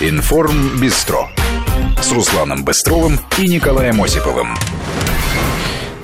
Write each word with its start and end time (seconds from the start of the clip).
Информ 0.00 0.78
Бистро 0.80 1.28
с 2.00 2.12
Русланом 2.12 2.62
Быстровым 2.62 3.18
и 3.36 3.48
Николаем 3.48 4.00
Осиповым. 4.00 4.54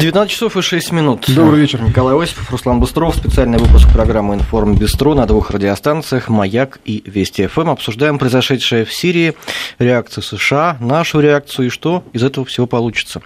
19 0.01 0.33
часов 0.33 0.57
и 0.57 0.63
6 0.63 0.91
минут. 0.91 1.27
Добрый 1.29 1.61
вечер. 1.61 1.81
Николай 1.81 2.21
Осипов, 2.21 2.51
Руслан 2.51 2.81
Быстров. 2.81 3.15
Специальный 3.15 3.57
выпуск 3.57 3.89
программы 3.93 4.35
«Информ 4.35 4.75
Бистро» 4.75 5.15
на 5.15 5.27
двух 5.27 5.53
радиостанциях 5.53 6.29
«Маяк» 6.29 6.81
и 6.85 7.05
«Вести 7.07 7.47
ФМ». 7.47 7.71
Обсуждаем 7.71 8.19
произошедшее 8.19 8.85
в 8.85 8.93
Сирии, 8.93 9.35
реакцию 9.79 10.25
США, 10.25 10.77
нашу 10.81 11.21
реакцию 11.21 11.67
и 11.67 11.71
что 11.71 12.03
из 12.13 12.25
этого 12.25 12.45
всего 12.45 12.67
получится. 12.67 13.23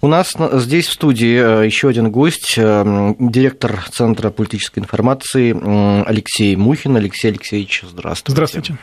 У 0.00 0.08
нас 0.08 0.34
здесь 0.54 0.88
в 0.88 0.92
студии 0.94 1.62
э, 1.62 1.64
еще 1.64 1.88
один 1.88 2.10
гость, 2.10 2.54
э, 2.56 3.14
директор 3.20 3.84
Центра 3.92 4.30
политической 4.30 4.80
информации 4.80 5.56
Алексей 6.04 6.56
Мухин. 6.56 6.96
Алексей 6.96 7.28
Алексеевич, 7.28 7.84
здравствуйте. 7.88 8.32
Здравствуйте. 8.32 8.78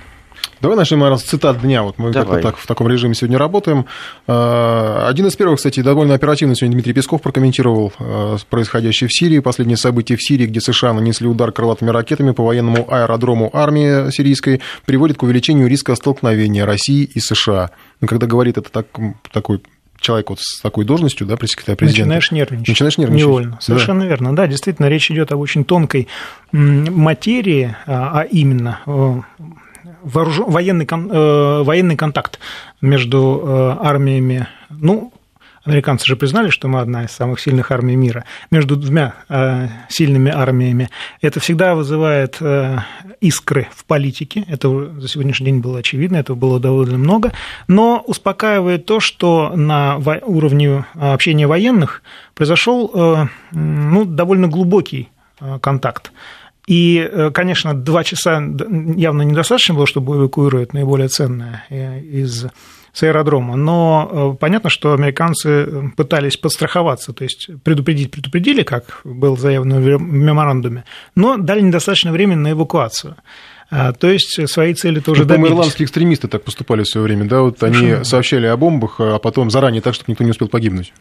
Давай 0.62 0.78
начнем, 0.78 1.00
наверное, 1.00 1.20
с 1.20 1.24
цитат 1.24 1.62
дня. 1.62 1.84
Вот 1.84 1.98
мы 1.98 2.14
как 2.14 2.42
так, 2.42 2.58
в 2.58 2.66
таком 2.66 2.88
режиме 2.88 3.14
сегодня 3.14 3.38
работаем. 3.38 3.86
Э, 4.28 5.06
один 5.08 5.28
из 5.28 5.36
первых, 5.36 5.58
кстати, 5.58 5.82
довольно 5.82 6.14
оперативно 6.14 6.56
сегодня 6.56 6.76
Дмитрий 6.76 6.94
Песков 6.94 7.22
прокомментировал 7.22 7.94
э, 8.00 8.38
происходящее 8.50 9.08
в 9.08 9.14
Сирии, 9.14 9.40
последние 9.40 9.78
события 9.78 10.16
в 10.16 10.24
Сирии, 10.24 10.48
где 10.48 10.62
США 10.62 10.94
нанесли 10.94 11.28
удар 11.28 11.52
крылатыми 11.52 11.90
ракетами 11.90 12.32
по 12.32 12.44
военному 12.44 12.92
аэродрому 12.92 13.50
армии 13.54 14.12
сирийской, 14.12 14.62
приводит 14.86 15.18
к 15.18 15.24
увеличению 15.24 15.68
риска 15.68 15.96
столкновения 15.96 16.66
России 16.66 17.04
и 17.04 17.20
США. 17.20 17.72
Но 18.02 18.08
когда 18.08 18.26
говорит 18.26 18.58
это 18.58 18.72
так, 18.72 18.88
такой 19.32 19.62
человек 20.00 20.30
вот 20.30 20.40
с 20.40 20.62
такой 20.62 20.86
должностью, 20.86 21.26
да, 21.26 21.36
пресс-секретаря 21.38 21.76
президента. 21.76 22.04
Начинаешь 22.04 22.32
нервничать. 22.32 22.68
Начинаешь 22.68 22.98
нервничать. 22.98 23.28
Невольно. 23.28 23.58
Совершенно 23.62 24.02
да. 24.02 24.08
верно. 24.08 24.36
Да, 24.36 24.48
действительно, 24.48 24.88
речь 24.88 25.10
идет 25.10 25.32
об 25.32 25.40
очень 25.40 25.66
тонкой 25.66 26.08
материи, 26.52 27.76
а, 27.86 28.22
а 28.22 28.24
именно 28.24 28.80
э, 28.86 29.22
вооруж... 30.06 30.40
военный, 30.40 30.86
кон... 30.86 31.10
э, 31.12 31.64
военный 31.64 31.96
контакт 31.98 32.40
между 32.82 33.42
э, 33.44 33.78
армиями, 33.86 34.48
ну, 34.70 35.12
американцы 35.66 36.06
же 36.06 36.16
признали, 36.16 36.50
что 36.50 36.68
мы 36.68 36.80
одна 36.80 37.06
из 37.06 37.12
самых 37.12 37.40
сильных 37.40 37.72
армий 37.72 37.96
мира, 37.96 38.24
между 38.52 38.76
двумя 38.76 39.16
э, 39.28 39.68
сильными 39.90 40.32
армиями, 40.32 40.90
это 41.22 41.40
всегда 41.40 41.76
вызывает 41.76 42.38
э, 42.40 42.78
искры 43.20 43.68
в 43.76 43.86
политике, 43.86 44.46
это 44.48 44.70
за 45.00 45.08
сегодняшний 45.08 45.48
день 45.48 45.60
было 45.60 45.80
очевидно, 45.80 46.18
этого 46.18 46.38
было 46.38 46.60
довольно 46.60 46.98
много, 46.98 47.34
но 47.68 48.04
успокаивает 48.06 48.86
то, 48.86 49.00
что 49.00 49.54
на 49.56 49.98
во... 49.98 50.20
уровне 50.24 50.86
общения 50.94 51.48
военных 51.48 52.04
произошел 52.36 52.92
э, 52.94 53.26
ну, 53.52 54.06
довольно 54.06 54.48
глубокий 54.48 55.10
э, 55.40 55.60
контакт. 55.60 56.12
И, 56.68 57.08
э, 57.12 57.32
конечно, 57.32 57.74
два 57.74 58.04
часа 58.04 58.44
явно 58.96 59.22
недостаточно 59.22 59.76
было, 59.76 59.86
чтобы 59.86 60.18
эвакуировать 60.18 60.74
наиболее 60.74 61.08
ценное 61.10 61.66
э, 61.70 62.02
из 62.02 62.46
с 62.92 63.04
аэродрома. 63.04 63.58
Но 63.58 64.36
э, 64.36 64.38
понятно, 64.40 64.70
что 64.70 64.94
американцы 64.94 65.92
пытались 65.98 66.38
подстраховаться, 66.38 67.12
то 67.12 67.26
есть 67.26 67.50
предупредить 67.62 68.10
предупредили, 68.10 68.64
как 68.64 69.02
было 69.04 69.36
заявлено 69.36 69.82
в 69.82 70.02
меморандуме, 70.02 70.86
но 71.14 71.36
дали 71.36 71.60
недостаточно 71.60 72.14
времени 72.14 72.38
на 72.38 72.52
эвакуацию. 72.52 73.18
То 73.70 74.08
есть 74.08 74.48
свои 74.48 74.76
цели 74.76 75.00
тоже 75.00 75.24
ну, 75.24 75.28
добились. 75.28 75.50
ирландские 75.50 75.86
экстремисты 75.88 76.28
так 76.28 76.44
поступали 76.44 76.84
в 76.84 76.88
свое 76.88 77.04
время, 77.04 77.26
да? 77.26 77.42
Вот 77.42 77.62
они 77.64 78.04
сообщали 78.04 78.46
о 78.46 78.56
бомбах, 78.56 78.98
а 79.00 79.18
потом 79.18 79.50
заранее 79.50 79.82
так, 79.82 79.96
чтобы 79.96 80.12
никто 80.12 80.24
не 80.24 80.30
успел 80.32 80.48
погибнуть. 80.48 80.94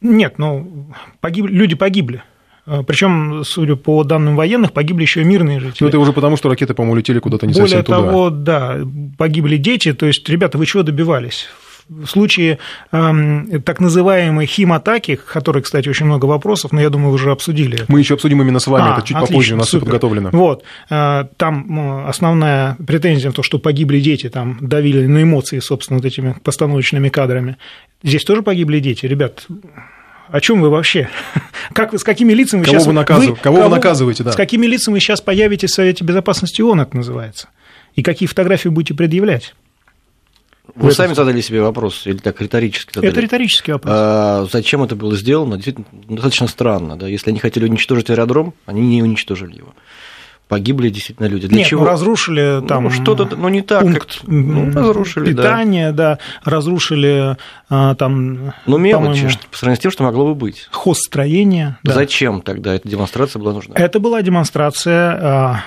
Нет, 0.00 0.38
ну, 0.38 0.92
погиб... 1.20 1.46
люди 1.46 1.74
погибли. 1.76 2.22
А, 2.66 2.82
Причем, 2.82 3.42
судя 3.44 3.76
по 3.76 4.04
данным 4.04 4.36
военных, 4.36 4.72
погибли 4.72 5.02
еще 5.02 5.20
и 5.20 5.24
мирные 5.24 5.60
жители. 5.60 5.84
Ну, 5.84 5.88
это 5.88 5.98
уже 5.98 6.12
потому, 6.12 6.36
что 6.36 6.48
ракеты, 6.48 6.74
по-моему, 6.74 6.96
летели 6.96 7.18
куда-то 7.18 7.46
не 7.46 7.52
Более 7.52 7.68
совсем 7.68 7.84
туда. 7.84 7.98
Более 7.98 8.12
того, 8.12 8.30
да, 8.30 8.78
погибли 9.18 9.56
дети. 9.56 9.92
То 9.92 10.06
есть, 10.06 10.28
ребята, 10.28 10.56
вы 10.56 10.66
чего 10.66 10.82
добивались? 10.82 11.48
В 11.86 12.06
случае 12.06 12.58
э, 12.92 13.60
так 13.62 13.78
называемой 13.78 14.46
химатаки, 14.46 15.16
которой, 15.16 15.62
кстати, 15.62 15.86
очень 15.90 16.06
много 16.06 16.24
вопросов, 16.24 16.72
но 16.72 16.80
я 16.80 16.88
думаю, 16.88 17.10
вы 17.10 17.16
уже 17.16 17.30
обсудили. 17.30 17.84
Мы 17.88 17.98
еще 17.98 18.14
обсудим 18.14 18.40
именно 18.40 18.58
с 18.58 18.66
вами, 18.66 18.88
а, 18.88 18.92
это 18.94 19.02
чуть 19.06 19.16
отлично, 19.16 19.34
попозже, 19.34 19.54
у 19.54 19.58
нас 19.58 19.68
супер. 19.68 19.80
все 19.80 19.84
подготовлено. 19.84 20.30
Вот, 20.32 20.64
э, 20.88 21.24
там 21.36 22.06
основная 22.08 22.78
претензия 22.86 23.30
в 23.30 23.34
том, 23.34 23.44
что 23.44 23.58
погибли 23.58 24.00
дети, 24.00 24.30
там 24.30 24.56
давили 24.62 25.06
на 25.06 25.24
эмоции, 25.24 25.58
собственно, 25.58 25.98
вот 25.98 26.06
этими 26.06 26.34
постановочными 26.42 27.10
кадрами. 27.10 27.58
Здесь 28.02 28.24
тоже 28.24 28.40
погибли 28.40 28.78
дети, 28.78 29.04
ребят 29.04 29.46
о 30.34 30.40
чем 30.40 30.60
вы 30.60 30.68
вообще? 30.68 31.08
Как 31.74 31.92
вы, 31.92 31.98
с 32.00 32.02
какими 32.02 32.32
лицами 32.32 32.64
кого 32.64 32.74
сейчас... 32.74 32.86
Вы 32.88 32.92
наказ... 32.92 33.18
вы, 33.18 33.26
кого, 33.36 33.36
кого 33.36 33.68
вы 33.68 33.68
наказываете, 33.68 34.24
да. 34.24 34.32
С 34.32 34.36
какими 34.36 34.66
лицами 34.66 34.94
вы 34.94 35.00
сейчас 35.00 35.20
появитесь 35.20 35.70
в 35.70 35.74
Совете 35.74 36.02
Безопасности 36.02 36.60
ООН, 36.60 36.80
это 36.80 36.96
называется? 36.96 37.50
И 37.94 38.02
какие 38.02 38.26
фотографии 38.26 38.68
будете 38.68 38.94
предъявлять? 38.94 39.54
Вы 40.74 40.88
это... 40.88 40.96
сами 40.96 41.14
задали 41.14 41.40
себе 41.40 41.62
вопрос, 41.62 42.04
или 42.08 42.16
так 42.16 42.40
риторически 42.40 42.94
задали? 42.96 43.12
Это 43.12 43.20
риторический 43.20 43.70
вопрос. 43.70 43.94
А, 43.96 44.48
зачем 44.50 44.82
это 44.82 44.96
было 44.96 45.14
сделано? 45.14 45.54
Действительно, 45.54 45.86
достаточно 46.08 46.48
странно. 46.48 46.96
Да? 46.96 47.06
Если 47.06 47.30
они 47.30 47.38
хотели 47.38 47.66
уничтожить 47.66 48.10
аэродром, 48.10 48.54
они 48.66 48.80
не 48.80 49.04
уничтожили 49.04 49.58
его 49.58 49.72
погибли 50.48 50.88
действительно 50.88 51.26
люди. 51.26 51.48
Для 51.48 51.58
Нет, 51.58 51.66
чего? 51.68 51.82
Ну, 51.82 51.90
разрушили 51.90 52.58
ну, 52.60 52.66
там 52.66 52.84
ну, 52.84 52.90
что-то, 52.90 53.36
ну 53.36 53.48
не 53.48 53.62
так, 53.62 53.82
пункт 53.82 54.20
как, 54.20 54.28
ну, 54.28 54.72
разрушили, 54.72 55.32
питание, 55.32 55.92
да. 55.92 56.18
да, 56.44 56.50
разрушили 56.50 57.36
а, 57.70 57.94
там. 57.94 58.52
Ну 58.66 58.78
мелочи 58.78 59.28
по 59.50 59.56
сравнению 59.56 59.80
с 59.80 59.82
тем, 59.82 59.90
что 59.90 60.04
могло 60.04 60.26
бы 60.26 60.34
быть. 60.34 60.68
Хозстроение. 60.70 61.78
Да. 61.82 61.94
Зачем 61.94 62.42
тогда 62.42 62.74
эта 62.74 62.88
демонстрация 62.88 63.40
была 63.40 63.52
нужна? 63.52 63.74
Это 63.76 64.00
была 64.00 64.20
демонстрация 64.22 65.18
а, 65.20 65.60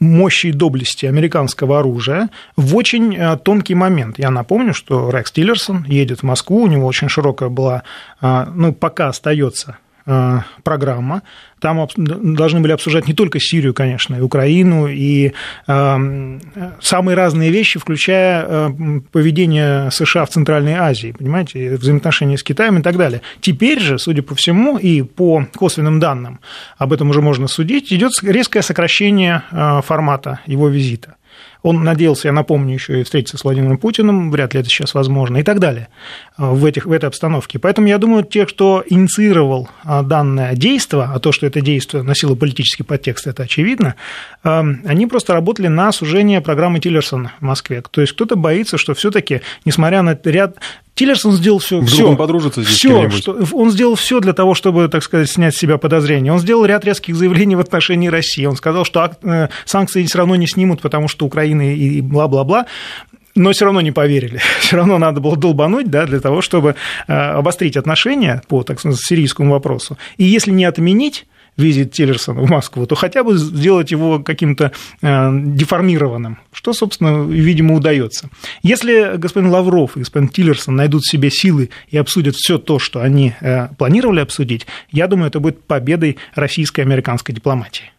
мощи 0.00 0.48
и 0.48 0.52
доблести 0.52 1.06
американского 1.06 1.78
оружия 1.78 2.30
в 2.56 2.74
очень 2.74 3.16
а, 3.16 3.36
тонкий 3.36 3.74
момент. 3.74 4.18
Я 4.18 4.30
напомню, 4.30 4.72
что 4.72 5.10
Рекс 5.10 5.30
Тиллерсон 5.30 5.84
едет 5.84 6.20
в 6.20 6.22
Москву, 6.22 6.62
у 6.62 6.66
него 6.66 6.86
очень 6.86 7.08
широкая 7.08 7.48
была, 7.48 7.82
ну 8.20 8.72
пока 8.72 9.08
остается 9.08 9.78
программа. 10.62 11.22
Там 11.58 11.86
должны 11.96 12.60
были 12.60 12.72
обсуждать 12.72 13.08
не 13.08 13.14
только 13.14 13.40
Сирию, 13.40 13.74
конечно, 13.74 14.14
и 14.14 14.20
Украину, 14.20 14.86
и 14.86 15.32
э, 15.66 16.38
самые 16.80 17.16
разные 17.16 17.50
вещи, 17.50 17.80
включая 17.80 18.44
э, 18.46 18.70
поведение 19.10 19.90
США 19.90 20.24
в 20.26 20.30
Центральной 20.30 20.74
Азии, 20.74 21.12
понимаете, 21.18 21.76
взаимоотношения 21.76 22.36
с 22.36 22.42
Китаем 22.42 22.78
и 22.78 22.82
так 22.82 22.96
далее. 22.96 23.22
Теперь 23.40 23.80
же, 23.80 23.98
судя 23.98 24.22
по 24.22 24.34
всему, 24.34 24.78
и 24.78 25.02
по 25.02 25.46
косвенным 25.56 25.98
данным, 25.98 26.40
об 26.78 26.92
этом 26.92 27.10
уже 27.10 27.20
можно 27.20 27.48
судить, 27.48 27.92
идет 27.92 28.12
резкое 28.22 28.62
сокращение 28.62 29.42
формата 29.82 30.40
его 30.46 30.68
визита. 30.68 31.16
Он 31.62 31.82
надеялся, 31.84 32.28
я 32.28 32.32
напомню, 32.32 32.74
еще 32.74 33.00
и 33.00 33.04
встретиться 33.04 33.38
с 33.38 33.44
Владимиром 33.44 33.78
Путиным, 33.78 34.30
вряд 34.30 34.54
ли 34.54 34.60
это 34.60 34.68
сейчас 34.68 34.94
возможно, 34.94 35.38
и 35.38 35.42
так 35.42 35.58
далее 35.58 35.88
э, 36.38 36.50
в, 36.50 36.64
этих, 36.64 36.86
в 36.86 36.92
этой 36.92 37.06
обстановке. 37.06 37.58
Поэтому 37.58 37.88
я 37.88 37.98
думаю, 37.98 38.24
те, 38.24 38.46
кто 38.46 38.84
инициировал 38.86 39.68
э, 39.84 40.02
данное 40.02 40.54
действие, 40.54 41.08
а 41.12 41.18
то, 41.18 41.32
что 41.32 41.46
это 41.46 41.60
действие 41.60 42.02
носило 42.02 42.34
политический 42.34 42.82
подтекст, 42.82 43.26
это 43.26 43.44
очевидно, 43.44 43.94
э, 44.44 44.62
они 44.84 45.06
просто 45.06 45.32
работали 45.32 45.68
на 45.68 45.92
сужение 45.92 46.40
программы 46.40 46.80
Тиллерсона 46.80 47.32
в 47.40 47.42
Москве. 47.42 47.82
То 47.90 48.00
есть 48.00 48.12
кто-то 48.12 48.36
боится, 48.36 48.78
что 48.78 48.94
все-таки, 48.94 49.42
несмотря 49.64 50.02
на 50.02 50.18
ряд 50.24 50.58
Тиллерсон 50.96 51.32
сделал 51.32 51.58
все. 51.58 51.76
Вдруг 51.76 51.90
все, 51.90 52.08
он 52.08 52.16
подружится 52.16 52.62
здесь 52.62 52.74
все, 52.74 53.10
что, 53.10 53.38
Он 53.52 53.70
сделал 53.70 53.96
все 53.96 54.18
для 54.20 54.32
того, 54.32 54.54
чтобы, 54.54 54.88
так 54.88 55.02
сказать, 55.02 55.28
снять 55.28 55.54
с 55.54 55.58
себя 55.58 55.76
подозрения. 55.76 56.32
Он 56.32 56.38
сделал 56.38 56.64
ряд 56.64 56.86
резких 56.86 57.14
заявлений 57.14 57.54
в 57.54 57.60
отношении 57.60 58.08
России. 58.08 58.46
Он 58.46 58.56
сказал, 58.56 58.86
что 58.86 59.14
э, 59.22 59.48
санкции 59.66 60.04
все 60.06 60.18
равно 60.18 60.36
не 60.36 60.46
снимут, 60.46 60.80
потому 60.80 61.08
что 61.08 61.26
Украина 61.26 61.45
и 61.46 62.00
бла-бла-бла 62.00 62.66
но 63.36 63.52
все 63.52 63.66
равно 63.66 63.82
не 63.82 63.92
поверили. 63.92 64.40
Все 64.60 64.76
равно 64.76 64.98
надо 64.98 65.20
было 65.20 65.36
долбануть 65.36 65.90
да, 65.90 66.06
для 66.06 66.20
того, 66.20 66.40
чтобы 66.40 66.74
э, 67.06 67.12
обострить 67.12 67.76
отношения 67.76 68.42
по 68.48 68.62
так 68.62 68.80
сказать, 68.80 68.98
сирийскому 68.98 69.52
вопросу. 69.52 69.96
И 70.16 70.24
если 70.24 70.50
не 70.50 70.64
отменить 70.64 71.26
визит 71.56 71.92
Тиллерсона 71.92 72.42
в 72.42 72.50
Москву, 72.50 72.86
то 72.86 72.94
хотя 72.94 73.24
бы 73.24 73.36
сделать 73.36 73.90
его 73.90 74.18
каким-то 74.20 74.72
э, 75.00 75.30
деформированным, 75.32 76.38
что, 76.52 76.72
собственно, 76.72 77.26
видимо, 77.26 77.74
удается. 77.74 78.28
Если 78.62 79.16
господин 79.16 79.50
Лавров 79.50 79.96
и 79.96 80.00
господин 80.00 80.28
Тиллерсон 80.28 80.76
найдут 80.76 81.02
в 81.02 81.10
себе 81.10 81.30
силы 81.30 81.70
и 81.88 81.96
обсудят 81.96 82.36
все 82.36 82.58
то, 82.58 82.78
что 82.78 83.00
они 83.00 83.34
э, 83.40 83.68
планировали 83.78 84.20
обсудить, 84.20 84.66
я 84.90 85.06
думаю, 85.06 85.28
это 85.28 85.40
будет 85.40 85.64
победой 85.64 86.18
российской 86.34 86.80
и 86.80 86.84
американской 86.84 87.34
дипломатии. 87.34 87.90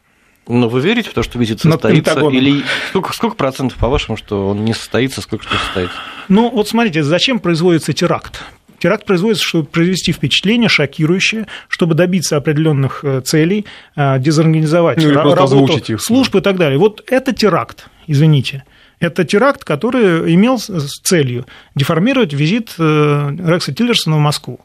Но 0.47 0.69
вы 0.69 0.81
верите 0.81 1.09
в 1.09 1.13
то, 1.13 1.23
что 1.23 1.37
визит 1.39 1.61
состоится? 1.61 2.19
Или 2.29 2.63
сколько, 2.89 3.13
сколько 3.13 3.35
процентов, 3.35 3.77
по-вашему, 3.77 4.17
что 4.17 4.47
он 4.47 4.63
не 4.63 4.73
состоится, 4.73 5.21
сколько 5.21 5.45
что 5.45 5.57
состоится? 5.57 5.97
Ну, 6.27 6.49
вот 6.49 6.67
смотрите, 6.67 7.03
зачем 7.03 7.39
производится 7.39 7.93
теракт? 7.93 8.43
Теракт 8.79 9.05
производится, 9.05 9.43
чтобы 9.43 9.65
произвести 9.65 10.11
впечатление 10.11 10.69
шокирующее, 10.69 11.47
чтобы 11.67 11.95
добиться 11.95 12.37
определенных 12.37 13.03
э, 13.03 13.21
целей, 13.21 13.65
э, 13.95 14.19
дезорганизовать 14.19 15.03
ну, 15.03 15.11
работу 15.13 15.77
их. 15.77 16.01
служб 16.01 16.35
и 16.35 16.41
так 16.41 16.57
далее. 16.57 16.77
Вот 16.77 17.03
это 17.07 17.33
теракт, 17.33 17.87
извините. 18.05 18.65
Это 18.99 19.23
теракт, 19.23 19.63
который 19.63 20.33
имел 20.35 20.59
с 20.59 21.01
целью 21.01 21.45
деформировать 21.75 22.33
визит 22.33 22.75
э, 22.77 23.35
Рекса 23.47 23.73
Тиллерсона 23.73 24.17
в 24.17 24.19
Москву. 24.19 24.59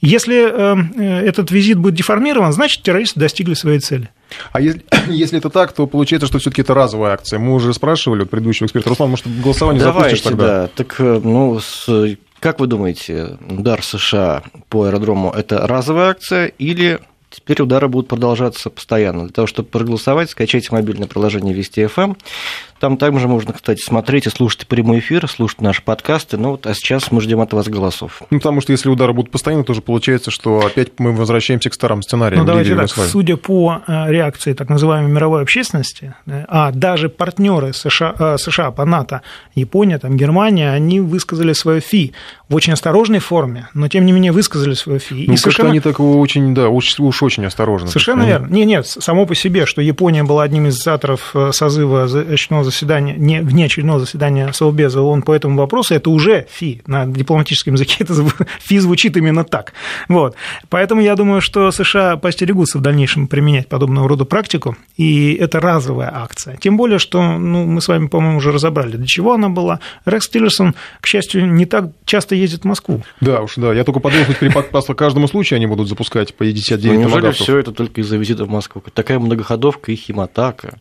Если 0.00 1.28
этот 1.28 1.50
визит 1.50 1.76
будет 1.76 1.92
деформирован, 1.92 2.54
значит, 2.54 2.82
террористы 2.82 3.20
достигли 3.20 3.52
своей 3.52 3.80
цели. 3.80 4.08
А 4.52 4.60
если, 4.60 4.82
если 5.08 5.38
это 5.38 5.50
так, 5.50 5.72
то 5.72 5.86
получается, 5.86 6.26
что 6.26 6.38
все-таки 6.38 6.62
это 6.62 6.74
разовая 6.74 7.14
акция. 7.14 7.38
Мы 7.38 7.54
уже 7.54 7.72
спрашивали 7.74 8.22
у 8.22 8.26
предыдущего 8.26 8.66
эксперта. 8.66 8.88
Руслан, 8.88 9.10
может, 9.10 9.26
голосование 9.42 9.82
Давайте, 9.82 10.16
запустишь 10.16 10.30
тогда? 10.30 10.46
Да. 10.46 10.68
Так, 10.68 10.96
э, 11.00 11.20
ну, 11.22 11.60
с, 11.60 12.16
как 12.40 12.60
вы 12.60 12.66
думаете, 12.66 13.38
удар 13.48 13.82
США 13.82 14.42
по 14.68 14.84
аэродрому– 14.84 15.30
это 15.36 15.66
разовая 15.66 16.10
акция 16.10 16.46
или 16.46 17.00
Теперь 17.30 17.62
удары 17.62 17.86
будут 17.86 18.08
продолжаться 18.08 18.70
постоянно. 18.70 19.22
Для 19.22 19.32
того, 19.32 19.46
чтобы 19.46 19.68
проголосовать, 19.68 20.30
скачайте 20.30 20.68
мобильное 20.72 21.06
приложение 21.06 21.54
Вести 21.54 21.86
ФМ. 21.86 22.14
Там 22.80 22.96
также 22.96 23.28
можно, 23.28 23.52
кстати, 23.52 23.80
смотреть 23.80 24.26
и 24.26 24.30
слушать 24.30 24.66
прямой 24.66 24.98
эфир, 25.00 25.28
слушать 25.28 25.60
наши 25.60 25.82
подкасты. 25.82 26.36
Ну 26.36 26.52
вот, 26.52 26.66
а 26.66 26.74
сейчас 26.74 27.10
мы 27.10 27.20
ждем 27.20 27.40
от 27.40 27.52
вас 27.52 27.68
голосов. 27.68 28.22
Ну, 28.30 28.38
потому 28.38 28.60
что 28.60 28.72
если 28.72 28.88
удары 28.88 29.12
будут 29.12 29.30
постоянно, 29.30 29.64
тоже 29.64 29.82
получается, 29.82 30.30
что 30.30 30.64
опять 30.64 30.98
мы 30.98 31.12
возвращаемся 31.12 31.70
к 31.70 31.74
старым 31.74 32.02
сценариям. 32.02 32.40
Ну, 32.40 32.46
давайте 32.46 32.74
так, 32.74 32.88
судя 32.88 33.36
по 33.36 33.82
э, 33.86 34.10
реакции 34.10 34.54
так 34.54 34.68
называемой 34.68 35.12
мировой 35.12 35.42
общественности, 35.42 36.14
а 36.26 36.72
даже 36.72 37.08
партнеры 37.08 37.72
США, 37.72 38.14
э, 38.18 38.36
США 38.38 38.70
по 38.70 38.84
НАТО, 38.84 39.22
Япония, 39.54 39.98
там, 39.98 40.16
Германия, 40.16 40.70
они 40.70 41.00
высказали 41.00 41.52
свое 41.52 41.80
фи 41.80 42.14
в 42.48 42.54
очень 42.54 42.72
осторожной 42.72 43.18
форме, 43.18 43.68
но 43.74 43.88
тем 43.88 44.06
не 44.06 44.12
менее 44.12 44.32
высказали 44.32 44.74
свое 44.74 44.98
фи. 44.98 45.26
Ну, 45.28 45.34
и 45.34 45.36
совершенно... 45.36 45.70
они 45.70 45.80
так 45.80 46.00
очень, 46.00 46.54
да, 46.54 46.68
уж, 46.68 46.98
уж 46.98 47.22
очень 47.22 47.44
осторожно. 47.44 47.88
Совершенно 47.88 48.22
верно. 48.22 48.46
Нет, 48.46 48.66
нет, 48.66 48.86
само 48.86 49.26
по 49.26 49.34
себе, 49.34 49.66
что 49.66 49.82
Япония 49.82 50.24
была 50.24 50.44
одним 50.44 50.66
из 50.66 50.76
инициаторов 50.76 51.32
э, 51.34 51.50
созыва 51.52 52.04
очного 52.04 52.69
заседания, 52.70 53.14
не, 53.16 53.40
вне 53.40 53.66
очередного 53.66 54.00
заседания 54.00 54.52
Совбеза 54.52 55.00
ООН 55.00 55.22
по 55.22 55.32
этому 55.32 55.56
вопросу, 55.58 55.94
это 55.94 56.10
уже 56.10 56.46
ФИ. 56.50 56.82
На 56.86 57.06
дипломатическом 57.06 57.74
языке 57.74 57.96
это 58.00 58.14
ФИ 58.60 58.78
звучит 58.78 59.16
именно 59.16 59.44
так. 59.44 59.72
Вот. 60.08 60.34
Поэтому 60.68 61.00
я 61.00 61.16
думаю, 61.16 61.40
что 61.40 61.70
США 61.70 62.16
постерегутся 62.16 62.78
в 62.78 62.80
дальнейшем 62.80 63.26
применять 63.26 63.68
подобного 63.68 64.08
рода 64.08 64.24
практику, 64.24 64.76
и 64.96 65.34
это 65.34 65.60
разовая 65.60 66.10
акция. 66.14 66.56
Тем 66.56 66.76
более, 66.76 66.98
что 66.98 67.20
ну, 67.20 67.64
мы 67.64 67.80
с 67.80 67.88
вами, 67.88 68.06
по-моему, 68.06 68.38
уже 68.38 68.52
разобрали, 68.52 68.96
для 68.96 69.06
чего 69.06 69.34
она 69.34 69.48
была. 69.48 69.80
Рекс 70.04 70.28
Тиллерсон, 70.28 70.74
к 71.00 71.06
счастью, 71.06 71.46
не 71.52 71.66
так 71.66 71.90
часто 72.04 72.34
ездит 72.34 72.62
в 72.62 72.64
Москву. 72.64 73.02
Да 73.20 73.42
уж, 73.42 73.54
да. 73.56 73.72
Я 73.72 73.84
только 73.84 74.00
подумал, 74.00 74.24
что 74.24 74.34
при 74.34 74.94
каждому 74.94 75.28
случаю 75.28 75.56
они 75.56 75.66
будут 75.66 75.88
запускать 75.88 76.34
по 76.34 76.44
59 76.44 76.92
ну, 76.92 77.00
Неужели 77.00 77.30
все 77.32 77.58
это 77.58 77.72
только 77.72 78.00
из-за 78.00 78.16
визита 78.16 78.44
в 78.44 78.50
Москву? 78.50 78.82
Такая 78.92 79.18
многоходовка 79.18 79.92
и 79.92 79.96
химатака 79.96 80.78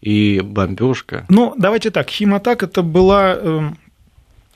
и 0.00 0.40
бомбежка. 0.42 1.24
Ну, 1.28 1.54
давайте 1.56 1.90
так, 1.90 2.08
химатак 2.08 2.62
это 2.62 2.82
была 2.82 3.34
эм, 3.34 3.78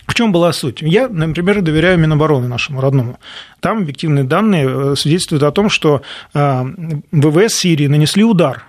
в 0.06 0.14
чем 0.14 0.30
была 0.32 0.52
суть? 0.52 0.82
Я, 0.82 1.08
например, 1.08 1.62
доверяю 1.62 1.98
Минобороны 1.98 2.46
нашему 2.48 2.80
родному. 2.82 3.18
Там 3.60 3.78
объективные 3.78 4.24
данные 4.24 4.68
э, 4.68 4.94
свидетельствуют 4.96 5.42
о 5.42 5.52
том, 5.52 5.70
что 5.70 6.02
э, 6.34 6.64
ВВС 7.12 7.54
Сирии 7.54 7.86
нанесли 7.86 8.24
удар 8.24 8.64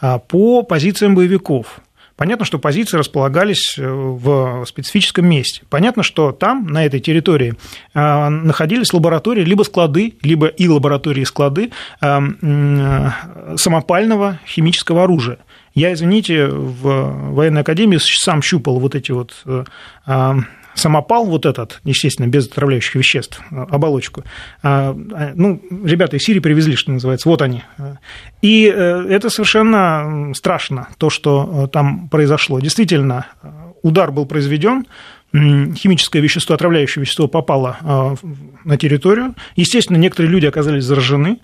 э, 0.00 0.18
по 0.28 0.62
позициям 0.62 1.14
боевиков. 1.14 1.80
Понятно, 2.16 2.46
что 2.46 2.58
позиции 2.58 2.96
располагались 2.96 3.76
в 3.76 4.64
специфическом 4.66 5.26
месте. 5.26 5.64
Понятно, 5.68 6.02
что 6.02 6.32
там, 6.32 6.66
на 6.66 6.86
этой 6.86 6.98
территории, 6.98 7.56
находились 7.92 8.94
лаборатории, 8.94 9.44
либо 9.44 9.64
склады, 9.64 10.14
либо 10.22 10.46
и 10.46 10.66
лаборатории, 10.66 11.20
и 11.20 11.26
склады 11.26 11.72
самопального 13.58 14.40
химического 14.46 15.04
оружия. 15.04 15.36
Я, 15.76 15.92
извините, 15.92 16.46
в 16.46 17.32
военной 17.34 17.60
академии 17.60 17.98
сам 18.00 18.40
щупал 18.40 18.80
вот 18.80 18.94
эти 18.94 19.12
вот 19.12 19.34
э, 19.44 19.64
а, 20.06 20.36
самопал 20.74 21.26
вот 21.26 21.44
этот, 21.44 21.80
естественно, 21.84 22.26
без 22.28 22.46
отравляющих 22.46 22.94
веществ, 22.94 23.42
э, 23.50 23.66
оболочку. 23.68 24.24
А, 24.62 24.96
а, 25.12 25.32
ну, 25.34 25.60
ребята 25.84 26.16
из 26.16 26.22
Сирии 26.22 26.40
привезли, 26.40 26.76
что 26.76 26.92
называется, 26.92 27.28
вот 27.28 27.42
они. 27.42 27.62
И 28.40 28.72
э, 28.74 29.06
это 29.10 29.28
совершенно 29.28 30.32
страшно, 30.34 30.88
то, 30.96 31.10
что 31.10 31.68
там 31.70 32.08
произошло. 32.08 32.58
Действительно, 32.58 33.26
удар 33.82 34.10
был 34.12 34.24
произведен, 34.24 34.86
химическое 35.34 36.20
вещество, 36.20 36.54
отравляющее 36.54 37.02
вещество 37.02 37.28
попало 37.28 38.16
на 38.64 38.78
территорию. 38.78 39.34
Естественно, 39.56 39.98
некоторые 39.98 40.32
люди 40.32 40.46
оказались 40.46 40.84
заражены, 40.84 41.40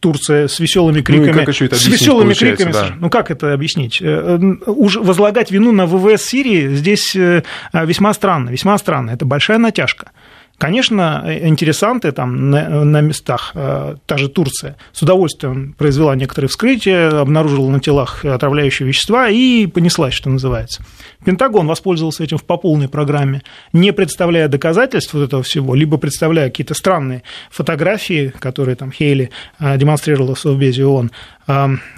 Турция 0.00 0.48
с 0.48 0.60
веселыми 0.60 1.00
криками. 1.00 1.32
Ну, 1.32 1.38
как 1.38 1.48
еще 1.48 1.66
это 1.66 1.76
с 1.76 1.86
веселыми 1.86 2.34
криками. 2.34 2.72
Да. 2.72 2.94
Ну 2.98 3.10
как 3.10 3.30
это 3.30 3.52
объяснить? 3.52 3.98
Э, 4.00 4.38
уж 4.66 4.96
возлагать 4.96 5.50
вину 5.50 5.72
на 5.72 5.86
ВВС 5.86 6.24
Сирии 6.24 6.74
здесь 6.74 7.14
э, 7.16 7.42
весьма 7.72 8.14
странно, 8.14 8.50
весьма 8.50 8.78
странно. 8.78 9.10
Это 9.10 9.24
большая 9.24 9.58
натяжка. 9.58 10.12
Конечно, 10.58 11.24
интересанты 11.42 12.10
там 12.10 12.50
на, 12.50 12.84
на 12.84 13.00
местах, 13.00 13.52
э, 13.54 13.94
та 14.06 14.18
же 14.18 14.28
Турция, 14.28 14.76
с 14.92 15.00
удовольствием 15.02 15.74
произвела 15.78 16.16
некоторые 16.16 16.48
вскрытия, 16.48 17.10
обнаружила 17.10 17.70
на 17.70 17.78
телах 17.78 18.24
отравляющие 18.24 18.86
вещества 18.88 19.28
и 19.28 19.66
понеслась, 19.66 20.14
что 20.14 20.30
называется. 20.30 20.82
Пентагон 21.24 21.66
воспользовался 21.66 22.24
этим 22.24 22.38
в 22.38 22.44
по 22.44 22.56
полной 22.56 22.88
программе, 22.88 23.42
не 23.72 23.92
представляя 23.92 24.48
доказательств 24.48 25.14
вот 25.14 25.24
этого 25.24 25.42
всего, 25.42 25.74
либо 25.74 25.96
представляя 25.96 26.48
какие-то 26.48 26.74
странные 26.74 27.22
фотографии, 27.50 28.32
которые 28.38 28.76
там 28.76 28.92
Хейли 28.92 29.30
э, 29.58 29.76
демонстрировала 29.76 30.34
в 30.34 30.38
Совбезе 30.38 30.84
ООН, 30.84 31.10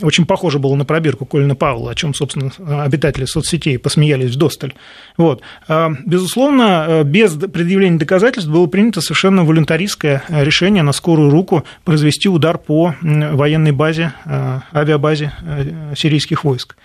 очень 0.01 0.27
похоже 0.27 0.61
было 0.61 0.77
на 0.77 0.85
пробирку 0.85 1.27
Колина 1.27 1.57
Пауэлла, 1.57 1.91
о 1.91 1.95
чем, 1.97 2.15
собственно, 2.15 2.53
обитатели 2.85 3.25
соцсетей 3.25 3.81
посмеялись 3.81 4.31
в 4.31 4.39
досталь. 4.39 4.75
Вот. 5.17 5.43
Безусловно, 6.07 6.87
э, 6.89 7.03
без 7.03 7.35
предъявления 7.35 7.99
доказательств 7.99 8.49
было 8.49 8.67
принято 8.67 9.01
совершенно 9.01 9.45
волюнтаристское 9.45 10.23
решение 10.29 10.85
на 10.85 10.93
скорую 10.93 11.31
руку 11.31 11.65
произвести 11.85 12.29
удар 12.29 12.59
по 12.59 12.95
военной 13.01 13.73
базе, 13.73 14.13
авиабазе 14.73 15.33
сирийских 15.97 16.45
войск. 16.45 16.77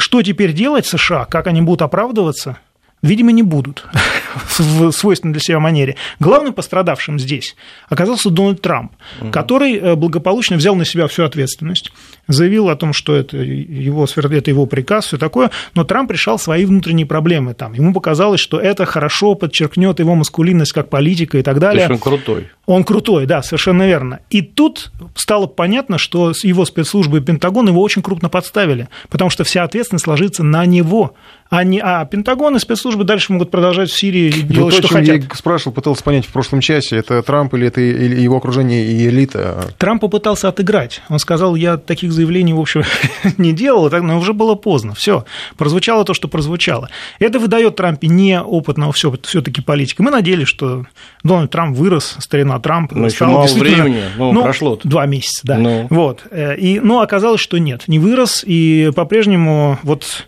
Что 0.00 0.22
теперь 0.22 0.54
делать 0.54 0.86
США? 0.86 1.26
Как 1.26 1.46
они 1.46 1.60
будут 1.60 1.82
оправдываться? 1.82 2.56
Видимо, 3.02 3.32
не 3.32 3.42
будут 3.42 3.86
в 4.58 4.92
свойственной 4.92 5.32
для 5.32 5.40
себя 5.40 5.58
манере. 5.58 5.96
Главным 6.18 6.52
пострадавшим 6.52 7.18
здесь 7.18 7.56
оказался 7.88 8.28
Дональд 8.30 8.60
Трамп, 8.60 8.92
угу. 9.20 9.30
который 9.30 9.76
э, 9.76 9.94
благополучно 9.94 10.56
взял 10.56 10.74
на 10.74 10.84
себя 10.84 11.06
всю 11.08 11.24
ответственность, 11.24 11.92
заявил 12.28 12.68
о 12.68 12.76
том, 12.76 12.92
что 12.92 13.14
это 13.14 13.38
его, 13.38 14.04
это 14.04 14.50
его 14.50 14.66
приказ, 14.66 15.06
все 15.06 15.18
такое, 15.18 15.50
но 15.74 15.84
Трамп 15.84 16.10
решал 16.10 16.38
свои 16.38 16.66
внутренние 16.66 17.06
проблемы 17.06 17.54
там. 17.54 17.72
Ему 17.72 17.94
показалось, 17.94 18.40
что 18.40 18.60
это 18.60 18.84
хорошо 18.84 19.34
подчеркнет 19.34 19.98
его 19.98 20.14
маскулинность 20.14 20.72
как 20.72 20.90
политика 20.90 21.38
и 21.38 21.42
так 21.42 21.58
далее. 21.58 21.86
То 21.86 21.92
есть 21.92 22.04
он 22.04 22.12
крутой. 22.12 22.48
Он 22.66 22.84
крутой, 22.84 23.26
да, 23.26 23.42
совершенно 23.42 23.86
верно. 23.86 24.20
И 24.28 24.42
тут 24.42 24.92
стало 25.14 25.46
понятно, 25.46 25.98
что 25.98 26.32
его 26.42 26.64
спецслужбы 26.64 27.18
и 27.18 27.20
Пентагон 27.20 27.68
его 27.68 27.80
очень 27.80 28.02
крупно 28.02 28.28
подставили, 28.28 28.88
потому 29.08 29.30
что 29.30 29.42
вся 29.44 29.64
ответственность 29.64 30.06
ложится 30.06 30.42
на 30.42 30.66
него 30.66 31.14
а, 31.50 31.64
не, 31.64 31.80
а 31.80 32.04
Пентагон 32.04 32.54
и 32.54 32.60
спецслужбы 32.60 33.02
дальше 33.02 33.32
могут 33.32 33.50
продолжать 33.50 33.90
в 33.90 33.98
Сирии 33.98 34.30
делать, 34.30 34.76
то, 34.76 34.82
что 34.82 34.94
хотят. 34.94 35.16
Я 35.16 35.22
спрашивал, 35.34 35.72
пытался 35.72 36.04
понять 36.04 36.24
в 36.24 36.28
прошлом 36.32 36.60
часе, 36.60 36.96
это 36.96 37.20
Трамп 37.22 37.54
или 37.54 37.66
это 37.66 37.80
или 37.80 38.20
его 38.20 38.36
окружение 38.36 38.86
и 38.86 39.08
элита? 39.08 39.64
Трамп 39.76 40.00
попытался 40.00 40.46
отыграть. 40.46 41.02
Он 41.08 41.18
сказал, 41.18 41.56
я 41.56 41.76
таких 41.76 42.12
заявлений, 42.12 42.52
в 42.52 42.60
общем, 42.60 42.84
не 43.36 43.52
делал, 43.52 43.90
но 43.90 44.18
уже 44.18 44.32
было 44.32 44.54
поздно. 44.54 44.94
Все, 44.94 45.24
прозвучало 45.56 46.04
то, 46.04 46.14
что 46.14 46.28
прозвучало. 46.28 46.88
Это 47.18 47.40
выдает 47.40 47.74
Трампе 47.74 48.06
неопытного 48.06 48.92
все-таки 48.92 49.60
политика. 49.60 50.04
Мы 50.04 50.12
надеялись, 50.12 50.46
что 50.46 50.86
Дональд 51.24 51.50
Трамп 51.50 51.76
вырос, 51.76 52.14
старина 52.20 52.60
Трамп. 52.60 52.92
Ну, 52.92 53.10
стал 53.10 53.32
мало 53.32 53.46
времени, 53.46 54.04
ну, 54.16 54.32
ну, 54.32 54.42
прошло. 54.44 54.74
-то. 54.74 54.80
Два 54.84 55.06
месяца, 55.06 55.40
да. 55.42 55.58
Ну. 55.58 55.88
Вот. 55.90 56.22
Э, 56.30 56.56
и, 56.56 56.78
но 56.78 57.00
оказалось, 57.00 57.40
что 57.40 57.58
нет, 57.58 57.88
не 57.88 57.98
вырос, 57.98 58.44
и 58.46 58.92
по-прежнему 58.94 59.78
вот 59.82 60.26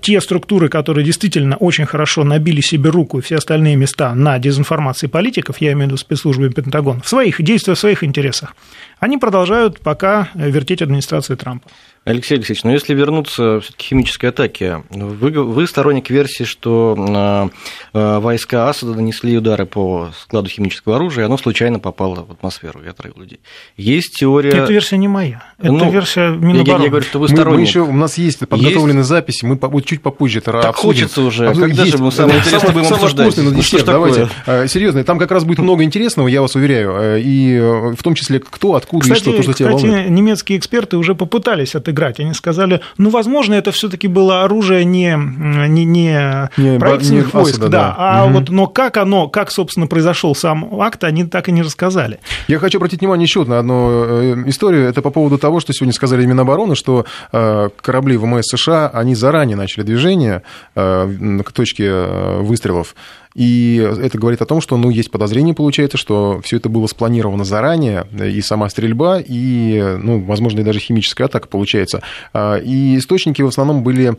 те 0.00 0.20
структуры, 0.20 0.68
которые 0.68 1.04
действительно 1.04 1.56
очень 1.56 1.84
хорошо 1.84 2.24
набили 2.24 2.60
себе 2.60 2.90
руку 2.90 3.18
и 3.18 3.20
все 3.20 3.36
остальные 3.36 3.76
места 3.76 4.14
на 4.14 4.38
дезинформации 4.38 5.06
политиков, 5.06 5.58
я 5.58 5.72
имею 5.72 5.84
в 5.84 5.88
виду 5.88 5.96
спецслужбы 5.98 6.48
Пентагон, 6.50 7.02
в 7.02 7.08
своих 7.08 7.42
действиях, 7.42 7.76
в 7.76 7.80
своих 7.80 8.02
интересах, 8.02 8.54
они 9.00 9.18
продолжают 9.18 9.80
пока 9.80 10.30
вертеть 10.34 10.82
администрацию 10.82 11.36
Трампа. 11.36 11.68
Алексей 12.06 12.34
Алексеевич, 12.36 12.62
но 12.62 12.70
если 12.70 12.94
вернуться 12.94 13.58
все-таки 13.60 13.84
к 13.84 13.88
химической 13.88 14.26
атаке, 14.26 14.84
вы, 14.90 15.30
вы 15.32 15.66
сторонник 15.66 16.08
версии, 16.08 16.44
что 16.44 17.50
э, 17.92 18.18
войска 18.20 18.68
Асада 18.68 18.94
нанесли 18.94 19.36
удары 19.36 19.66
по 19.66 20.10
складу 20.16 20.48
химического 20.48 20.96
оружия, 20.96 21.24
и 21.24 21.26
оно 21.26 21.36
случайно 21.36 21.80
попало 21.80 22.24
в 22.24 22.30
атмосферу 22.30 22.80
и 22.84 22.86
отравило 22.86 23.22
людей. 23.22 23.40
Есть 23.76 24.12
теория... 24.20 24.50
Эта 24.50 24.72
версия 24.72 24.98
не 24.98 25.08
моя. 25.08 25.42
Это 25.58 25.72
ну, 25.72 25.90
версия 25.90 26.28
Минобороны. 26.28 26.82
Я, 26.82 26.84
я, 26.84 26.90
говорю, 26.90 27.04
что 27.04 27.18
вы 27.18 27.26
сторонник. 27.26 27.48
Мы, 27.48 27.56
мы 27.56 27.62
еще, 27.62 27.80
у 27.80 27.92
нас 27.92 28.18
есть 28.18 28.38
подготовленные 28.38 28.98
есть... 28.98 29.08
записи, 29.08 29.44
мы 29.44 29.58
чуть 29.82 30.00
попозже 30.00 30.38
это 30.38 30.52
так 30.52 30.66
обсудим. 30.66 30.88
хочется 30.88 31.22
уже. 31.22 31.48
Обсудим. 31.48 31.68
Когда 31.70 31.82
есть. 31.82 31.96
же 31.96 32.04
мы 32.04 32.12
самое 32.12 32.38
интересное 32.38 32.72
будем 32.72 32.86
обсуждать? 32.86 33.36
Ну, 33.36 33.62
что 33.62 33.84
давайте. 33.84 34.28
Такое? 34.46 34.68
Серьезно, 34.68 35.02
там 35.02 35.18
как 35.18 35.32
раз 35.32 35.42
будет 35.42 35.58
много 35.58 35.82
интересного, 35.82 36.28
я 36.28 36.40
вас 36.40 36.54
уверяю, 36.54 37.20
и 37.20 37.54
э, 37.54 37.94
в 37.96 38.02
том 38.04 38.14
числе 38.14 38.38
кто, 38.38 38.76
откуда 38.76 39.02
кстати, 39.02 39.18
и 39.18 39.22
что, 39.22 39.32
то, 39.32 39.42
что 39.42 39.52
кстати, 39.52 39.58
тебя 39.58 39.72
волнует. 39.72 40.08
немецкие 40.08 40.56
эксперты 40.56 40.98
уже 40.98 41.16
попытались 41.16 41.74
отыграть 41.74 41.95
сыграть. 41.96 42.20
Они 42.20 42.34
сказали, 42.34 42.80
ну, 42.98 43.10
возможно, 43.10 43.54
это 43.54 43.72
все-таки 43.72 44.08
было 44.08 44.44
оружие 44.44 44.84
не, 44.84 45.16
не, 45.16 45.84
не, 45.84 46.50
не 46.56 46.78
правительственных 46.78 47.32
не 47.34 47.40
войск, 47.40 47.60
да, 47.60 47.68
да. 47.68 47.94
а 47.96 48.24
угу. 48.24 48.34
вот, 48.34 48.50
но 48.50 48.66
как 48.66 48.96
оно, 48.96 49.28
как, 49.28 49.50
собственно, 49.50 49.86
произошел 49.86 50.34
сам 50.34 50.80
акт, 50.80 51.04
они 51.04 51.24
так 51.24 51.48
и 51.48 51.52
не 51.52 51.62
рассказали. 51.62 52.18
Я 52.48 52.58
хочу 52.58 52.78
обратить 52.78 53.00
внимание 53.00 53.24
еще 53.24 53.44
на 53.44 53.58
одну 53.58 53.88
э, 53.90 54.42
историю. 54.46 54.88
Это 54.88 55.02
по 55.02 55.10
поводу 55.10 55.38
того, 55.38 55.60
что 55.60 55.72
сегодня 55.72 55.92
сказали 55.92 56.22
именно 56.22 56.42
обороны, 56.42 56.74
что 56.74 57.06
э, 57.32 57.68
корабли 57.80 58.16
ВМС 58.16 58.46
США, 58.46 58.90
они 58.92 59.14
заранее 59.14 59.56
начали 59.56 59.84
движение 59.84 60.42
э, 60.74 61.42
к 61.44 61.52
точке 61.52 61.92
выстрелов. 62.40 62.94
И 63.36 63.76
это 63.76 64.16
говорит 64.16 64.40
о 64.40 64.46
том, 64.46 64.62
что 64.62 64.78
ну, 64.78 64.88
есть 64.88 65.10
подозрение, 65.10 65.54
получается, 65.54 65.98
что 65.98 66.40
все 66.42 66.56
это 66.56 66.70
было 66.70 66.86
спланировано 66.86 67.44
заранее, 67.44 68.06
и 68.18 68.40
сама 68.40 68.70
стрельба, 68.70 69.18
и, 69.20 69.98
ну, 70.02 70.24
возможно, 70.24 70.60
и 70.60 70.62
даже 70.62 70.80
химическая 70.80 71.26
атака 71.26 71.46
получается. 71.46 72.00
А, 72.32 72.56
и 72.56 72.96
источники 72.96 73.42
в 73.42 73.48
основном 73.48 73.82
были 73.82 74.16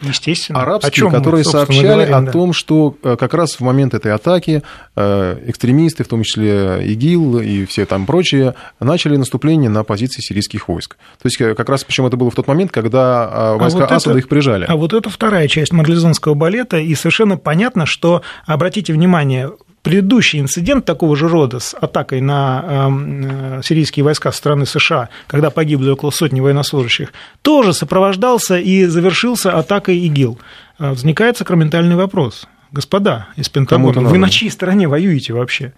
арабские, 0.50 1.10
которые 1.10 1.44
мы, 1.44 1.52
сообщали 1.52 1.88
говорим, 1.88 2.16
о 2.16 2.22
да. 2.22 2.32
том, 2.32 2.54
что 2.54 2.96
э, 3.02 3.16
как 3.20 3.34
раз 3.34 3.56
в 3.56 3.62
момент 3.62 3.96
этой 3.96 4.12
атаки 4.14 4.62
э, 4.96 5.38
экстремисты, 5.48 6.04
в 6.04 6.08
том 6.08 6.22
числе 6.22 6.84
ИГИЛ 6.86 7.40
и 7.40 7.66
все 7.66 7.88
там 7.88 8.06
прочие, 8.06 8.54
начали 8.80 9.18
наступление 9.18 9.72
на 9.72 9.84
позиции 9.84 10.22
сирийских 10.22 10.68
войск. 10.70 10.96
То 11.20 11.26
есть 11.26 11.42
э, 11.42 11.56
как 11.56 11.70
раз, 11.70 11.84
причем 11.84 12.06
это 12.06 12.18
было 12.18 12.30
в 12.30 12.36
тот 12.36 12.46
момент, 12.48 12.72
когда 12.72 13.56
войска 13.56 13.80
а 13.80 13.82
вот 13.82 13.92
Асада 13.92 14.12
это, 14.12 14.20
их 14.20 14.30
прижали. 14.30 14.66
А 14.68 14.76
вот 14.76 14.94
это 14.94 15.10
вторая 15.10 15.48
часть 15.48 15.74
марлезонского 15.74 16.36
балета, 16.36 16.78
и 16.78 16.94
совершенно 16.94 17.36
понятно, 17.36 17.88
что, 17.88 18.22
обратите 18.46 18.94
внимание, 18.94 19.07
внимание, 19.08 19.52
предыдущий 19.84 20.40
инцидент 20.42 20.84
такого 20.84 21.16
же 21.16 21.30
рода 21.30 21.60
с 21.60 21.74
атакой 21.74 22.20
на 22.20 22.64
эм, 22.68 23.60
э, 23.60 23.62
сирийские 23.64 24.04
войска 24.04 24.34
со 24.34 24.38
стороны 24.38 24.66
США, 24.66 25.08
когда 25.28 25.50
погибли 25.50 25.90
около 25.90 26.12
сотни 26.12 26.42
военнослужащих, 26.42 27.14
тоже 27.42 27.74
сопровождался 27.74 28.58
и 28.58 28.86
завершился 28.86 29.58
атакой 29.58 29.98
ИГИЛ. 30.00 30.40
Э, 30.80 30.90
возникает 30.90 31.38
сакраментальный 31.38 31.96
вопрос. 31.96 32.48
Господа 32.74 33.28
из 33.38 33.48
Пентагона, 33.48 34.02
вы 34.02 34.18
на 34.18 34.30
чьей 34.30 34.52
стороне 34.52 34.90
воюете 34.90 35.32
вообще? 35.32 35.72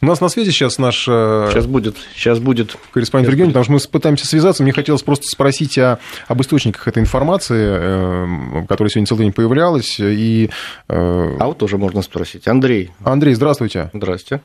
У 0.00 0.06
нас 0.06 0.20
на 0.20 0.28
связи 0.28 0.50
сейчас 0.50 0.78
наш... 0.78 1.06
Э, 1.08 1.48
сейчас 1.50 1.66
будет, 1.66 1.96
сейчас 2.14 2.38
будет. 2.38 2.76
Корреспондент 2.92 3.28
в 3.28 3.32
регионе, 3.32 3.50
потому 3.50 3.64
что 3.64 3.72
мы 3.72 3.78
пытаемся 3.90 4.26
связаться. 4.26 4.62
Мне 4.62 4.72
хотелось 4.72 5.02
просто 5.02 5.26
спросить 5.26 5.78
о, 5.78 5.98
об 6.28 6.40
источниках 6.42 6.86
этой 6.88 7.00
информации, 7.00 8.62
э, 8.62 8.66
которая 8.68 8.90
сегодня 8.90 9.06
целый 9.06 9.22
день 9.22 9.32
появлялась. 9.32 9.98
И... 9.98 10.50
Э, 10.88 11.36
а 11.38 11.46
вот 11.46 11.58
тоже 11.58 11.78
можно 11.78 12.02
спросить. 12.02 12.46
Андрей. 12.48 12.92
Андрей, 13.04 13.34
здравствуйте. 13.34 13.90
Здравствуйте. 13.92 14.42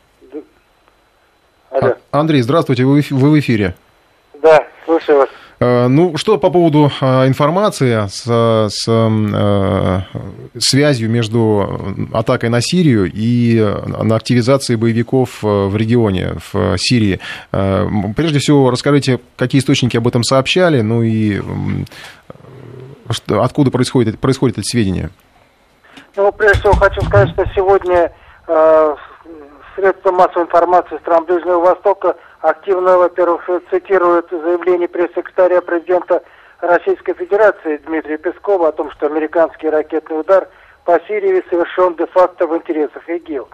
Алло. 1.72 1.96
А, 2.12 2.20
Андрей, 2.20 2.42
здравствуйте, 2.42 2.86
вы 2.86 3.02
в 3.02 3.40
эфире. 3.40 3.76
Да, 4.42 4.66
слушаю 4.86 5.20
вас. 5.20 5.30
Э, 5.60 5.88
ну, 5.88 6.16
что 6.16 6.38
по 6.38 6.50
поводу 6.50 6.90
э, 7.02 7.28
информации 7.28 8.08
с, 8.08 8.24
с 8.70 8.86
э, 8.88 10.00
связью 10.58 11.10
между 11.10 12.08
атакой 12.14 12.50
на 12.50 12.62
Сирию 12.62 13.12
и 13.14 13.60
на 13.86 14.16
активизацией 14.16 14.78
боевиков 14.78 15.44
в 15.44 15.76
регионе, 15.76 16.36
в 16.52 16.78
Сирии. 16.78 17.20
Прежде 17.52 18.40
всего, 18.40 18.72
расскажите, 18.72 19.20
какие 19.36 19.60
источники 19.60 19.98
об 19.98 20.08
этом 20.08 20.24
сообщали, 20.24 20.82
ну 20.82 21.02
и 21.04 21.42
откуда 23.28 23.72
происходит, 23.72 24.20
происходит 24.20 24.60
это 24.60 24.66
сведения? 24.66 25.10
Ну, 26.16 26.32
прежде 26.32 26.60
всего, 26.60 26.74
хочу 26.74 27.02
сказать, 27.02 27.30
что 27.32 27.46
сегодня 27.56 28.12
э, 28.48 28.96
средства 29.76 30.12
массовой 30.12 30.46
информации 30.46 30.98
стран 31.00 31.26
Ближнего 31.26 31.60
Востока– 31.60 32.16
активно, 32.42 32.98
во-первых, 32.98 33.50
цитирует 33.70 34.30
заявление 34.30 34.88
пресс-секретаря 34.88 35.62
президента 35.62 36.24
Российской 36.62 37.14
Федерации 37.14 37.78
Дмитрия 37.78 38.18
Пескова 38.18 38.70
о 38.70 38.72
том, 38.72 38.92
что 38.92 39.06
американский 39.08 39.70
ракетный 39.70 40.20
удар 40.20 40.48
по 40.86 41.00
Сирии 41.08 41.44
совершен 41.50 41.96
де-факто 41.96 42.48
в 42.48 42.56
интересах 42.56 43.08
ИГИЛ. 43.08 43.48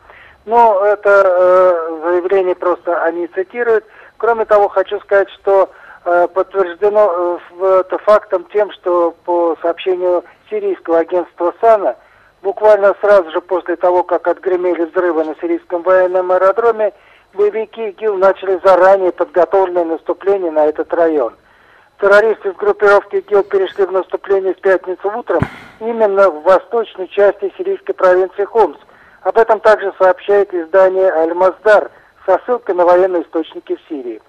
Но 0.46 0.86
это 0.86 1.10
э, 1.10 2.00
заявление 2.04 2.56
просто 2.56 3.04
они 3.04 3.28
цитируют. 3.28 3.84
Кроме 4.18 4.46
того, 4.46 4.70
хочу 4.70 5.00
сказать, 5.00 5.30
что 5.32 5.72
э, 6.06 6.28
подтверждено 6.34 7.40
э, 7.60 7.82
это 7.82 7.98
фактом 8.00 8.46
тем, 8.54 8.72
что 8.72 9.16
по 9.26 9.58
сообщению 9.62 10.24
сирийского 10.50 11.00
агентства 11.00 11.54
САНА, 11.60 11.96
буквально 12.44 12.96
сразу 13.02 13.32
же 13.32 13.42
после 13.42 13.76
того, 13.76 14.04
как 14.04 14.28
отгремели 14.28 14.86
взрывы 14.86 15.24
на 15.24 15.36
сирийском 15.42 15.82
военном 15.82 16.32
аэродроме, 16.32 16.94
боевики 17.36 17.90
ИГИЛ 17.90 18.18
начали 18.18 18.60
заранее 18.64 19.12
подготовленное 19.12 19.86
наступление 19.86 20.52
на 20.52 20.66
этот 20.66 20.94
район. 20.94 21.36
Террористы 22.00 22.50
из 22.50 22.56
группировки 22.56 23.18
ИГИЛ 23.18 23.44
перешли 23.44 23.86
в 23.86 23.92
наступление 23.92 24.54
в 24.54 24.62
пятницу 24.62 25.12
утром 25.18 25.42
именно 25.80 26.30
в 26.30 26.44
восточной 26.44 27.08
части 27.08 27.54
сирийской 27.58 27.94
провинции 27.94 28.46
Хомс. 28.46 28.78
Об 29.22 29.38
этом 29.38 29.60
также 29.60 29.94
сообщает 29.98 30.54
издание 30.54 31.12
«Аль-Маздар» 31.12 31.90
со 32.26 32.40
ссылкой 32.46 32.76
на 32.76 32.86
военные 32.86 33.24
источники 33.24 33.76
в 33.76 33.90
Сирии. 33.90 34.22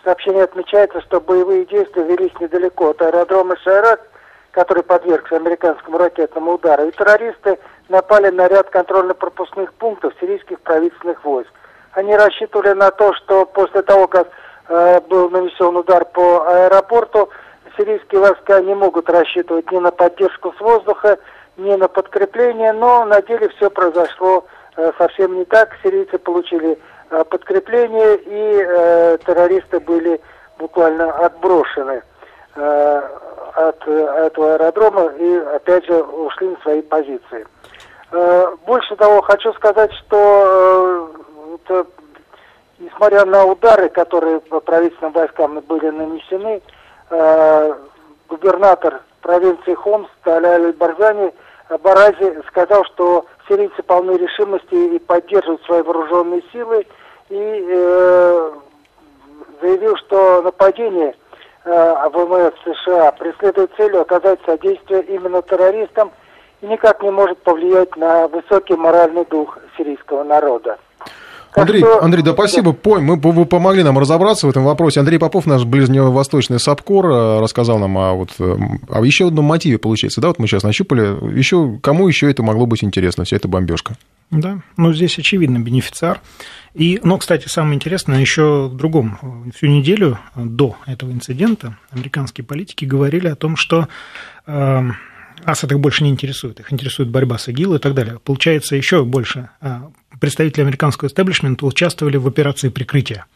В 0.00 0.04
сообщении 0.04 0.42
отмечается, 0.42 1.00
что 1.00 1.20
боевые 1.20 1.64
действия 1.64 2.04
велись 2.04 2.38
недалеко 2.40 2.90
от 2.90 3.00
аэродрома 3.00 3.56
Шайрат, 3.56 4.00
который 4.50 4.82
подвергся 4.82 5.36
американскому 5.36 5.98
ракетному 5.98 6.52
удару, 6.52 6.86
и 6.86 6.92
террористы 6.92 7.58
напали 7.88 8.28
на 8.28 8.46
ряд 8.48 8.68
контрольно-пропускных 8.70 9.72
пунктов 9.74 10.12
сирийских 10.20 10.60
правительственных 10.60 11.24
войск. 11.24 11.50
Они 11.94 12.16
рассчитывали 12.16 12.72
на 12.72 12.90
то, 12.90 13.12
что 13.14 13.46
после 13.46 13.82
того, 13.82 14.08
как 14.08 14.28
э, 14.68 15.00
был 15.08 15.30
нанесен 15.30 15.76
удар 15.76 16.04
по 16.04 16.44
аэропорту, 16.46 17.28
сирийские 17.76 18.20
войска 18.20 18.60
не 18.60 18.74
могут 18.74 19.08
рассчитывать 19.08 19.70
ни 19.70 19.78
на 19.78 19.92
поддержку 19.92 20.52
с 20.56 20.60
воздуха, 20.60 21.18
ни 21.56 21.74
на 21.74 21.86
подкрепление, 21.86 22.72
но 22.72 23.04
на 23.04 23.22
деле 23.22 23.48
все 23.50 23.70
произошло 23.70 24.44
э, 24.76 24.92
совсем 24.98 25.38
не 25.38 25.44
так. 25.44 25.70
Сирийцы 25.84 26.18
получили 26.18 26.78
э, 27.10 27.24
подкрепление, 27.24 28.16
и 28.16 28.64
э, 28.66 29.18
террористы 29.24 29.78
были 29.78 30.20
буквально 30.58 31.12
отброшены 31.12 32.02
э, 32.56 33.02
от 33.54 33.86
этого 33.86 34.54
аэродрома 34.54 35.12
и 35.16 35.36
опять 35.54 35.86
же 35.86 36.02
ушли 36.02 36.48
на 36.48 36.56
свои 36.62 36.82
позиции. 36.82 37.46
Э, 38.10 38.56
больше 38.66 38.96
того, 38.96 39.22
хочу 39.22 39.52
сказать, 39.54 39.92
что 39.92 41.10
э, 41.18 41.23
вот, 41.68 41.88
несмотря 42.78 43.24
на 43.24 43.44
удары, 43.44 43.88
которые 43.88 44.40
по 44.40 44.60
правительственным 44.60 45.12
войскам 45.12 45.60
были 45.60 45.90
нанесены, 45.90 46.60
э, 47.10 47.74
губернатор 48.28 49.02
провинции 49.20 49.74
Хомс 49.74 50.08
Таляль 50.22 50.72
Барзани 50.72 51.32
Барази 51.82 52.42
сказал, 52.48 52.84
что 52.84 53.26
сирийцы 53.48 53.82
полны 53.82 54.12
решимости 54.12 54.74
и 54.74 54.98
поддерживают 54.98 55.62
свои 55.62 55.82
вооруженные 55.82 56.42
силы, 56.52 56.86
и 57.30 57.66
э, 57.68 58.50
заявил, 59.62 59.96
что 59.96 60.42
нападение 60.42 61.14
э, 61.64 62.08
ВМС 62.12 62.52
США 62.64 63.12
преследует 63.12 63.72
целью 63.76 64.02
оказать 64.02 64.40
содействие 64.44 65.02
именно 65.04 65.40
террористам 65.42 66.12
и 66.60 66.66
никак 66.66 67.02
не 67.02 67.10
может 67.10 67.38
повлиять 67.38 67.96
на 67.96 68.28
высокий 68.28 68.76
моральный 68.76 69.24
дух 69.24 69.58
сирийского 69.76 70.22
народа. 70.22 70.78
Андрей, 71.54 71.80
что... 71.80 72.02
Андрей, 72.02 72.22
да 72.22 72.32
спасибо, 72.32 72.76
да. 72.84 73.00
мы, 73.00 73.16
вы 73.16 73.46
помогли 73.46 73.82
нам 73.82 73.98
разобраться 73.98 74.46
в 74.46 74.50
этом 74.50 74.64
вопросе. 74.64 75.00
Андрей 75.00 75.18
Попов, 75.18 75.46
наш 75.46 75.64
ближневосточный 75.64 76.58
САПКОР, 76.58 77.06
э, 77.06 77.40
рассказал 77.40 77.78
нам 77.78 77.96
о, 77.96 78.14
вот, 78.14 78.30
э, 78.38 78.56
о 78.88 79.04
еще 79.04 79.28
одном 79.28 79.44
мотиве, 79.44 79.78
получается. 79.78 80.20
Да, 80.20 80.28
вот 80.28 80.38
мы 80.38 80.46
сейчас 80.46 80.64
нащупали. 80.64 81.36
Еще, 81.36 81.78
кому 81.80 82.08
еще 82.08 82.30
это 82.30 82.42
могло 82.42 82.66
быть 82.66 82.82
интересно, 82.82 83.24
вся 83.24 83.36
эта 83.36 83.46
бомбежка? 83.46 83.96
Да, 84.30 84.60
ну 84.76 84.92
здесь 84.92 85.18
очевидно 85.18 85.58
бенефициар. 85.58 86.20
И, 86.74 86.98
ну, 87.04 87.18
кстати, 87.18 87.46
самое 87.46 87.76
интересное 87.76 88.20
еще 88.20 88.68
в 88.68 88.76
другом. 88.76 89.52
Всю 89.54 89.66
неделю 89.66 90.18
до 90.34 90.76
этого 90.86 91.12
инцидента 91.12 91.78
американские 91.90 92.44
политики 92.44 92.84
говорили 92.84 93.28
о 93.28 93.36
том, 93.36 93.56
что 93.56 93.86
э, 94.46 94.82
Асад 95.44 95.70
их 95.70 95.78
больше 95.78 96.02
не 96.02 96.10
интересует, 96.10 96.58
их 96.58 96.72
интересует 96.72 97.10
борьба 97.10 97.38
с 97.38 97.48
ИГИЛ 97.48 97.74
и 97.74 97.78
так 97.78 97.94
далее. 97.94 98.18
Получается, 98.24 98.74
еще 98.74 99.04
больше 99.04 99.50
представители 100.20 100.62
американского 100.62 101.08
истеблишмента 101.08 101.66
участвовали 101.66 102.16
в 102.16 102.26
операции 102.26 102.68
прикрытия 102.68 103.26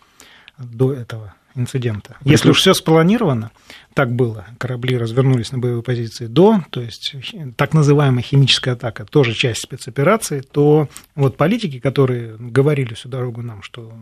до 0.59 0.93
этого 0.93 1.35
инцидента. 1.59 2.17
Если 2.25 2.51
уж 2.51 2.59
все 2.59 2.73
спланировано, 2.73 3.51
так 3.95 4.13
было, 4.13 4.47
корабли 4.59 4.97
развернулись 4.97 5.51
на 5.51 5.59
боевые 5.59 5.83
позиции 5.83 6.27
до, 6.27 6.63
то 6.71 6.81
есть 6.81 7.17
так 7.57 7.75
называемая 7.75 8.23
химическая 8.23 8.75
атака, 8.75 9.05
тоже 9.05 9.35
часть 9.35 9.63
спецоперации, 9.63 10.41
то 10.41 10.89
вот 11.17 11.37
политики, 11.37 11.81
которые 11.81 12.37
говорили 12.39 12.95
всю 12.95 13.09
дорогу 13.09 13.43
нам, 13.43 13.63
что 13.63 13.93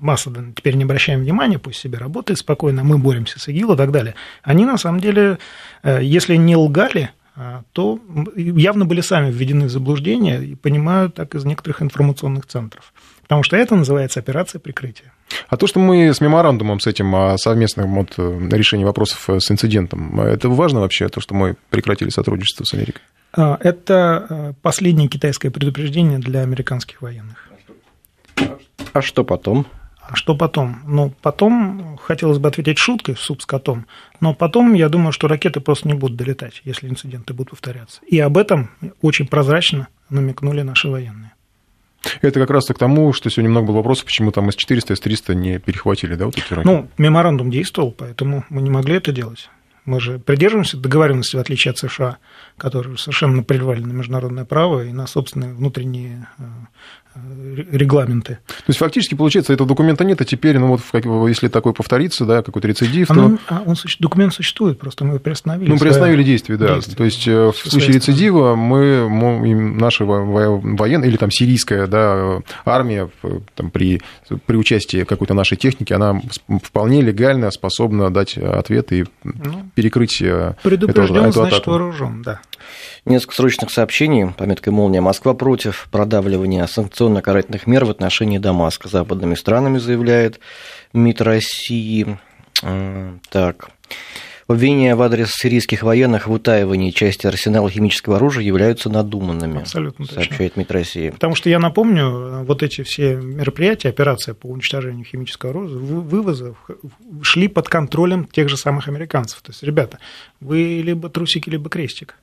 масса 0.00 0.32
теперь 0.56 0.74
не 0.74 0.84
обращаем 0.84 1.20
внимания, 1.20 1.58
пусть 1.58 1.80
себе 1.80 1.98
работает 1.98 2.40
спокойно, 2.40 2.82
мы 2.82 2.98
боремся 2.98 3.38
с 3.38 3.48
ИГИЛ 3.48 3.74
и 3.74 3.76
так 3.76 3.92
далее, 3.92 4.14
они 4.42 4.64
на 4.64 4.78
самом 4.78 5.00
деле, 5.00 5.38
э, 5.82 6.00
если 6.02 6.36
не 6.36 6.56
лгали, 6.56 7.10
то 7.72 7.98
явно 8.36 8.84
были 8.84 9.00
сами 9.00 9.30
введены 9.30 9.66
в 9.66 9.70
заблуждение 9.70 10.44
и 10.44 10.54
понимают 10.54 11.14
так 11.14 11.34
из 11.34 11.44
некоторых 11.44 11.82
информационных 11.82 12.46
центров. 12.46 12.92
Потому 13.22 13.42
что 13.44 13.56
это 13.56 13.76
называется 13.76 14.18
операция 14.18 14.58
прикрытия. 14.58 15.12
А 15.48 15.56
то, 15.56 15.68
что 15.68 15.78
мы 15.78 16.12
с 16.12 16.20
меморандумом, 16.20 16.80
с 16.80 16.86
этим 16.88 17.14
о 17.14 17.38
совместном 17.38 17.94
вот, 17.94 18.14
э, 18.18 18.48
решении 18.50 18.84
вопросов 18.84 19.30
э, 19.30 19.38
с 19.38 19.50
инцидентом, 19.50 20.20
это 20.20 20.48
важно 20.48 20.80
вообще, 20.80 21.08
то, 21.08 21.20
что 21.20 21.34
мы 21.34 21.54
прекратили 21.70 22.08
сотрудничество 22.08 22.64
с 22.64 22.74
Америкой? 22.74 23.02
А, 23.32 23.56
это 23.60 24.26
э, 24.28 24.52
последнее 24.62 25.08
китайское 25.08 25.52
предупреждение 25.52 26.18
для 26.18 26.40
американских 26.40 27.02
военных. 27.02 27.48
А 28.92 29.02
что 29.02 29.22
потом? 29.22 29.66
А 30.10 30.16
что 30.16 30.34
потом? 30.34 30.82
Ну, 30.86 31.14
потом 31.22 31.96
хотелось 32.02 32.38
бы 32.38 32.48
ответить 32.48 32.78
шуткой 32.78 33.14
в 33.14 33.20
суп 33.20 33.42
с 33.42 33.46
котом, 33.46 33.86
но 34.18 34.34
потом 34.34 34.74
я 34.74 34.88
думаю, 34.88 35.12
что 35.12 35.28
ракеты 35.28 35.60
просто 35.60 35.86
не 35.86 35.94
будут 35.94 36.16
долетать, 36.16 36.62
если 36.64 36.88
инциденты 36.88 37.32
будут 37.32 37.50
повторяться. 37.50 38.00
И 38.08 38.18
об 38.18 38.36
этом 38.36 38.70
очень 39.02 39.28
прозрачно 39.28 39.86
намекнули 40.08 40.62
наши 40.62 40.88
военные. 40.88 41.32
Это 42.22 42.40
как 42.40 42.50
раз 42.50 42.66
к 42.66 42.76
тому, 42.76 43.12
что 43.12 43.30
сегодня 43.30 43.50
много 43.50 43.68
было 43.68 43.76
вопросов, 43.76 44.06
почему 44.06 44.32
там 44.32 44.50
С-400, 44.50 44.96
С-300 44.96 45.34
не 45.34 45.58
перехватили, 45.60 46.16
да, 46.16 46.24
вот 46.24 46.36
эти 46.36 46.54
ракеты? 46.54 46.68
Ну, 46.68 46.88
меморандум 46.98 47.52
действовал, 47.52 47.92
поэтому 47.92 48.44
мы 48.48 48.62
не 48.62 48.70
могли 48.70 48.96
это 48.96 49.12
делать. 49.12 49.48
Мы 49.84 50.00
же 50.00 50.18
придерживаемся 50.18 50.76
договоренности, 50.76 51.36
в 51.36 51.38
отличие 51.38 51.70
от 51.70 51.78
США, 51.78 52.18
которые 52.56 52.98
совершенно 52.98 53.36
наплевали 53.36 53.80
на 53.80 53.92
международное 53.92 54.44
право 54.44 54.84
и 54.84 54.92
на 54.92 55.06
собственные 55.06 55.54
внутренние 55.54 56.26
э, 56.38 56.42
регламенты. 57.72 58.38
То 58.46 58.64
есть 58.68 58.78
фактически 58.78 59.14
получается 59.14 59.52
этого 59.52 59.68
документа 59.68 60.04
нет, 60.04 60.20
а 60.20 60.24
теперь, 60.24 60.58
ну 60.58 60.78
вот 60.92 61.28
если 61.28 61.48
такой 61.48 61.72
повторится, 61.72 62.24
да, 62.24 62.42
какой-то 62.42 62.68
рецидив, 62.68 63.10
Оно, 63.10 63.30
то... 63.30 63.38
А 63.48 63.62
он, 63.66 63.76
документ 63.98 64.32
существует, 64.32 64.78
просто 64.78 65.04
мы 65.04 65.10
его 65.10 65.18
приостановили. 65.18 65.70
Ну, 65.70 65.78
приостановили 65.78 66.22
действие, 66.22 66.56
да. 66.56 66.74
Действие. 66.74 66.96
То 66.96 67.04
есть 67.04 67.26
э, 67.26 67.52
в 67.52 67.56
случае 67.56 67.94
рецидива 67.94 68.54
мы, 68.54 69.08
мы 69.08 69.54
наши 69.54 70.04
военные, 70.04 71.10
или 71.10 71.16
там 71.16 71.30
сирийская 71.30 71.86
да, 71.86 72.40
армия 72.64 73.10
там, 73.54 73.70
при, 73.70 74.00
при 74.46 74.56
участии 74.56 75.04
какой-то 75.04 75.34
нашей 75.34 75.56
техники, 75.56 75.92
она 75.92 76.20
вполне 76.62 77.02
легально 77.02 77.50
способна 77.50 78.10
дать 78.10 78.38
ответ 78.38 78.92
и 78.92 79.04
ну, 79.24 79.70
перекрыть 79.74 80.22
э, 80.22 80.54
Предупрежден, 80.62 81.32
значит 81.32 81.66
вооружен, 81.66 82.22
да. 82.22 82.40
Несколько 83.06 83.34
срочных 83.34 83.70
сообщений. 83.70 84.32
Пометкой 84.32 84.72
«Молния». 84.72 85.00
Москва 85.00 85.32
против 85.32 85.88
продавливания 85.90 86.66
санкционно-карательных 86.66 87.66
мер 87.66 87.86
в 87.86 87.90
отношении 87.90 88.38
Дамаска. 88.38 88.88
Западными 88.88 89.34
странами, 89.34 89.78
заявляет 89.78 90.38
МИД 90.92 91.20
России. 91.22 92.18
Так. 93.30 93.70
Обвинения 94.50 94.96
в 94.96 95.02
адрес 95.02 95.30
сирийских 95.30 95.84
военных 95.84 96.26
в 96.26 96.32
утаивании 96.32 96.90
части 96.90 97.24
арсенала 97.24 97.70
химического 97.70 98.16
оружия 98.16 98.42
являются 98.42 98.90
надуманными, 98.90 99.60
Абсолютно 99.60 100.06
сообщает 100.06 100.54
точно. 100.54 100.60
МИД 100.60 100.70
России. 100.72 101.10
Потому 101.10 101.36
что 101.36 101.48
я 101.48 101.60
напомню, 101.60 102.42
вот 102.42 102.64
эти 102.64 102.82
все 102.82 103.14
мероприятия, 103.14 103.90
операция 103.90 104.34
по 104.34 104.46
уничтожению 104.46 105.04
химического 105.04 105.52
оружия, 105.52 105.78
вывоза 105.78 106.56
шли 107.22 107.46
под 107.46 107.68
контролем 107.68 108.24
тех 108.24 108.48
же 108.48 108.56
самых 108.56 108.88
американцев. 108.88 109.40
То 109.40 109.52
есть, 109.52 109.62
ребята, 109.62 110.00
вы 110.40 110.82
либо 110.84 111.08
трусики, 111.08 111.48
либо 111.48 111.70
крестик. 111.70 112.16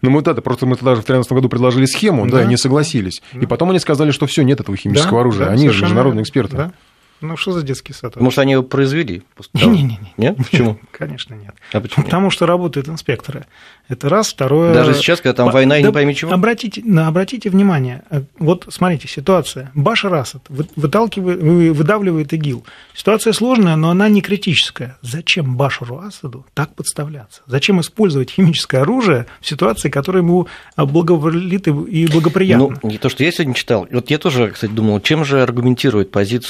Ну, 0.00 0.10
мы 0.10 0.20
это 0.20 0.34
просто 0.42 0.66
мы 0.66 0.74
тогда 0.74 0.96
же 0.96 1.02
в 1.02 1.04
2013 1.04 1.32
году 1.32 1.48
предложили 1.48 1.86
схему, 1.86 2.24
да, 2.26 2.38
да 2.38 2.42
и 2.42 2.46
не 2.48 2.56
согласились. 2.56 3.22
Да. 3.32 3.40
И 3.40 3.46
потом 3.46 3.70
они 3.70 3.78
сказали, 3.78 4.10
что 4.10 4.26
все, 4.26 4.42
нет 4.42 4.58
этого 4.58 4.76
химического 4.76 5.18
да, 5.18 5.20
оружия. 5.20 5.46
Да, 5.46 5.52
они 5.52 5.68
же 5.70 5.82
международные 5.82 6.24
эксперты. 6.24 6.56
Да. 6.56 6.72
Ну, 7.22 7.36
что 7.36 7.52
за 7.52 7.62
детский 7.62 7.92
сад? 7.92 8.14
Что 8.30 8.40
они 8.42 8.52
его 8.52 8.62
произвели. 8.62 9.22
Не-не-не. 9.54 10.12
Нет? 10.16 10.36
Почему? 10.36 10.78
Конечно, 10.90 11.34
нет. 11.34 11.54
А 11.72 11.80
почему? 11.80 12.04
Потому 12.04 12.30
что 12.30 12.46
работают 12.46 12.88
инспекторы. 12.88 13.46
Это 13.88 14.08
раз. 14.08 14.32
Второе... 14.32 14.72
Даже 14.72 14.94
сейчас, 14.94 15.20
когда 15.20 15.34
там 15.34 15.50
война 15.50 15.78
и 15.78 15.82
не 15.82 15.92
пойми 15.92 16.14
чего? 16.14 16.32
Обратите, 16.32 16.82
обратите 16.98 17.50
внимание. 17.50 18.02
Э, 18.10 18.22
вот 18.38 18.66
смотрите, 18.70 19.08
ситуация. 19.08 19.70
Башар 19.74 20.14
Асад 20.14 20.42
выталкивает, 20.48 21.40
выдавливает 21.76 22.32
ИГИЛ. 22.32 22.64
Ситуация 22.94 23.32
сложная, 23.32 23.76
но 23.76 23.90
она 23.90 24.08
не 24.08 24.22
критическая. 24.22 24.96
Зачем 25.02 25.56
Башару 25.56 25.98
Асаду 25.98 26.46
так 26.54 26.74
подставляться? 26.74 27.42
Зачем 27.46 27.80
использовать 27.80 28.30
химическое 28.30 28.78
оружие 28.78 29.26
в 29.40 29.48
ситуации, 29.48 29.90
которая 29.90 30.22
ему 30.22 30.48
благоволит 30.76 31.68
и 31.68 32.06
благоприятна? 32.06 32.78
Ну, 32.82 32.88
не 32.88 32.98
то, 32.98 33.08
что 33.08 33.24
я 33.24 33.32
сегодня 33.32 33.54
читал. 33.54 33.86
Вот 33.90 34.10
я 34.10 34.18
тоже, 34.18 34.50
кстати, 34.50 34.70
думал, 34.70 35.00
чем 35.00 35.24
же 35.24 35.42
аргументирует 35.42 36.10
позицию 36.10 36.42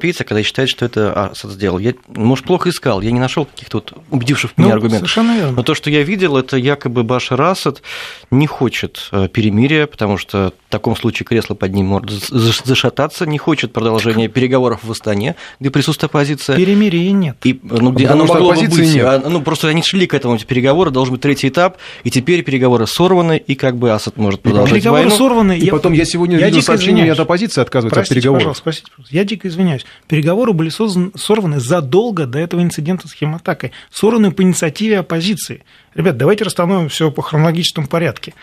позиция, 0.00 0.24
когда 0.24 0.42
считает, 0.42 0.68
что 0.68 0.84
это 0.84 1.12
Асад 1.12 1.52
сделал. 1.52 1.78
Я, 1.78 1.94
может, 2.08 2.44
плохо 2.44 2.68
искал, 2.70 3.00
я 3.00 3.10
не 3.10 3.20
нашел 3.20 3.44
каких-то 3.44 3.78
вот 3.78 3.92
убедивших 4.10 4.56
меня 4.56 4.68
ну, 4.68 4.74
аргументов. 4.74 5.10
Совершенно 5.10 5.36
верно. 5.36 5.52
Но 5.52 5.62
то, 5.62 5.74
что 5.74 5.90
я 5.90 6.02
видел, 6.02 6.36
это 6.36 6.56
якобы 6.56 6.89
Башар 6.90 7.40
Асад 7.40 7.82
не 8.30 8.46
хочет 8.46 9.08
э, 9.12 9.28
перемирия, 9.28 9.86
потому 9.86 10.18
что 10.18 10.52
в 10.68 10.70
таком 10.70 10.96
случае 10.96 11.26
кресло 11.26 11.54
под 11.54 11.72
ним 11.72 11.86
может 11.86 12.10
зашататься, 12.10 13.26
не 13.26 13.38
хочет 13.38 13.72
продолжения 13.72 14.28
переговоров 14.28 14.80
в 14.84 14.90
Астане, 14.90 15.36
где 15.58 15.70
присутствует 15.70 16.10
оппозиция. 16.10 16.56
Перемирия 16.56 17.10
нет. 17.12 17.36
И, 17.44 17.58
ну, 17.62 17.92
где 17.92 18.06
оно 18.06 18.26
могло 18.26 18.54
бы 18.54 18.60
быть. 18.60 18.94
Нет. 18.94 19.04
А, 19.04 19.22
ну, 19.28 19.40
просто 19.42 19.68
они 19.68 19.82
шли 19.82 20.06
к 20.06 20.14
этому, 20.14 20.36
эти 20.36 20.44
переговоры, 20.44 20.90
должен 20.90 21.14
быть 21.14 21.22
третий 21.22 21.48
этап, 21.48 21.78
и 22.04 22.10
теперь 22.10 22.42
переговоры 22.42 22.86
сорваны, 22.86 23.36
и 23.38 23.54
как 23.54 23.76
бы 23.76 23.90
Асад 23.90 24.16
может 24.16 24.40
продолжать 24.40 24.74
переговоры 24.74 25.04
войну. 25.04 25.16
сорваны. 25.16 25.58
И 25.58 25.66
я... 25.66 25.72
потом 25.72 25.92
я 25.92 26.04
сегодня 26.04 26.38
я 26.38 26.46
видел 26.46 26.62
сообщение 26.62 27.10
от 27.10 27.20
оппозиции 27.20 27.60
отказывается 27.60 27.94
простите, 27.94 28.18
от 28.18 28.22
переговоров. 28.22 28.42
Пожалуйста, 28.42 28.62
простите, 28.64 28.90
пожалуйста. 28.90 29.16
Я 29.16 29.24
дико 29.24 29.48
извиняюсь. 29.48 29.86
Переговоры 30.08 30.52
были 30.52 30.68
создан, 30.68 31.12
сорваны 31.16 31.60
задолго 31.60 32.26
до 32.26 32.38
этого 32.38 32.62
инцидента 32.62 33.08
с 33.08 33.12
химатакой. 33.12 33.72
Сорваны 33.90 34.32
по 34.32 34.42
инициативе 34.42 34.98
оппозиции. 34.98 35.62
Ребят, 35.94 36.16
давайте 36.16 36.44
расстановим 36.44 36.88
все 36.88 37.10
по 37.10 37.22
хронологическому 37.22 37.86
порядке. 37.86 38.34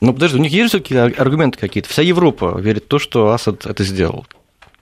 Ну, 0.00 0.12
подожди, 0.12 0.38
у 0.38 0.40
них 0.40 0.52
есть 0.52 0.70
все-таки 0.70 0.96
аргументы 0.96 1.58
какие-то? 1.58 1.88
Вся 1.88 2.02
Европа 2.02 2.58
верит 2.58 2.84
в 2.84 2.88
то, 2.88 2.98
что 2.98 3.32
Асад 3.32 3.66
это 3.66 3.82
сделал. 3.82 4.26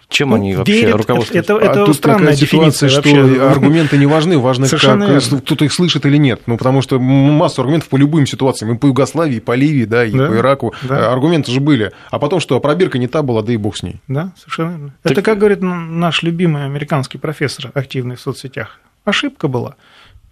Чем 0.09 0.31
ну, 0.31 0.37
они 0.37 0.55
вообще 0.55 0.83
верят, 0.83 0.97
руководствуются? 0.99 1.55
Это, 1.55 1.65
это 1.65 1.83
а 1.83 1.87
тут 1.87 1.97
странная 1.97 2.37
ситуация, 2.37 2.89
что 2.89 3.03
вообще. 3.03 3.43
аргументы 3.43 3.99
не 3.99 4.07
важны, 4.07 4.39
важно, 4.39 4.69
как 4.69 5.23
кто-то 5.43 5.65
их 5.65 5.73
слышит 5.73 6.07
или 6.07 6.17
нет. 6.17 6.43
Ну, 6.47 6.57
потому 6.57 6.81
что 6.81 7.01
массу 7.01 7.63
аргументов 7.63 7.89
по 7.89 7.97
любым 7.97 8.25
ситуациям, 8.25 8.75
и 8.75 8.79
по 8.79 8.87
Югославии, 8.87 9.37
и 9.37 9.41
по 9.41 9.55
Ливии, 9.55 9.85
да, 9.85 10.05
и 10.05 10.13
да, 10.13 10.29
по 10.29 10.37
Ираку. 10.37 10.75
Да. 10.83 11.13
Аргументы 11.13 11.51
же 11.51 11.61
были. 11.61 11.91
А 12.11 12.21
потом 12.21 12.39
что, 12.39 12.61
пробирка 12.61 12.99
не 12.99 13.09
та 13.09 13.23
была, 13.23 13.43
да 13.43 13.53
и 13.53 13.57
бог 13.57 13.77
с 13.77 13.83
ней. 13.83 13.97
Да, 14.07 14.33
совершенно 14.39 14.71
верно. 14.71 14.95
Так... 15.03 15.13
Это, 15.13 15.23
как 15.23 15.39
говорит 15.39 15.61
наш 15.61 16.23
любимый 16.23 16.65
американский 16.65 17.19
профессор, 17.19 17.73
активный 17.75 18.15
в 18.15 18.21
соцсетях. 18.21 18.79
Ошибка 19.05 19.49
была. 19.49 19.75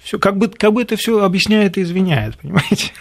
Все, 0.04 0.18
как, 0.18 0.36
бы, 0.36 0.48
как 0.48 0.72
бы 0.74 0.82
это 0.82 0.96
все 0.96 1.24
объясняет 1.24 1.78
и 1.78 1.82
извиняет, 1.82 2.36
понимаете? 2.42 2.92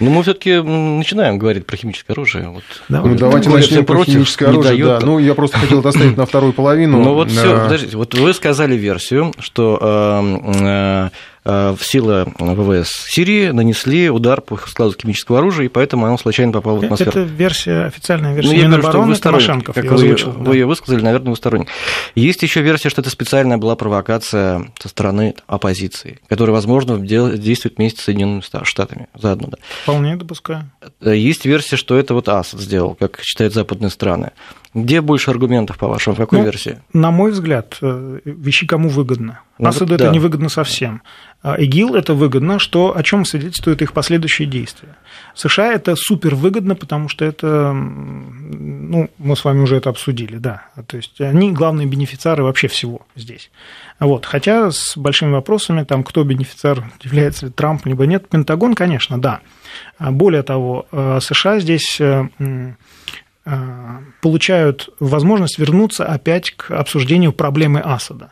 Ну, 0.00 0.10
мы 0.10 0.22
все-таки 0.22 0.60
начинаем 0.60 1.38
говорить 1.38 1.66
про 1.66 1.76
химическое 1.76 2.12
оружие. 2.12 2.48
Вот. 2.48 2.64
Давай. 2.88 3.12
Ну, 3.12 3.18
давайте 3.18 3.50
начнем 3.50 3.84
про 3.84 4.04
химическое 4.04 4.46
оружие. 4.46 4.70
Дает... 4.70 5.00
Да. 5.00 5.06
Ну, 5.06 5.18
я 5.18 5.34
просто 5.34 5.58
хотел 5.58 5.80
это 5.80 5.90
оставить 5.90 6.16
на 6.16 6.26
вторую 6.26 6.52
половину. 6.52 7.02
Ну, 7.02 7.14
вот 7.14 7.30
все, 7.30 7.64
подождите, 7.64 7.96
вот 7.96 8.14
вы 8.14 8.34
сказали 8.34 8.76
версию, 8.76 9.32
что 9.38 9.78
э, 9.80 10.60
э, 10.64 11.10
Э, 11.39 11.39
силы 11.44 12.32
ВВС 12.38 13.06
Сирии 13.08 13.48
нанесли 13.48 14.10
удар 14.10 14.40
по 14.40 14.56
складу 14.56 14.94
химического 15.00 15.38
оружия, 15.38 15.66
и 15.66 15.68
поэтому 15.68 16.06
оно 16.06 16.18
случайно 16.18 16.52
попало 16.52 16.80
в 16.80 16.84
атмосферу. 16.84 17.10
Это 17.10 17.20
версия, 17.20 17.86
официальная 17.86 18.34
версия 18.34 18.56
ну, 18.56 18.76
Минобороны 18.76 19.14
Тимошенко. 19.16 19.72
Как 19.72 19.84
вы, 19.84 20.16
да. 20.16 20.30
вы 20.30 20.56
ее 20.56 20.66
высказали, 20.66 21.02
наверное, 21.02 21.30
вы 21.30 21.36
сторонник. 21.36 21.68
Есть 22.14 22.42
еще 22.42 22.60
версия, 22.60 22.90
что 22.90 23.00
это 23.00 23.10
специальная 23.10 23.56
была 23.56 23.76
провокация 23.76 24.70
со 24.78 24.88
стороны 24.88 25.34
оппозиции, 25.46 26.20
которая, 26.28 26.54
возможно, 26.54 26.98
действует 26.98 27.78
вместе 27.78 28.00
с 28.00 28.04
Соединенными 28.04 28.42
Штатами 28.64 29.08
заодно. 29.14 29.48
Да. 29.48 29.58
Вполне 29.82 30.16
допускаю. 30.16 30.70
Э, 31.00 31.16
есть 31.16 31.44
версия, 31.44 31.76
что 31.76 31.96
это 31.96 32.14
вот 32.14 32.28
Асад 32.28 32.60
сделал, 32.60 32.94
как 32.94 33.20
считают 33.22 33.54
западные 33.54 33.90
страны. 33.90 34.32
Где 34.72 35.00
больше 35.00 35.30
аргументов, 35.30 35.78
по-вашему, 35.78 36.14
в 36.14 36.18
какой 36.18 36.38
ну, 36.38 36.44
версии? 36.44 36.78
На 36.92 37.10
мой 37.10 37.32
взгляд, 37.32 37.78
э, 37.80 38.20
вещи 38.24 38.66
кому 38.66 38.88
выгодно. 38.88 39.40
Ну, 39.58 39.68
Асаду 39.68 39.96
да. 39.96 40.06
это 40.06 40.14
невыгодно 40.14 40.48
совсем. 40.48 41.02
А 41.42 41.56
ИГИЛ 41.58 41.94
это 41.94 42.14
выгодно, 42.14 42.58
что, 42.58 42.96
о 42.96 43.02
чем 43.02 43.24
свидетельствуют 43.24 43.82
их 43.82 43.92
последующие 43.92 44.46
действия. 44.46 44.96
США 45.34 45.72
это 45.72 45.96
супер 45.96 46.34
выгодно, 46.34 46.74
потому 46.76 47.08
что 47.08 47.24
это, 47.24 47.72
ну, 47.72 49.10
мы 49.18 49.36
с 49.36 49.44
вами 49.44 49.60
уже 49.60 49.76
это 49.76 49.90
обсудили, 49.90 50.36
да. 50.36 50.64
То 50.86 50.96
есть 50.98 51.20
они 51.20 51.52
главные 51.52 51.86
бенефициары 51.86 52.44
вообще 52.44 52.68
всего 52.68 53.02
здесь. 53.16 53.50
Вот. 53.98 54.24
Хотя 54.24 54.70
с 54.70 54.96
большими 54.96 55.32
вопросами, 55.32 55.82
там, 55.82 56.04
кто 56.04 56.22
бенефициар, 56.24 56.84
является 57.02 57.46
ли 57.46 57.52
Трамп, 57.52 57.86
либо 57.86 58.06
нет, 58.06 58.28
Пентагон, 58.28 58.74
конечно, 58.74 59.20
да. 59.20 59.40
Более 59.98 60.42
того, 60.42 60.86
э, 60.92 61.18
США 61.20 61.58
здесь 61.60 62.00
Э, 62.00 62.72
получают 64.20 64.90
возможность 65.00 65.58
вернуться 65.58 66.04
опять 66.04 66.50
к 66.50 66.70
обсуждению 66.70 67.32
проблемы 67.32 67.80
Асада. 67.80 68.30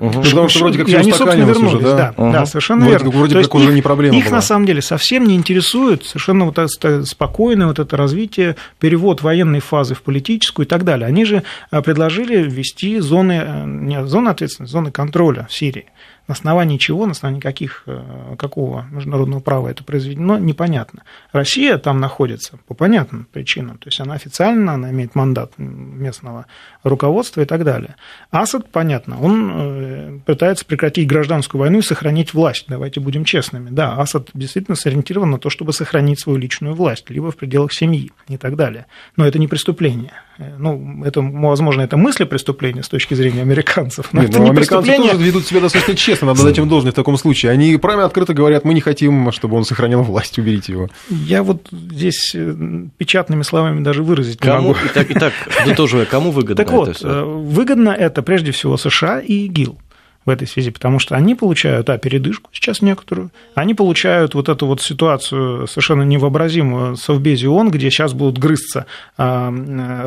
Угу. 0.00 0.22
Потому 0.22 0.48
что 0.48 0.60
вроде 0.60 0.78
как 0.78 0.88
все 0.88 0.98
они, 0.98 1.12
собственно, 1.12 1.44
вернулись, 1.44 1.74
уже, 1.74 1.82
да? 1.82 1.96
Да, 1.96 2.14
угу. 2.16 2.32
да, 2.32 2.46
совершенно 2.46 2.80
вроде, 2.84 3.04
верно. 3.04 3.10
Вроде 3.18 3.42
как 3.42 3.54
уже 3.54 3.68
их, 3.68 3.74
не 3.74 3.82
проблема 3.82 4.16
Их 4.16 4.24
была. 4.24 4.36
на 4.36 4.42
самом 4.42 4.66
деле 4.66 4.82
совсем 4.82 5.24
не 5.24 5.36
интересует 5.36 6.04
совершенно 6.04 6.46
вот 6.46 6.58
это 6.58 7.04
спокойное 7.04 7.66
вот 7.66 7.78
это 7.78 7.96
развитие, 7.96 8.56
перевод 8.80 9.22
военной 9.22 9.60
фазы 9.60 9.94
в 9.94 10.02
политическую 10.02 10.66
и 10.66 10.68
так 10.68 10.84
далее. 10.84 11.06
Они 11.06 11.24
же 11.24 11.42
э, 11.70 11.82
предложили 11.82 12.42
ввести 12.42 12.98
зоны, 12.98 13.42
э, 13.44 13.64
не 13.66 14.04
зоны 14.06 14.30
ответственности, 14.30 14.72
зоны 14.72 14.90
контроля 14.90 15.46
в 15.48 15.54
Сирии. 15.54 15.86
На 16.26 16.32
основании 16.32 16.78
чего, 16.78 17.04
на 17.04 17.12
основании 17.12 17.40
каких, 17.40 17.82
э, 17.86 18.34
какого 18.38 18.86
международного 18.90 19.40
права 19.40 19.68
это 19.68 19.84
произведено, 19.84 20.38
непонятно. 20.38 21.02
Россия 21.32 21.76
там 21.76 22.00
находится 22.00 22.58
по 22.66 22.72
понятным 22.72 23.26
причинам. 23.30 23.76
То 23.76 23.88
есть 23.88 24.00
она 24.00 24.14
официально, 24.14 24.72
она 24.72 24.90
имеет 24.90 25.14
мандат 25.14 25.52
местного 25.58 26.46
руководства 26.82 27.42
и 27.42 27.44
так 27.44 27.64
далее. 27.64 27.96
Асад, 28.30 28.70
понятно, 28.70 29.20
он 29.20 29.50
э, 29.52 30.18
пытается 30.24 30.64
прекратить 30.64 31.06
гражданскую 31.06 31.60
войну 31.60 31.80
и 31.80 31.82
сохранить 31.82 32.32
власть. 32.32 32.64
Давайте 32.68 33.00
будем 33.00 33.24
честными. 33.24 33.68
Да, 33.68 34.00
Асад 34.00 34.30
действительно 34.32 34.76
сориентирован 34.76 35.30
на 35.30 35.38
то, 35.38 35.50
чтобы 35.50 35.74
сохранить 35.74 36.20
свою 36.20 36.38
личную 36.38 36.74
власть, 36.74 37.10
либо 37.10 37.30
в 37.32 37.36
пределах 37.36 37.74
семьи 37.74 38.12
и 38.28 38.38
так 38.38 38.56
далее. 38.56 38.86
Но 39.16 39.26
это 39.26 39.38
не 39.38 39.46
преступление. 39.46 40.12
Э, 40.38 40.56
ну, 40.58 41.02
это, 41.04 41.20
возможно, 41.20 41.82
это 41.82 41.96
мысли 41.96 42.24
преступления 42.24 42.82
с 42.82 42.88
точки 42.88 43.14
зрения 43.14 43.42
американцев. 43.42 44.08
Но 44.12 44.20
Нет, 44.20 44.30
это 44.30 44.38
ну, 44.38 44.44
не 44.44 44.50
американцы 44.50 44.86
преступление. 44.86 45.12
тоже 45.12 45.24
ведут 45.24 45.46
себя 45.46 45.60
достаточно 45.60 45.94
честно, 45.94 46.28
надо 46.28 46.42
дать 46.42 46.58
им 46.58 46.68
должное 46.68 46.92
в 46.92 46.94
таком 46.94 47.16
случае. 47.16 47.52
Они 47.52 47.76
прямо 47.76 48.04
открыто 48.04 48.34
говорят, 48.34 48.64
мы 48.64 48.74
не 48.74 48.80
хотим, 48.80 49.30
чтобы 49.32 49.56
он 49.56 49.64
сохранял 49.64 50.02
власть, 50.02 50.38
уберите 50.38 50.72
его. 50.72 50.88
Я 51.08 51.42
вот 51.42 51.68
здесь 51.70 52.32
э, 52.34 52.54
печатными 52.98 53.42
словами 53.42 53.82
даже 53.82 54.02
выразить 54.02 54.38
кому, 54.38 54.60
не 54.60 54.66
могу. 54.68 54.78
Итак, 54.86 55.06
итак, 55.10 55.32
тоже 55.76 56.06
кому 56.06 56.30
выгодно 56.30 56.56
Так 56.56 56.72
вот, 56.72 57.00
э, 57.02 57.22
выгодно 57.22 57.90
это 57.90 58.22
прежде 58.22 58.50
всего 58.50 58.76
США 58.76 59.20
и 59.20 59.46
ИГИЛ 59.46 59.78
в 60.24 60.30
этой 60.30 60.46
связи, 60.46 60.70
потому 60.70 60.98
что 60.98 61.16
они 61.16 61.34
получают, 61.34 61.90
а, 61.90 61.98
передышку 61.98 62.50
сейчас 62.52 62.82
некоторую, 62.82 63.30
они 63.54 63.74
получают 63.74 64.34
вот 64.34 64.48
эту 64.48 64.66
вот 64.66 64.80
ситуацию 64.80 65.66
совершенно 65.66 66.02
невообразимую 66.02 66.96
Совбезе 66.96 67.48
ООН, 67.48 67.70
где 67.70 67.90
сейчас 67.90 68.12
будут 68.12 68.38
грызться 68.38 68.86
а, 69.16 69.52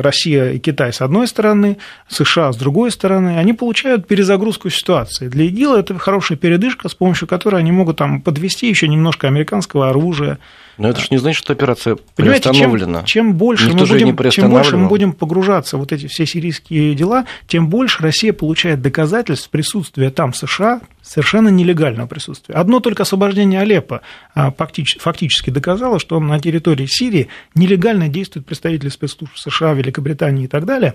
Россия 0.00 0.52
и 0.52 0.58
Китай 0.58 0.92
с 0.92 1.00
одной 1.00 1.28
стороны, 1.28 1.78
США 2.08 2.52
с 2.52 2.56
другой 2.56 2.90
стороны, 2.90 3.38
они 3.38 3.52
получают 3.52 4.06
перезагрузку 4.06 4.70
ситуации. 4.70 5.28
Для 5.28 5.44
ИГИЛа 5.44 5.78
это 5.78 5.98
хорошая 5.98 6.38
передышка, 6.38 6.88
с 6.88 6.94
помощью 6.94 7.28
которой 7.28 7.60
они 7.60 7.72
могут 7.72 7.96
там 7.96 8.20
подвести 8.20 8.68
еще 8.68 8.88
немножко 8.88 9.28
американского 9.28 9.90
оружия, 9.90 10.38
но 10.78 10.88
это 10.88 11.00
же 11.00 11.08
не 11.10 11.18
значит, 11.18 11.38
что 11.38 11.52
операция 11.52 11.96
Понимаете, 12.14 12.50
приостановлена. 12.50 13.02
Чем, 13.04 13.26
чем, 13.26 13.34
больше 13.34 13.68
мы 13.72 13.86
будем, 13.86 14.30
чем 14.30 14.50
больше 14.50 14.76
мы 14.76 14.88
будем 14.88 15.12
погружаться 15.12 15.76
в 15.76 15.80
вот 15.80 15.92
эти 15.92 16.06
все 16.06 16.24
сирийские 16.24 16.94
дела, 16.94 17.24
тем 17.46 17.68
больше 17.68 18.02
Россия 18.02 18.32
получает 18.32 18.80
доказательств 18.80 19.50
присутствия 19.50 20.10
там 20.10 20.32
США, 20.32 20.80
совершенно 21.08 21.48
нелегального 21.48 22.06
присутствия. 22.06 22.54
Одно 22.54 22.80
только 22.80 23.02
освобождение 23.02 23.60
Алеппо 23.60 24.02
а, 24.34 24.52
фактически 24.52 25.50
доказало, 25.50 25.98
что 25.98 26.20
на 26.20 26.38
территории 26.38 26.86
Сирии 26.86 27.28
нелегально 27.54 28.08
действуют 28.08 28.46
представители 28.46 28.90
спецслужб 28.90 29.36
США, 29.36 29.72
Великобритании 29.72 30.44
и 30.44 30.48
так 30.48 30.66
далее. 30.66 30.94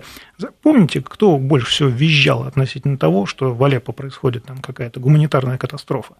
Помните, 0.62 1.02
кто 1.02 1.36
больше 1.36 1.70
всего 1.70 1.88
визжал 1.88 2.44
относительно 2.44 2.96
того, 2.96 3.26
что 3.26 3.52
в 3.52 3.62
Алеппо 3.64 3.92
происходит 3.92 4.44
там 4.44 4.58
какая-то 4.58 5.00
гуманитарная 5.00 5.58
катастрофа? 5.58 6.14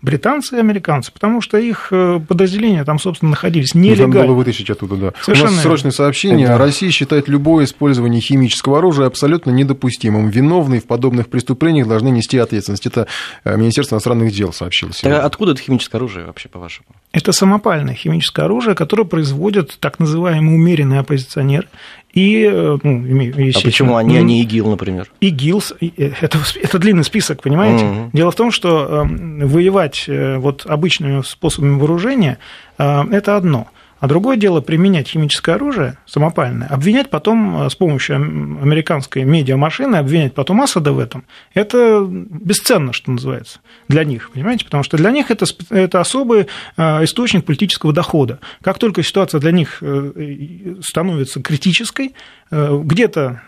британцы 0.00 0.56
и 0.56 0.58
американцы, 0.60 1.12
потому 1.12 1.40
что 1.40 1.58
их 1.58 1.88
э, 1.90 2.20
подразделения 2.26 2.84
там, 2.84 2.98
собственно, 2.98 3.30
находились 3.30 3.74
нелегально. 3.74 4.06
Нужно 4.06 4.26
было 4.26 4.34
вытащить 4.34 4.70
оттуда, 4.70 4.96
да. 4.96 5.12
Совершенно 5.20 5.50
У 5.50 5.54
нас 5.54 5.62
срочное 5.62 5.90
сообщение. 5.90 6.46
Это... 6.46 6.58
Россия 6.58 6.90
считает 6.90 7.28
любое 7.28 7.64
использование 7.64 8.20
химического 8.20 8.78
оружия 8.78 9.06
абсолютно 9.06 9.50
недопустимым. 9.50 10.28
Виновные 10.28 10.80
в 10.80 10.86
подобных 10.86 11.28
преступлениях 11.28 11.88
должны 11.88 12.08
нести 12.08 12.38
ответственность. 12.38 12.86
Это 12.86 13.08
Министерство 13.44 13.96
иностранных 13.96 14.32
дел 14.32 14.52
сообщило 14.52 14.92
сегодня. 14.92 15.20
А 15.20 15.26
откуда 15.26 15.52
это 15.52 15.62
химическое 15.62 15.96
оружие 15.98 16.26
вообще, 16.26 16.48
по-вашему? 16.48 16.86
Это 17.12 17.32
самопальное 17.32 17.94
химическое 17.94 18.42
оружие, 18.42 18.74
которое 18.74 19.04
производят 19.04 19.78
так 19.80 19.98
называемые 19.98 20.56
умеренные 20.56 21.00
оппозиционеры. 21.00 21.68
И, 22.12 22.44
э, 22.44 22.78
ну, 22.82 23.50
а 23.54 23.60
почему 23.62 23.96
они, 23.96 24.16
а 24.16 24.22
не 24.22 24.42
ИГИЛ, 24.42 24.70
например? 24.70 25.10
ИГИЛ, 25.20 25.62
это, 25.80 26.38
это 26.62 26.78
длинный 26.78 27.04
список, 27.04 27.42
понимаете? 27.42 27.84
Угу. 27.84 28.10
Дело 28.12 28.30
в 28.30 28.34
том, 28.34 28.50
что 28.50 29.02
эм, 29.02 29.46
воевать 29.46 30.04
э, 30.08 30.36
вот 30.38 30.66
обычными 30.66 31.22
способами 31.22 31.78
вооружения 31.78 32.38
э,– 32.78 33.04
это 33.12 33.36
одно– 33.36 33.68
а 34.00 34.06
другое 34.06 34.36
дело 34.36 34.60
применять 34.60 35.08
химическое 35.08 35.54
оружие 35.54 35.98
самопальное, 36.06 36.68
обвинять 36.68 37.10
потом 37.10 37.62
э, 37.62 37.70
с 37.70 37.74
помощью 37.74 38.16
американской 38.16 39.24
медиамашины, 39.24 39.96
обвинять 39.96 40.34
потом 40.34 40.60
Асада 40.62 40.92
в 40.92 40.98
этом, 40.98 41.24
это 41.54 42.06
бесценно, 42.08 42.92
что 42.92 43.10
называется, 43.10 43.60
для 43.88 44.04
них, 44.04 44.30
понимаете? 44.30 44.64
Потому 44.64 44.82
что 44.82 44.96
для 44.96 45.10
них 45.10 45.30
это, 45.30 45.46
это 45.70 46.00
особый 46.00 46.46
э, 46.76 47.04
источник 47.04 47.44
политического 47.44 47.92
дохода. 47.92 48.40
Как 48.62 48.78
только 48.78 49.02
ситуация 49.02 49.40
для 49.40 49.52
них 49.52 49.78
э, 49.80 50.76
становится 50.82 51.42
критической, 51.42 52.14
где-то 52.50 53.42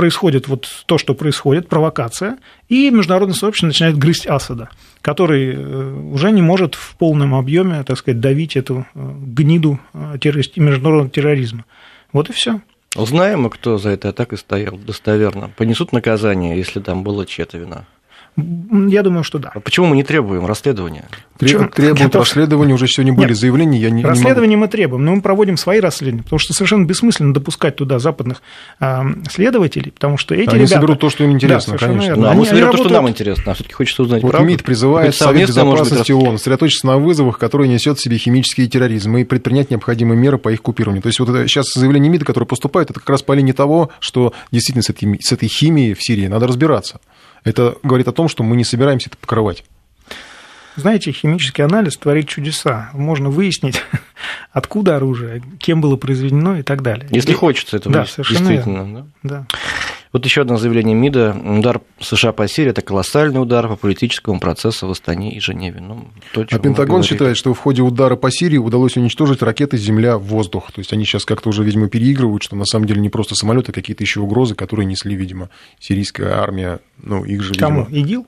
происходит 0.00 0.48
вот 0.48 0.66
то, 0.86 0.96
что 0.96 1.12
происходит, 1.12 1.68
провокация, 1.68 2.38
и 2.70 2.88
международное 2.88 3.34
сообщество 3.34 3.66
начинает 3.66 3.98
грызть 3.98 4.26
Асада, 4.26 4.70
который 5.02 5.52
э, 5.52 5.92
уже 6.10 6.32
не 6.32 6.40
может 6.40 6.74
в 6.74 6.96
полном 6.96 7.34
объеме, 7.34 7.84
так 7.84 7.98
сказать, 7.98 8.18
давить 8.18 8.56
эту 8.56 8.86
э, 8.94 9.12
гниду 9.26 9.78
э, 9.92 10.16
международного 10.56 11.10
терроризма. 11.10 11.66
Вот 12.14 12.30
и 12.30 12.32
все. 12.32 12.62
Узнаем 12.96 13.42
мы, 13.42 13.50
кто 13.50 13.76
за 13.76 13.90
это 13.90 14.08
атакой 14.08 14.38
стоял 14.38 14.78
достоверно. 14.78 15.50
Понесут 15.54 15.92
наказание, 15.92 16.56
если 16.56 16.80
там 16.80 17.04
была 17.04 17.26
чья-то 17.26 17.58
вина. 17.58 17.84
Я 18.88 19.02
думаю, 19.02 19.24
что 19.24 19.38
да. 19.38 19.50
А 19.54 19.60
почему 19.60 19.86
мы 19.86 19.96
не 19.96 20.04
требуем 20.04 20.46
расследования? 20.46 21.04
Требуют 21.38 21.78
Нет, 21.78 22.14
расследования, 22.14 22.74
уже 22.74 22.86
сегодня 22.86 23.14
были 23.14 23.28
Нет, 23.28 23.38
заявления, 23.38 23.78
я 23.78 23.90
не 23.90 24.04
Расследования 24.04 24.56
мы 24.56 24.68
требуем, 24.68 25.04
но 25.04 25.14
мы 25.14 25.22
проводим 25.22 25.56
свои 25.56 25.80
расследования, 25.80 26.22
потому 26.22 26.38
что 26.38 26.52
совершенно 26.52 26.84
бессмысленно 26.84 27.32
допускать 27.32 27.76
туда 27.76 27.98
западных 27.98 28.42
э, 28.78 29.00
следователей, 29.30 29.90
потому 29.92 30.18
что 30.18 30.34
эти 30.34 30.50
Они 30.50 30.58
ребята... 30.58 30.74
соберут 30.74 31.00
то, 31.00 31.08
что 31.08 31.24
им 31.24 31.32
интересно, 31.32 31.74
да, 31.74 31.78
конечно. 31.78 32.08
Верно. 32.08 32.22
Ну, 32.22 32.28
а 32.28 32.34
мы 32.34 32.44
соберем 32.44 32.66
работают... 32.66 32.88
то, 32.88 32.94
что 32.94 33.02
нам 33.02 33.08
интересно, 33.08 33.52
а 33.52 33.54
все 33.54 33.64
таки 33.64 33.74
хочется 33.74 34.02
узнать 34.02 34.22
вот 34.22 34.32
правду. 34.32 34.48
МИД 34.48 34.64
призывает 34.64 35.14
Совет 35.14 35.48
Безопасности 35.48 36.12
ООН 36.12 36.38
сосредоточиться 36.38 36.86
на 36.86 36.98
вызовах, 36.98 37.38
которые 37.38 37.68
несет 37.68 37.98
в 37.98 38.02
себе 38.02 38.18
химический 38.18 38.68
терроризм, 38.68 39.16
и 39.16 39.24
предпринять 39.24 39.70
необходимые 39.70 40.18
меры 40.18 40.36
по 40.36 40.50
их 40.50 40.60
купированию. 40.60 41.02
То 41.02 41.08
есть 41.08 41.20
вот 41.20 41.30
это 41.30 41.46
сейчас 41.48 41.72
заявление 41.74 42.10
МИДа, 42.10 42.26
которое 42.26 42.46
поступает, 42.46 42.90
это 42.90 43.00
как 43.00 43.08
раз 43.08 43.22
по 43.22 43.32
линии 43.32 43.52
того, 43.52 43.90
что 44.00 44.34
действительно 44.52 44.82
с 44.82 44.90
этой, 44.90 45.18
с 45.20 45.32
этой 45.32 45.48
химией 45.48 45.94
в 45.94 46.02
Сирии 46.02 46.26
надо 46.26 46.46
разбираться. 46.46 47.00
Это 47.44 47.76
говорит 47.82 48.08
о 48.08 48.12
том, 48.12 48.28
что 48.28 48.42
мы 48.42 48.56
не 48.56 48.64
собираемся 48.64 49.08
это 49.08 49.18
покрывать. 49.18 49.64
Знаете, 50.76 51.12
химический 51.12 51.64
анализ 51.64 51.96
творит 51.96 52.28
чудеса. 52.28 52.90
Можно 52.92 53.28
выяснить, 53.28 53.82
откуда 54.52 54.96
оружие, 54.96 55.42
кем 55.58 55.80
было 55.80 55.96
произведено 55.96 56.56
и 56.58 56.62
так 56.62 56.82
далее. 56.82 57.08
Если 57.10 57.32
и... 57.32 57.34
хочется 57.34 57.76
это 57.76 57.90
да, 57.90 58.06
совершенно 58.06 58.48
действительно. 58.48 58.76
Верно. 58.76 59.12
Да? 59.22 59.46
Да. 59.48 59.58
Вот 60.12 60.24
еще 60.24 60.42
одно 60.42 60.56
заявление 60.56 60.96
МИДа. 60.96 61.36
Удар 61.58 61.80
США 62.00 62.32
по 62.32 62.48
Сирии– 62.48 62.70
это 62.70 62.82
колоссальный 62.82 63.40
удар 63.40 63.68
по 63.68 63.76
политическому 63.76 64.40
процессу 64.40 64.88
в 64.88 64.90
Астане 64.90 65.32
и 65.32 65.38
Женеве. 65.38 65.80
Ну, 65.80 66.08
то, 66.32 66.44
а 66.50 66.58
Пентагон 66.58 67.04
считает, 67.04 67.36
что 67.36 67.54
в 67.54 67.58
ходе 67.58 67.82
удара 67.82 68.16
по 68.16 68.28
Сирии 68.30 68.58
удалось 68.58 68.96
уничтожить 68.96 69.40
ракеты 69.42 69.76
Земля-воздух. 69.76 70.72
То 70.72 70.80
есть 70.80 70.92
они 70.92 71.04
сейчас 71.04 71.24
как-то 71.24 71.50
уже, 71.50 71.62
видимо, 71.62 71.88
переигрывают, 71.88 72.42
что 72.42 72.56
на 72.56 72.64
самом 72.64 72.86
деле 72.86 73.00
не 73.00 73.08
просто 73.08 73.36
самолеты, 73.36 73.70
а 73.70 73.74
какие-то 73.74 74.02
еще 74.02 74.18
угрозы, 74.18 74.56
которые 74.56 74.86
несли, 74.86 75.14
видимо, 75.14 75.48
сирийская 75.78 76.32
армия. 76.32 76.80
Ну, 77.02 77.24
их 77.24 77.42
же, 77.42 77.54
Кому? 77.54 77.86
Видимо, 77.86 78.24
ИГИЛ? 78.24 78.26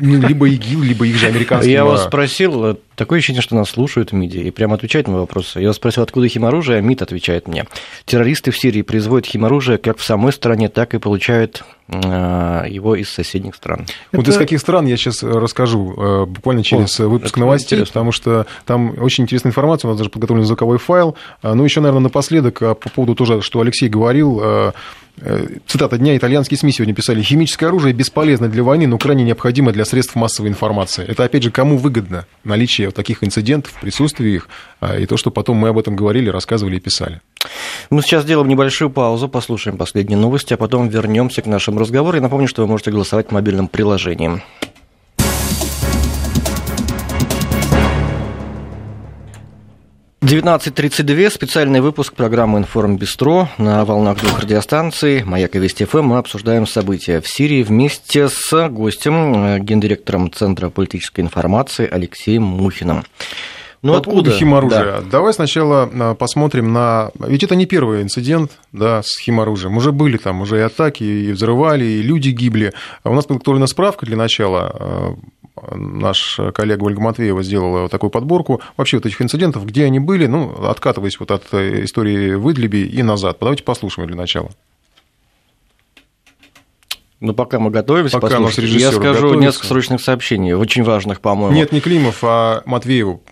Либо 0.00 0.48
ИГИЛ, 0.48 0.82
либо 0.82 1.06
их 1.06 1.16
же 1.16 1.26
американские. 1.26 1.72
Я 1.72 1.84
вас 1.84 2.04
спросил, 2.04 2.78
такое 2.94 3.18
ощущение, 3.18 3.42
что 3.42 3.54
нас 3.54 3.70
слушают 3.70 4.12
в 4.12 4.14
МИДе 4.14 4.42
и 4.42 4.50
прямо 4.50 4.74
отвечают 4.74 5.08
на 5.08 5.18
вопросы. 5.18 5.60
Я 5.60 5.68
вас 5.68 5.76
спросил, 5.76 6.02
откуда 6.02 6.28
химоружие, 6.28 6.78
а 6.78 6.80
МИД 6.80 7.02
отвечает 7.02 7.48
мне. 7.48 7.66
Террористы 8.04 8.50
в 8.50 8.58
Сирии 8.58 8.82
производят 8.82 9.26
химоружие 9.26 9.78
как 9.78 9.98
в 9.98 10.04
самой 10.04 10.32
стране, 10.32 10.68
так 10.68 10.94
и 10.94 10.98
получают 10.98 11.64
э, 11.88 12.64
его 12.68 12.96
из 12.96 13.08
соседних 13.08 13.54
стран. 13.54 13.86
Вот 14.12 14.22
Это... 14.22 14.30
из 14.30 14.36
каких 14.36 14.60
стран 14.60 14.86
я 14.86 14.96
сейчас 14.96 15.22
расскажу 15.22 15.94
э, 15.96 16.26
буквально 16.26 16.62
через 16.62 16.98
О, 17.00 17.08
выпуск 17.08 17.36
новостей, 17.36 17.76
интересно. 17.76 17.92
потому 17.92 18.12
что 18.12 18.46
там 18.64 18.94
очень 19.00 19.24
интересная 19.24 19.50
информация, 19.50 19.88
у 19.88 19.92
нас 19.92 19.98
даже 19.98 20.10
подготовлен 20.10 20.44
звуковой 20.44 20.78
файл. 20.78 21.16
А, 21.42 21.54
ну, 21.54 21.64
еще, 21.64 21.80
наверное, 21.80 22.04
напоследок 22.04 22.62
а, 22.62 22.74
по 22.74 22.88
поводу 22.88 23.14
тоже, 23.14 23.42
что 23.42 23.60
Алексей 23.60 23.88
говорил, 23.88 24.40
э, 24.42 24.56
Э, 24.56 24.72
цитата 25.66 25.98
дня, 25.98 26.16
итальянские 26.16 26.58
СМИ 26.58 26.72
сегодня 26.72 26.94
писали, 26.94 27.22
химическое 27.22 27.66
оружие 27.66 27.94
бесполезно 27.94 28.48
для 28.48 28.62
войны, 28.62 28.86
но 28.86 28.98
крайне 28.98 29.24
необходимо 29.24 29.72
для 29.72 29.84
средств 29.84 30.14
массовой 30.14 30.50
информации. 30.50 31.04
Это, 31.06 31.24
опять 31.24 31.42
же, 31.42 31.50
кому 31.50 31.78
выгодно 31.78 32.26
наличие 32.44 32.90
таких 32.90 33.24
инцидентов, 33.24 33.72
присутствие 33.80 34.34
их, 34.34 34.48
а, 34.80 34.98
и 34.98 35.06
то, 35.06 35.16
что 35.16 35.30
потом 35.30 35.56
мы 35.56 35.68
об 35.68 35.78
этом 35.78 35.96
говорили, 35.96 36.28
рассказывали 36.28 36.76
и 36.76 36.80
писали. 36.80 37.20
Мы 37.90 38.02
сейчас 38.02 38.24
сделаем 38.24 38.48
небольшую 38.48 38.90
паузу, 38.90 39.28
послушаем 39.28 39.78
последние 39.78 40.18
новости, 40.18 40.54
а 40.54 40.56
потом 40.56 40.88
вернемся 40.88 41.42
к 41.42 41.46
нашему 41.46 41.78
разговору. 41.78 42.18
И 42.18 42.20
напомню, 42.20 42.48
что 42.48 42.62
вы 42.62 42.68
можете 42.68 42.90
голосовать 42.90 43.28
в 43.28 43.32
мобильном 43.32 43.68
19.32, 50.26 51.30
специальный 51.30 51.80
выпуск 51.80 52.12
программы 52.12 52.58
«Информ 52.58 52.96
Бистро» 52.96 53.48
на 53.58 53.84
волнах 53.84 54.18
двух 54.18 54.40
радиостанций 54.40 55.22
«Маяк» 55.22 55.54
и 55.54 55.60
«Вести 55.60 55.84
ФМ». 55.84 56.02
Мы 56.02 56.18
обсуждаем 56.18 56.66
события 56.66 57.20
в 57.20 57.28
Сирии 57.28 57.62
вместе 57.62 58.28
с 58.28 58.68
гостем, 58.68 59.34
э, 59.36 59.58
гендиректором 59.60 60.32
Центра 60.32 60.68
политической 60.68 61.20
информации 61.20 61.88
Алексеем 61.88 62.42
Мухиным. 62.42 63.04
Ну, 63.86 63.92
По 63.92 63.98
откуда? 63.98 64.16
поводу 64.16 64.30
химоружия. 64.32 65.00
Да. 65.00 65.02
Давай 65.12 65.32
сначала 65.32 65.88
а, 65.92 66.14
посмотрим 66.16 66.72
на... 66.72 67.12
Ведь 67.20 67.44
это 67.44 67.54
не 67.54 67.66
первый 67.66 68.02
инцидент 68.02 68.58
да, 68.72 69.00
с 69.04 69.16
химоружием. 69.16 69.76
Уже 69.76 69.92
были 69.92 70.16
там 70.16 70.40
уже 70.40 70.58
и 70.58 70.60
атаки, 70.60 71.04
и 71.04 71.30
взрывали, 71.30 71.84
и 71.84 72.02
люди 72.02 72.30
гибли. 72.30 72.72
А 73.04 73.10
у 73.10 73.14
нас 73.14 73.26
подготовлена 73.26 73.68
справка 73.68 74.04
для 74.04 74.16
начала. 74.16 74.72
А, 74.74 75.14
наш 75.76 76.40
коллега 76.52 76.82
Ольга 76.82 77.00
Матвеева 77.00 77.44
сделала 77.44 77.88
такую 77.88 78.10
подборку 78.10 78.60
вообще 78.76 78.96
вот 78.96 79.06
этих 79.06 79.22
инцидентов, 79.22 79.64
где 79.64 79.84
они 79.84 80.00
были, 80.00 80.26
ну, 80.26 80.66
откатываясь 80.66 81.20
вот 81.20 81.30
от 81.30 81.54
истории 81.54 82.34
в 82.34 82.50
Идлибе 82.50 82.86
и 82.86 83.04
назад. 83.04 83.36
Давайте 83.40 83.62
послушаем 83.62 84.08
для 84.08 84.16
начала. 84.16 84.50
Ну, 87.18 87.32
пока 87.32 87.58
мы 87.58 87.70
готовимся, 87.70 88.20
пока 88.20 88.36
я 88.36 88.48
скажу 88.48 89.00
готовится. 89.00 89.40
несколько 89.40 89.66
срочных 89.66 90.02
сообщений, 90.02 90.52
очень 90.52 90.82
важных, 90.82 91.20
по-моему. 91.20 91.54
Нет, 91.54 91.72
не 91.72 91.80
Климов, 91.80 92.18
а 92.22 92.62
Матвееву. 92.66 93.22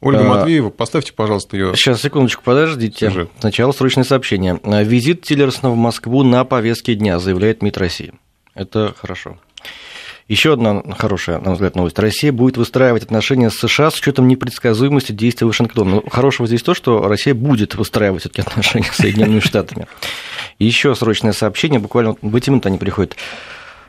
Ольга 0.00 0.22
а, 0.22 0.24
Матвеева, 0.24 0.70
поставьте, 0.70 1.12
пожалуйста, 1.12 1.56
ее. 1.56 1.74
Сейчас, 1.76 2.00
секундочку, 2.00 2.42
подождите. 2.42 3.10
Сюжет. 3.10 3.30
Сначала 3.38 3.72
срочное 3.72 4.04
сообщение. 4.04 4.58
Визит 4.64 5.22
Тиллерсона 5.22 5.70
в 5.70 5.76
Москву 5.76 6.22
на 6.22 6.44
повестке 6.44 6.94
дня, 6.94 7.18
заявляет 7.18 7.62
МИД 7.62 7.78
России. 7.78 8.12
Это 8.54 8.94
хорошо. 8.96 9.38
Еще 10.26 10.52
одна 10.52 10.82
хорошая, 10.96 11.38
на 11.38 11.46
мой 11.46 11.54
взгляд, 11.54 11.74
новость. 11.74 11.98
Россия 11.98 12.30
будет 12.30 12.56
выстраивать 12.56 13.02
отношения 13.02 13.50
с 13.50 13.56
США 13.56 13.90
с 13.90 13.98
учетом 13.98 14.28
непредсказуемости 14.28 15.10
действий 15.10 15.44
Вашингтона. 15.44 15.96
Но 15.96 16.02
хорошего 16.08 16.46
здесь 16.46 16.62
то, 16.62 16.72
что 16.72 17.02
Россия 17.08 17.34
будет 17.34 17.74
выстраивать 17.74 18.20
все-таки 18.20 18.42
отношения 18.42 18.88
с 18.92 18.96
Соединенными 18.96 19.40
Штатами. 19.40 19.88
Еще 20.60 20.94
срочное 20.94 21.32
сообщение, 21.32 21.80
буквально 21.80 22.14
в 22.22 22.36
эти 22.36 22.48
минуты 22.48 22.68
они 22.68 22.78
приходят. 22.78 23.16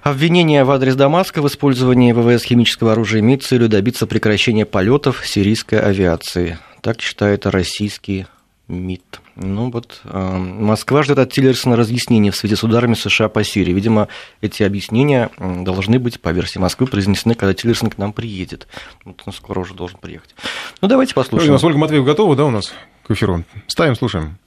Обвинение 0.02 0.64
в 0.64 0.72
адрес 0.72 0.96
Дамаска 0.96 1.44
в 1.44 1.48
использовании 1.48 2.12
ВВС 2.12 2.44
химического 2.44 2.94
оружия 2.94 3.20
имеет 3.20 3.44
целью 3.44 3.70
добиться 3.70 4.08
прекращения 4.08 4.66
полетов 4.66 5.28
сирийской 5.28 5.80
авиации. 5.80 6.58
Так 6.82 7.02
считает 7.02 7.46
российский 7.46 8.26
МИД. 8.68 9.22
Ну 9.36 9.70
вот, 9.70 10.02
э, 10.04 10.38
Москва 10.38 11.04
ждет 11.04 11.20
от 11.20 11.32
Тиллерсона 11.32 11.76
разъяснений 11.76 12.32
в 12.32 12.36
связи 12.36 12.56
с 12.56 12.64
ударами 12.64 12.96
США 12.96 13.30
по 13.30 13.44
Сирии. 13.44 13.74
Видимо, 13.74 14.08
эти 14.42 14.64
объяснения 14.64 15.30
должны 15.38 16.00
быть, 16.00 16.20
по 16.20 16.30
версии 16.30 16.58
Москвы, 16.58 16.88
произнесены, 16.88 17.36
когда 17.36 17.54
Тиллерсон 17.54 17.92
к 17.92 18.00
нам 18.00 18.12
приедет. 18.12 18.68
Вот 19.06 19.22
он 19.26 19.34
скоро 19.34 19.60
уже 19.60 19.76
должен 19.76 20.00
приехать. 20.00 20.34
Ну, 20.82 20.88
давайте 20.88 21.14
послушаем. 21.14 21.60
Ольга 21.62 21.78
Матвеев 21.78 22.06
готова, 22.06 22.36
да, 22.36 22.46
у 22.46 22.50
нас 22.50 22.74
к 23.04 23.12
эфиру? 23.12 23.44
Ставим, 23.68 23.96
слушаем. 23.96 24.40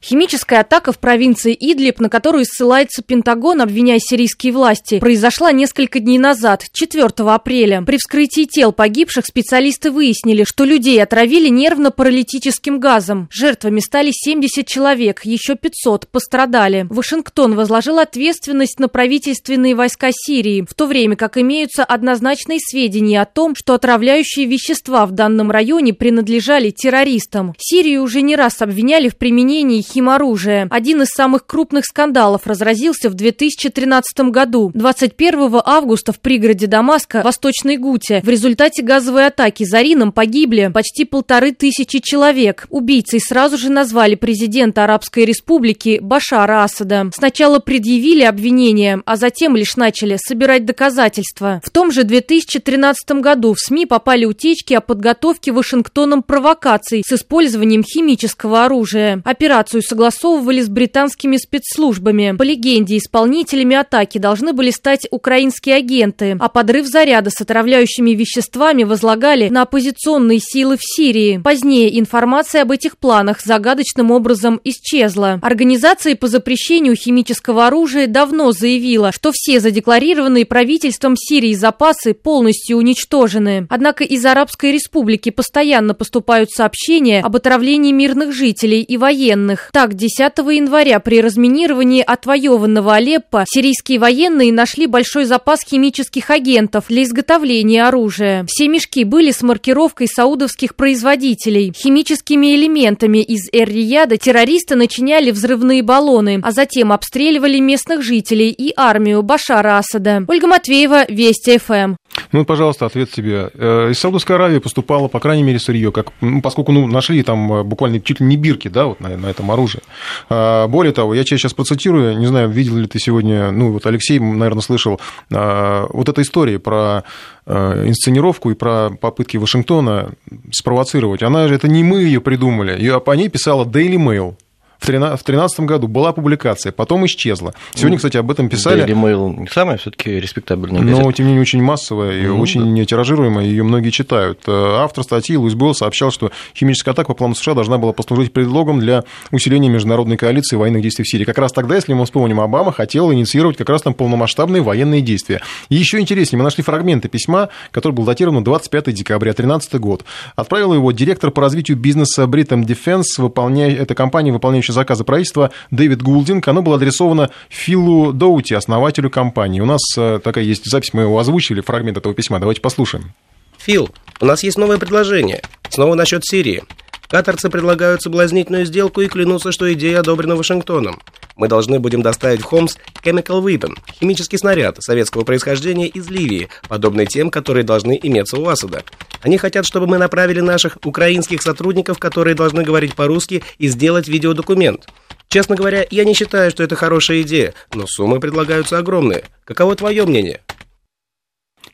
Химическая 0.00 0.60
атака 0.60 0.92
в 0.92 0.98
провинции 1.00 1.56
Идлиб, 1.58 1.98
на 1.98 2.08
которую 2.08 2.44
ссылается 2.44 3.02
Пентагон, 3.02 3.60
обвиняя 3.60 3.98
сирийские 3.98 4.52
власти, 4.52 5.00
произошла 5.00 5.50
несколько 5.50 5.98
дней 5.98 6.18
назад, 6.18 6.66
4 6.72 7.04
апреля. 7.04 7.82
При 7.82 7.96
вскрытии 7.96 8.44
тел 8.44 8.72
погибших 8.72 9.26
специалисты 9.26 9.90
выяснили, 9.90 10.44
что 10.44 10.64
людей 10.64 11.02
отравили 11.02 11.48
нервно-паралитическим 11.48 12.78
газом. 12.78 13.28
Жертвами 13.32 13.80
стали 13.80 14.12
70 14.12 14.64
человек, 14.68 15.24
еще 15.24 15.56
500 15.56 16.06
пострадали. 16.06 16.86
Вашингтон 16.88 17.56
возложил 17.56 17.98
ответственность 17.98 18.78
на 18.78 18.86
правительственные 18.86 19.74
войска 19.74 20.10
Сирии, 20.12 20.64
в 20.68 20.74
то 20.74 20.86
время 20.86 21.16
как 21.16 21.36
имеются 21.36 21.84
однозначные 21.84 22.60
сведения 22.60 23.20
о 23.20 23.26
том, 23.26 23.56
что 23.56 23.74
отравляющие 23.74 24.46
вещества 24.46 25.04
в 25.06 25.10
данном 25.10 25.50
районе 25.50 25.92
принадлежали 25.92 26.70
террористам. 26.70 27.54
Сирию 27.58 28.04
уже 28.04 28.22
не 28.22 28.36
раз 28.36 28.62
обвиняли 28.62 29.08
в 29.08 29.16
применении 29.16 29.82
химоружия. 29.88 30.68
Один 30.70 31.02
из 31.02 31.08
самых 31.08 31.46
крупных 31.46 31.84
скандалов 31.84 32.46
разразился 32.46 33.10
в 33.10 33.14
2013 33.14 34.30
году. 34.30 34.70
21 34.74 35.60
августа 35.64 36.12
в 36.12 36.20
пригороде 36.20 36.66
Дамаска, 36.66 37.22
Восточной 37.24 37.76
Гуте, 37.76 38.20
в 38.22 38.28
результате 38.28 38.82
газовой 38.82 39.26
атаки 39.26 39.64
Зарином 39.64 40.12
погибли 40.12 40.70
почти 40.72 41.04
полторы 41.04 41.52
тысячи 41.52 42.00
человек. 42.00 42.66
Убийцей 42.70 43.20
сразу 43.20 43.56
же 43.56 43.70
назвали 43.70 44.14
президента 44.14 44.84
Арабской 44.84 45.24
Республики 45.24 45.98
Башара 46.00 46.62
Асада. 46.62 47.10
Сначала 47.14 47.58
предъявили 47.58 48.22
обвинения, 48.22 49.02
а 49.04 49.16
затем 49.16 49.56
лишь 49.56 49.76
начали 49.76 50.18
собирать 50.20 50.64
доказательства. 50.64 51.60
В 51.64 51.70
том 51.70 51.90
же 51.90 52.04
2013 52.04 53.10
году 53.20 53.54
в 53.54 53.58
СМИ 53.58 53.86
попали 53.86 54.24
утечки 54.24 54.74
о 54.74 54.80
подготовке 54.80 55.52
Вашингтоном 55.52 56.22
провокаций 56.22 57.02
с 57.06 57.12
использованием 57.12 57.82
химического 57.82 58.64
оружия. 58.64 59.22
Операцию 59.24 59.77
операцию 59.78 59.82
согласовывали 59.82 60.60
с 60.60 60.68
британскими 60.68 61.36
спецслужбами. 61.36 62.34
По 62.36 62.42
легенде, 62.42 62.96
исполнителями 62.96 63.76
атаки 63.76 64.18
должны 64.18 64.52
были 64.52 64.70
стать 64.70 65.06
украинские 65.10 65.76
агенты, 65.76 66.36
а 66.38 66.48
подрыв 66.48 66.86
заряда 66.86 67.30
с 67.30 67.40
отравляющими 67.40 68.12
веществами 68.12 68.84
возлагали 68.84 69.48
на 69.48 69.62
оппозиционные 69.62 70.38
силы 70.40 70.76
в 70.76 70.80
Сирии. 70.82 71.40
Позднее 71.42 71.98
информация 71.98 72.62
об 72.62 72.72
этих 72.72 72.98
планах 72.98 73.40
загадочным 73.40 74.10
образом 74.10 74.60
исчезла. 74.64 75.38
Организация 75.42 76.16
по 76.16 76.28
запрещению 76.28 76.96
химического 76.96 77.66
оружия 77.66 78.06
давно 78.06 78.52
заявила, 78.52 79.12
что 79.12 79.30
все 79.32 79.60
задекларированные 79.60 80.46
правительством 80.46 81.14
Сирии 81.16 81.54
запасы 81.54 82.14
полностью 82.14 82.78
уничтожены. 82.78 83.66
Однако 83.70 84.04
из 84.04 84.24
Арабской 84.24 84.72
Республики 84.72 85.30
постоянно 85.30 85.94
поступают 85.94 86.50
сообщения 86.50 87.20
об 87.20 87.36
отравлении 87.36 87.92
мирных 87.92 88.32
жителей 88.32 88.82
и 88.82 88.96
военных. 88.96 89.67
Так, 89.72 89.94
10 89.94 90.18
января 90.18 91.00
при 91.00 91.20
разминировании 91.20 92.02
отвоеванного 92.02 92.94
Алеппо 92.94 93.44
сирийские 93.46 93.98
военные 93.98 94.52
нашли 94.52 94.86
большой 94.86 95.24
запас 95.24 95.60
химических 95.62 96.30
агентов 96.30 96.86
для 96.88 97.02
изготовления 97.02 97.86
оружия. 97.86 98.46
Все 98.48 98.68
мешки 98.68 99.04
были 99.04 99.30
с 99.30 99.42
маркировкой 99.42 100.08
саудовских 100.08 100.74
производителей. 100.74 101.72
Химическими 101.76 102.54
элементами 102.54 103.18
из 103.18 103.48
Эр-Рияда 103.52 104.16
террористы 104.16 104.74
начиняли 104.74 105.30
взрывные 105.30 105.82
баллоны, 105.82 106.40
а 106.42 106.52
затем 106.52 106.92
обстреливали 106.92 107.58
местных 107.58 108.02
жителей 108.02 108.50
и 108.50 108.72
армию 108.76 109.22
Башара 109.22 109.78
Асада. 109.78 110.24
Ольга 110.28 110.46
Матвеева, 110.46 111.04
Вести 111.08 111.58
ФМ. 111.58 111.94
Ну, 112.32 112.44
пожалуйста, 112.44 112.86
ответ 112.86 113.10
тебе. 113.10 113.50
Э, 113.54 113.90
из 113.90 113.98
Саудовской 113.98 114.36
Аравии 114.36 114.58
поступало, 114.58 115.08
по 115.08 115.20
крайней 115.20 115.42
мере, 115.42 115.58
сырье, 115.58 115.92
как, 115.92 116.12
ну, 116.20 116.42
поскольку 116.42 116.72
ну, 116.72 116.86
нашли 116.86 117.22
там 117.22 117.52
э, 117.52 117.62
буквально 117.62 118.00
чуть 118.00 118.20
ли 118.20 118.26
не 118.26 118.36
бирки, 118.36 118.68
да, 118.68 118.86
вот 118.86 119.00
на, 119.00 119.16
на 119.16 119.26
этом 119.26 119.50
оружии. 119.50 119.80
А, 120.28 120.68
более 120.68 120.92
того, 120.92 121.14
я 121.14 121.24
тебя 121.24 121.38
сейчас 121.38 121.54
процитирую, 121.54 122.18
не 122.18 122.26
знаю, 122.26 122.48
видел 122.50 122.76
ли 122.76 122.86
ты 122.86 122.98
сегодня, 122.98 123.50
ну, 123.50 123.72
вот 123.72 123.86
Алексей, 123.86 124.18
наверное, 124.18 124.62
слышал, 124.62 125.00
а, 125.32 125.86
вот 125.90 126.08
эта 126.08 126.22
история 126.22 126.58
про 126.58 127.04
э, 127.46 127.88
инсценировку 127.88 128.50
и 128.50 128.54
про 128.54 128.90
попытки 128.90 129.36
Вашингтона 129.36 130.10
спровоцировать. 130.52 131.22
Она 131.22 131.48
же, 131.48 131.54
это 131.54 131.68
не 131.68 131.82
мы 131.82 132.02
ее 132.02 132.20
придумали, 132.20 132.78
ее, 132.78 133.00
по 133.00 133.12
ней 133.12 133.28
писала 133.28 133.64
Daily 133.64 133.96
Mail. 133.96 134.34
В 134.78 134.86
2013 134.86 135.60
году 135.60 135.88
была 135.88 136.12
публикация, 136.12 136.72
потом 136.72 137.04
исчезла. 137.06 137.52
Сегодня, 137.74 137.94
ну, 137.94 137.96
кстати, 137.96 138.16
об 138.16 138.30
этом 138.30 138.48
писали. 138.48 138.84
Daily 138.84 138.94
Mail 138.94 139.40
не 139.40 139.48
самая 139.48 139.76
все-таки 139.76 140.20
респектабельная 140.20 140.80
газета. 140.80 141.02
Но, 141.02 141.12
тем 141.12 141.26
не 141.26 141.32
менее, 141.32 141.42
очень 141.42 141.62
массовая 141.62 142.20
и 142.20 142.26
ну, 142.26 142.40
очень 142.40 142.76
да. 142.76 142.84
тиражируемая, 142.84 143.44
ее 143.44 143.64
многие 143.64 143.90
читают. 143.90 144.40
Э, 144.46 144.76
автор 144.78 145.02
статьи 145.02 145.36
Луис 145.36 145.54
Белл 145.54 145.74
сообщал, 145.74 146.10
что 146.12 146.30
химическая 146.54 146.92
атака 146.92 147.08
по 147.08 147.14
плану 147.14 147.34
США 147.34 147.54
должна 147.54 147.78
была 147.78 147.92
послужить 147.92 148.32
предлогом 148.32 148.78
для 148.78 149.04
усиления 149.32 149.68
международной 149.68 150.16
коалиции 150.16 150.56
военных 150.56 150.82
действий 150.82 151.04
в 151.04 151.08
Сирии. 151.08 151.24
Как 151.24 151.38
раз 151.38 151.52
тогда, 151.52 151.74
если 151.74 151.92
мы 151.92 152.04
вспомним, 152.04 152.40
Обама 152.40 152.72
хотел 152.72 153.12
инициировать 153.12 153.56
как 153.56 153.68
раз 153.68 153.82
там 153.82 153.94
полномасштабные 153.94 154.62
военные 154.62 155.00
действия. 155.00 155.40
И 155.68 155.74
еще 155.74 155.98
интереснее, 155.98 156.38
мы 156.38 156.44
нашли 156.44 156.62
фрагменты 156.62 157.08
письма, 157.08 157.48
который 157.72 157.92
был 157.92 158.04
датирован 158.04 158.44
25 158.44 158.94
декабря 158.94 159.32
2013 159.32 159.74
год. 159.74 160.04
Отправил 160.36 160.72
его 160.72 160.92
директор 160.92 161.30
по 161.30 161.42
развитию 161.42 161.76
бизнеса 161.76 162.24
Britain 162.24 162.64
Defense, 162.64 163.02
выполняя, 163.18 163.74
эта 163.74 163.94
компания, 163.94 164.32
выполняющая 164.32 164.67
выполняющий 164.68 164.72
заказы 164.72 165.04
правительства 165.04 165.50
Дэвид 165.70 166.02
Гулдинг. 166.02 166.46
Оно 166.48 166.62
было 166.62 166.76
адресовано 166.76 167.30
Филу 167.48 168.12
Доути, 168.12 168.54
основателю 168.54 169.10
компании. 169.10 169.60
У 169.60 169.66
нас 169.66 169.80
э, 169.96 170.20
такая 170.22 170.44
есть 170.44 170.64
запись, 170.66 170.92
мы 170.92 171.02
его 171.02 171.18
озвучили, 171.18 171.60
фрагмент 171.60 171.98
этого 171.98 172.14
письма. 172.14 172.38
Давайте 172.38 172.60
послушаем. 172.60 173.12
Фил, 173.58 173.90
у 174.20 174.26
нас 174.26 174.42
есть 174.42 174.56
новое 174.58 174.78
предложение. 174.78 175.42
Снова 175.70 175.94
насчет 175.94 176.24
Сирии. 176.24 176.62
Катарцы 177.08 177.48
предлагают 177.48 178.02
соблазнительную 178.02 178.66
сделку 178.66 179.00
и 179.00 179.08
клянутся, 179.08 179.50
что 179.50 179.72
идея 179.72 180.00
одобрена 180.00 180.36
Вашингтоном. 180.36 181.00
Мы 181.36 181.48
должны 181.48 181.80
будем 181.80 182.02
доставить 182.02 182.42
в 182.42 182.44
Хомс 182.44 182.76
Chemical 183.02 183.42
Weapon, 183.42 183.78
химический 183.98 184.36
снаряд 184.36 184.82
советского 184.82 185.24
происхождения 185.24 185.86
из 185.86 186.10
Ливии, 186.10 186.48
подобный 186.68 187.06
тем, 187.06 187.30
которые 187.30 187.64
должны 187.64 187.98
иметься 188.02 188.36
у 188.36 188.46
Асада. 188.46 188.82
Они 189.22 189.38
хотят, 189.38 189.64
чтобы 189.64 189.86
мы 189.86 189.96
направили 189.96 190.40
наших 190.40 190.76
украинских 190.84 191.40
сотрудников, 191.40 191.98
которые 191.98 192.34
должны 192.34 192.62
говорить 192.62 192.94
по-русски, 192.94 193.42
и 193.56 193.68
сделать 193.68 194.06
видеодокумент. 194.08 194.88
Честно 195.28 195.56
говоря, 195.56 195.86
я 195.90 196.04
не 196.04 196.12
считаю, 196.14 196.50
что 196.50 196.62
это 196.62 196.76
хорошая 196.76 197.22
идея, 197.22 197.54
но 197.72 197.86
суммы 197.86 198.20
предлагаются 198.20 198.76
огромные. 198.76 199.24
Каково 199.44 199.76
твое 199.76 200.04
мнение? 200.04 200.40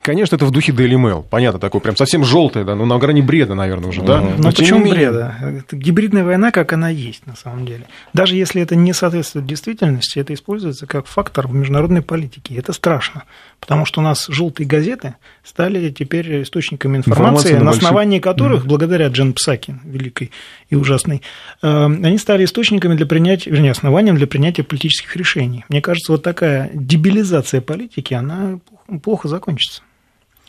Конечно, 0.04 0.36
это 0.36 0.44
в 0.44 0.50
духе 0.50 0.70
Daily 0.70 1.00
Mail. 1.00 1.24
Понятно, 1.30 1.58
такое 1.58 1.80
прям 1.80 1.96
совсем 1.96 2.24
желтое, 2.26 2.62
да, 2.66 2.74
ну 2.74 2.84
на 2.84 2.98
грани 2.98 3.22
бреда, 3.22 3.54
наверное, 3.54 3.88
уже, 3.88 4.02
да? 4.02 4.20
Ну, 4.20 4.52
почему 4.52 4.86
бреда? 4.86 5.34
Это 5.40 5.76
гибридная 5.76 6.22
война, 6.22 6.50
как 6.50 6.74
она 6.74 6.90
есть, 6.90 7.26
на 7.26 7.34
самом 7.36 7.64
деле. 7.64 7.86
Даже 8.12 8.36
если 8.36 8.60
это 8.60 8.76
не 8.76 8.92
соответствует 8.92 9.46
действительности, 9.46 10.18
это 10.18 10.34
используется 10.34 10.86
как 10.86 11.06
фактор 11.06 11.48
в 11.48 11.54
международной 11.54 12.02
политике. 12.02 12.54
Это 12.56 12.74
страшно, 12.74 13.24
потому 13.60 13.86
что 13.86 14.00
у 14.00 14.04
нас 14.04 14.26
желтые 14.28 14.66
газеты 14.66 15.14
стали 15.42 15.88
теперь 15.88 16.42
источниками 16.42 16.98
информации, 16.98 17.54
на, 17.54 17.64
на 17.64 17.70
основании 17.70 18.18
которых, 18.18 18.64
mm. 18.64 18.68
благодаря 18.68 19.08
Джен 19.08 19.32
Псаки, 19.32 19.76
великой 19.84 20.32
и 20.68 20.76
ужасной, 20.76 21.22
э, 21.62 21.84
они 21.86 22.18
стали 22.18 22.44
источниками 22.44 22.94
для 22.94 23.06
принятия, 23.06 23.48
вернее, 23.48 23.70
основанием 23.70 24.16
для 24.16 24.26
принятия 24.26 24.64
политических 24.64 25.16
решений. 25.16 25.64
Мне 25.70 25.80
кажется, 25.80 26.12
вот 26.12 26.22
такая 26.22 26.70
дебилизация 26.74 27.62
политики, 27.62 28.12
она 28.12 28.58
плохо 29.02 29.28
закончится. 29.28 29.80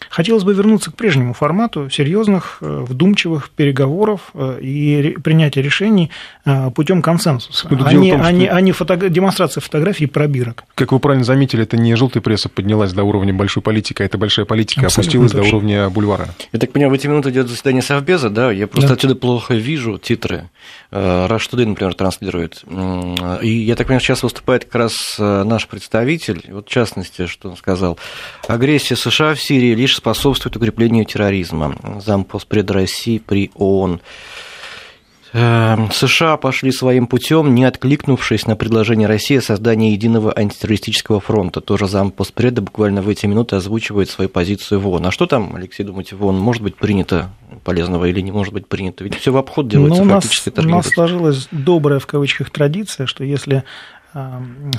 Хотелось 0.09 0.43
бы 0.43 0.53
вернуться 0.53 0.91
к 0.91 0.95
прежнему 0.95 1.33
формату 1.33 1.89
серьезных, 1.89 2.57
э, 2.61 2.85
вдумчивых 2.87 3.49
переговоров 3.49 4.31
э, 4.33 4.59
и 4.61 5.17
принятия 5.23 5.61
решений 5.61 6.11
э, 6.45 6.69
путем 6.71 7.01
консенсуса, 7.01 7.67
а 7.69 7.93
не, 7.93 8.11
том, 8.11 8.21
а 8.23 8.31
не, 8.31 8.47
а 8.47 8.61
не 8.61 8.71
фото... 8.71 8.95
демонстрация 9.09 9.61
фотографий 9.61 10.05
пробирок. 10.05 10.63
Как 10.75 10.91
вы 10.91 10.99
правильно 10.99 11.25
заметили, 11.25 11.63
это 11.63 11.77
не 11.77 11.95
желтая 11.95 12.21
пресса 12.21 12.49
поднялась 12.49 12.93
до 12.93 13.03
уровня 13.03 13.33
большой 13.33 13.63
политики, 13.63 14.01
а 14.01 14.05
это 14.05 14.17
большая 14.17 14.45
политика 14.45 14.85
Абсолютно 14.85 15.19
опустилась 15.19 15.31
точно. 15.31 15.49
до 15.49 15.55
уровня 15.55 15.89
бульвара. 15.89 16.27
Я 16.51 16.59
так 16.59 16.71
понимаю, 16.71 16.91
в 16.91 16.93
эти 16.93 17.07
минуты 17.07 17.29
идет 17.31 17.47
заседание 17.47 17.81
Совбеза, 17.81 18.29
да? 18.29 18.51
Я 18.51 18.67
просто 18.67 18.89
да. 18.89 18.93
отсюда 18.95 19.15
плохо 19.15 19.55
вижу 19.55 19.97
титры. 19.97 20.49
Rush 20.91 21.49
Today, 21.51 21.65
например, 21.65 21.93
транслирует. 21.93 22.63
И 23.41 23.49
я 23.49 23.75
так 23.75 23.87
понимаю, 23.87 24.01
сейчас 24.01 24.23
выступает 24.23 24.65
как 24.65 24.75
раз 24.75 25.15
наш 25.17 25.67
представитель, 25.67 26.43
вот 26.49 26.67
в 26.67 26.71
частности, 26.71 27.27
что 27.27 27.49
он 27.49 27.57
сказал, 27.57 27.99
агрессия 28.47 28.95
США 28.95 29.33
в 29.33 29.41
Сирии 29.41 29.75
лишь 29.85 29.97
способствует 29.97 30.55
укреплению 30.55 31.05
терроризма. 31.05 31.75
Зампоспред 32.03 32.71
России 32.71 33.19
при 33.19 33.51
ООН. 33.53 34.01
Эм, 35.33 35.91
США 35.91 36.37
пошли 36.37 36.71
своим 36.71 37.05
путем, 37.05 37.53
не 37.53 37.65
откликнувшись 37.65 38.47
на 38.47 38.55
предложение 38.55 39.07
России 39.07 39.37
о 39.37 39.41
создании 39.41 39.91
единого 39.91 40.33
антитеррористического 40.35 41.19
фронта. 41.19 41.61
Тоже 41.61 41.87
зампоспреда 41.87 42.63
буквально 42.63 43.03
в 43.03 43.09
эти 43.09 43.27
минуты 43.27 43.57
озвучивает 43.57 44.09
свою 44.09 44.27
позицию 44.27 44.79
в 44.79 44.87
ООН. 44.87 45.05
А 45.05 45.11
что 45.11 45.27
там, 45.27 45.55
Алексей, 45.55 45.83
думаете, 45.83 46.15
в 46.15 46.25
ООН 46.25 46.39
может 46.39 46.63
быть 46.63 46.77
принято 46.77 47.29
полезного 47.63 48.05
или 48.05 48.21
не 48.21 48.31
может 48.31 48.53
быть 48.53 48.67
принято? 48.67 49.03
Ведь 49.03 49.15
все 49.15 49.31
в 49.31 49.37
обход 49.37 49.67
делается 49.67 50.03
ну, 50.03 50.09
фактически. 50.09 50.49
У 50.49 50.61
нас, 50.61 50.65
у 50.65 50.69
нас 50.69 50.87
сложилась 50.87 51.47
добрая 51.51 51.99
в 51.99 52.07
кавычках 52.07 52.49
традиция, 52.49 53.05
что 53.05 53.23
если 53.23 53.63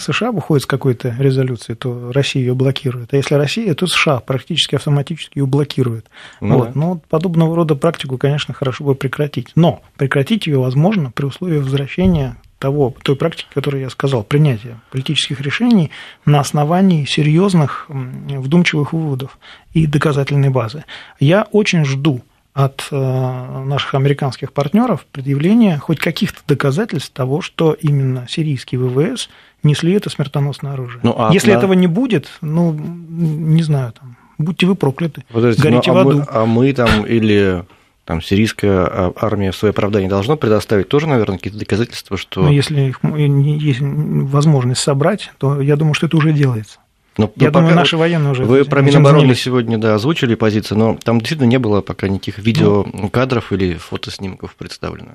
США 0.01 0.33
выходит 0.33 0.62
с 0.62 0.66
какой-то 0.66 1.14
резолюцией, 1.18 1.77
то 1.77 2.11
Россия 2.12 2.42
ее 2.42 2.55
блокирует. 2.55 3.12
А 3.12 3.16
если 3.16 3.35
Россия, 3.35 3.75
то 3.75 3.87
США 3.87 4.20
практически 4.20 4.77
автоматически 4.77 5.38
ее 5.38 5.46
блокирует. 5.46 6.07
Ну, 6.40 6.59
вот. 6.59 6.68
Да. 6.68 6.72
Но 6.75 7.01
подобного 7.11 7.55
рода 7.55 7.75
практику, 7.75 8.16
конечно, 8.16 8.55
хорошо 8.55 8.85
бы 8.85 8.94
прекратить. 8.94 9.49
Но 9.55 9.83
прекратить 9.96 10.46
ее 10.46 10.59
возможно 10.59 11.11
при 11.11 11.27
условии 11.27 11.59
возвращения 11.59 12.37
того, 12.59 12.94
той 13.03 13.16
практики, 13.16 13.49
которую 13.53 13.83
я 13.83 13.90
сказал, 13.90 14.22
принятия 14.22 14.81
политических 14.90 15.42
решений 15.42 15.90
на 16.25 16.40
основании 16.40 17.05
серьезных 17.05 17.87
вдумчивых 17.88 18.94
выводов 18.94 19.38
и 19.75 19.87
доказательной 19.87 20.49
базы. 20.49 20.85
Я 21.20 21.46
очень 21.53 21.85
жду 21.85 22.22
от 22.57 22.88
э, 22.90 23.62
наших 23.66 23.95
американских 23.95 24.51
партнеров 24.51 25.05
предъявления 25.12 25.77
хоть 25.77 25.99
каких-то 25.99 26.40
доказательств 26.49 27.11
того, 27.12 27.42
что 27.42 27.75
именно 27.75 28.27
сирийские 28.31 28.81
ВВС 28.81 29.29
несли 29.62 29.92
это 29.92 30.09
смертоносное 30.09 30.73
оружие. 30.73 31.01
Ну, 31.03 31.14
а 31.19 31.35
Если 31.35 31.53
на... 31.53 31.59
этого 31.59 31.75
не 31.75 31.87
будет, 31.87 32.29
ну, 32.40 32.73
не 32.73 33.62
знаю, 33.62 33.92
там, 33.92 34.16
будьте 34.38 34.64
вы 34.64 34.75
прокляты, 34.75 35.23
Подождите, 35.31 35.69
горите 35.69 35.92
ну, 35.92 35.99
а 35.99 36.05
в 36.05 36.09
аду. 36.09 36.19
Мы, 36.19 36.27
а 36.31 36.47
мы 36.47 36.73
там 36.73 37.05
или 37.05 37.62
там 38.07 38.23
сирийская 38.23 38.87
а, 38.87 39.12
армия 39.16 39.51
в 39.51 39.57
свое 39.57 39.73
оправдание 39.73 40.09
должна 40.09 40.37
предоставить 40.37 40.88
тоже, 40.88 41.09
наверное, 41.09 41.37
какие-то 41.37 41.59
доказательства, 41.59 42.16
что... 42.16 42.40
Но 42.40 42.51
если 42.51 42.95
есть 43.03 43.81
возможность 43.83 44.81
собрать, 44.81 45.31
то 45.37 45.61
я 45.61 45.77
думаю, 45.77 45.92
что 45.92 46.07
это 46.07 46.16
уже 46.16 46.33
делается. 46.33 46.79
Но, 47.16 47.26
ну, 47.26 47.33
Я 47.37 47.50
думаю, 47.50 47.74
наши 47.74 47.96
военные 47.96 48.33
уже... 48.33 48.44
Вы 48.44 48.64
про 48.64 48.83
Минобороны 48.83 49.35
сегодня 49.35 49.79
да, 49.79 49.94
озвучили 49.94 50.35
позиции, 50.35 50.74
но 50.74 50.98
там 51.02 51.18
действительно 51.18 51.48
не 51.48 51.59
было 51.59 51.81
пока 51.81 52.09
никаких 52.09 52.38
видеокадров 52.38 53.50
ну, 53.50 53.57
или 53.57 53.74
фотоснимков 53.74 54.55
представлено. 54.55 55.12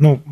Ну, 0.00 0.22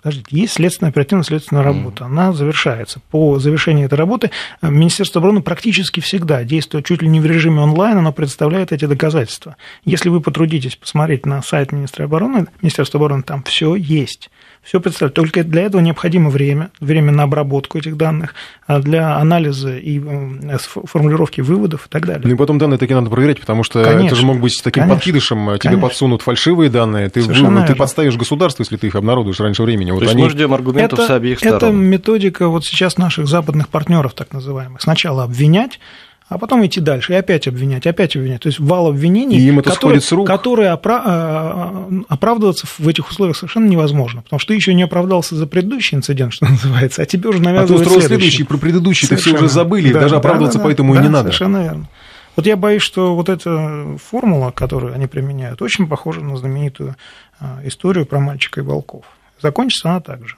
подождите, 0.00 0.28
есть 0.30 0.52
следственная 0.54 0.92
оперативно-следственная 0.92 1.64
работа, 1.64 2.04
mm. 2.04 2.06
она 2.06 2.32
завершается. 2.32 3.00
По 3.10 3.40
завершении 3.40 3.84
этой 3.84 3.98
работы 3.98 4.30
э, 4.62 4.70
Министерство 4.70 5.18
обороны 5.18 5.42
практически 5.42 5.98
всегда 5.98 6.44
действует 6.44 6.86
чуть 6.86 7.02
ли 7.02 7.08
не 7.08 7.20
в 7.20 7.26
режиме 7.26 7.60
онлайн, 7.60 7.98
оно 7.98 8.12
предоставляет 8.12 8.70
эти 8.70 8.84
доказательства. 8.84 9.56
Если 9.84 10.10
вы 10.10 10.20
потрудитесь 10.20 10.76
посмотреть 10.76 11.26
на 11.26 11.42
сайт 11.42 11.72
Министерства 11.72 12.04
обороны, 12.04 12.46
Министерства 12.62 12.98
обороны, 12.98 13.24
там 13.24 13.42
все 13.42 13.74
есть 13.74 14.30
все 14.66 14.80
представить. 14.80 15.14
Только 15.14 15.44
для 15.44 15.62
этого 15.62 15.80
необходимо 15.80 16.28
время, 16.28 16.70
время 16.80 17.12
на 17.12 17.22
обработку 17.22 17.78
этих 17.78 17.96
данных, 17.96 18.34
а 18.66 18.80
для 18.80 19.16
анализа 19.16 19.76
и 19.76 20.00
э, 20.00 20.58
формулировки 20.58 21.40
выводов 21.40 21.86
и 21.86 21.88
так 21.88 22.04
далее. 22.04 22.22
Ну 22.24 22.34
и 22.34 22.36
потом 22.36 22.58
данные 22.58 22.76
такие 22.76 22.96
надо 22.96 23.08
проверять, 23.08 23.40
потому 23.40 23.62
что 23.62 23.84
конечно, 23.84 24.06
это 24.06 24.16
же 24.16 24.26
мог 24.26 24.40
быть 24.40 24.60
таким 24.62 24.82
конечно, 24.82 24.96
подкидышем, 24.96 25.48
а 25.48 25.58
тебе 25.58 25.70
конечно. 25.70 25.88
подсунут 25.88 26.22
фальшивые 26.22 26.68
данные, 26.68 27.08
ты, 27.10 27.22
вы, 27.22 27.66
ты 27.66 27.76
подставишь 27.76 28.16
государство, 28.16 28.64
если 28.64 28.76
ты 28.76 28.88
их 28.88 28.96
обнародуешь 28.96 29.38
раньше 29.38 29.62
времени. 29.62 29.92
Вот 29.92 30.00
То 30.00 30.06
есть 30.06 30.16
мы 30.16 30.28
ждем 30.30 30.52
аргументов 30.52 30.98
это, 30.98 31.06
с 31.06 31.10
обеих 31.10 31.38
сторон. 31.38 31.56
Это 31.56 31.70
методика 31.70 32.48
вот 32.48 32.64
сейчас 32.64 32.98
наших 32.98 33.28
западных 33.28 33.68
партнеров, 33.68 34.14
так 34.14 34.32
называемых. 34.32 34.82
Сначала 34.82 35.22
обвинять, 35.22 35.78
а 36.28 36.38
потом 36.38 36.66
идти 36.66 36.80
дальше 36.80 37.12
и 37.12 37.16
опять 37.16 37.46
обвинять, 37.46 37.86
опять 37.86 38.16
обвинять. 38.16 38.42
То 38.42 38.48
есть 38.48 38.58
вал 38.58 38.88
обвинений, 38.88 39.38
и 39.38 39.48
им 39.48 39.60
это 39.60 39.70
которые, 39.70 40.00
с 40.00 40.10
рук. 40.10 40.26
которые 40.26 40.72
опра- 40.72 41.02
а, 41.04 41.88
оправдываться 42.08 42.66
в 42.66 42.88
этих 42.88 43.08
условиях 43.08 43.36
совершенно 43.36 43.68
невозможно, 43.68 44.22
потому 44.22 44.40
что 44.40 44.48
ты 44.48 44.54
еще 44.54 44.74
не 44.74 44.82
оправдался 44.82 45.36
за 45.36 45.46
предыдущий 45.46 45.96
инцидент, 45.96 46.32
что 46.32 46.46
называется, 46.48 47.02
а 47.02 47.06
тебе 47.06 47.28
уже 47.28 47.40
навязывают 47.40 47.82
а 47.82 47.84
ты 47.84 47.90
устроил 47.90 48.08
следующий. 48.08 48.44
Про 48.44 48.58
предыдущий 48.58 49.06
ты 49.06 49.16
все 49.16 49.34
уже 49.34 49.48
забыли, 49.48 49.92
да, 49.92 50.00
даже 50.00 50.16
оправдываться 50.16 50.58
да, 50.58 50.62
да, 50.62 50.68
поэтому 50.68 50.94
да, 50.94 51.00
и 51.00 51.02
не 51.04 51.08
надо. 51.08 51.28
Совершенно 51.28 51.62
верно. 51.62 51.88
Вот 52.34 52.44
я 52.44 52.56
боюсь, 52.56 52.82
что 52.82 53.14
вот 53.14 53.28
эта 53.28 53.96
формула, 54.04 54.50
которую 54.50 54.94
они 54.94 55.06
применяют, 55.06 55.62
очень 55.62 55.86
похожа 55.86 56.20
на 56.20 56.36
знаменитую 56.36 56.96
а, 57.40 57.60
историю 57.64 58.04
про 58.04 58.20
мальчика 58.20 58.60
и 58.60 58.62
волков. 58.62 59.04
Закончится 59.40 59.90
она 59.90 60.00
так 60.00 60.26
же. 60.26 60.36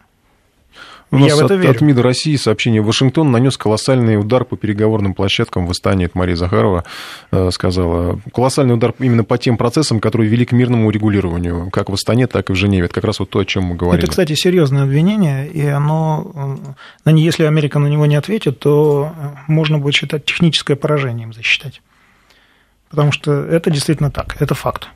У 1.10 1.18
нас 1.18 1.28
Я 1.28 1.36
в 1.36 1.40
это 1.40 1.54
от, 1.54 1.60
верю. 1.60 1.70
от 1.70 1.80
МИДа 1.80 2.02
России 2.02 2.36
сообщение. 2.36 2.82
Вашингтон 2.82 3.30
нанес 3.30 3.56
колоссальный 3.56 4.20
удар 4.20 4.44
по 4.44 4.56
переговорным 4.56 5.14
площадкам 5.14 5.66
в 5.66 5.70
Астане. 5.70 6.04
Это 6.04 6.18
Мария 6.18 6.36
Захарова 6.36 6.84
э, 7.30 7.50
сказала. 7.50 8.20
Колоссальный 8.34 8.74
удар 8.74 8.94
именно 8.98 9.24
по 9.24 9.38
тем 9.38 9.56
процессам, 9.56 10.00
которые 10.00 10.28
вели 10.28 10.44
к 10.44 10.52
мирному 10.52 10.88
урегулированию, 10.88 11.70
как 11.70 11.88
в 11.88 11.94
Астане, 11.94 12.26
так 12.26 12.50
и 12.50 12.52
в 12.52 12.56
Женеве. 12.56 12.86
Это 12.86 12.94
как 12.94 13.04
раз 13.04 13.20
вот 13.20 13.30
то, 13.30 13.38
о 13.38 13.44
чем 13.46 13.64
мы 13.64 13.76
говорили. 13.76 14.04
Это, 14.04 14.10
кстати, 14.10 14.34
серьезное 14.34 14.82
обвинение, 14.82 15.48
и 15.48 15.66
оно, 15.66 16.60
э, 17.06 17.10
если 17.12 17.44
Америка 17.44 17.78
на 17.78 17.86
него 17.86 18.04
не 18.04 18.16
ответит, 18.16 18.58
то 18.58 19.12
э, 19.16 19.28
можно 19.46 19.78
будет 19.78 19.94
считать 19.94 20.26
техническое 20.26 20.76
поражение 20.76 21.24
им 21.24 21.32
засчитать. 21.32 21.80
Потому 22.90 23.12
что 23.12 23.32
это 23.32 23.70
действительно 23.70 24.10
так, 24.10 24.36
это 24.40 24.54
факт. 24.54 24.88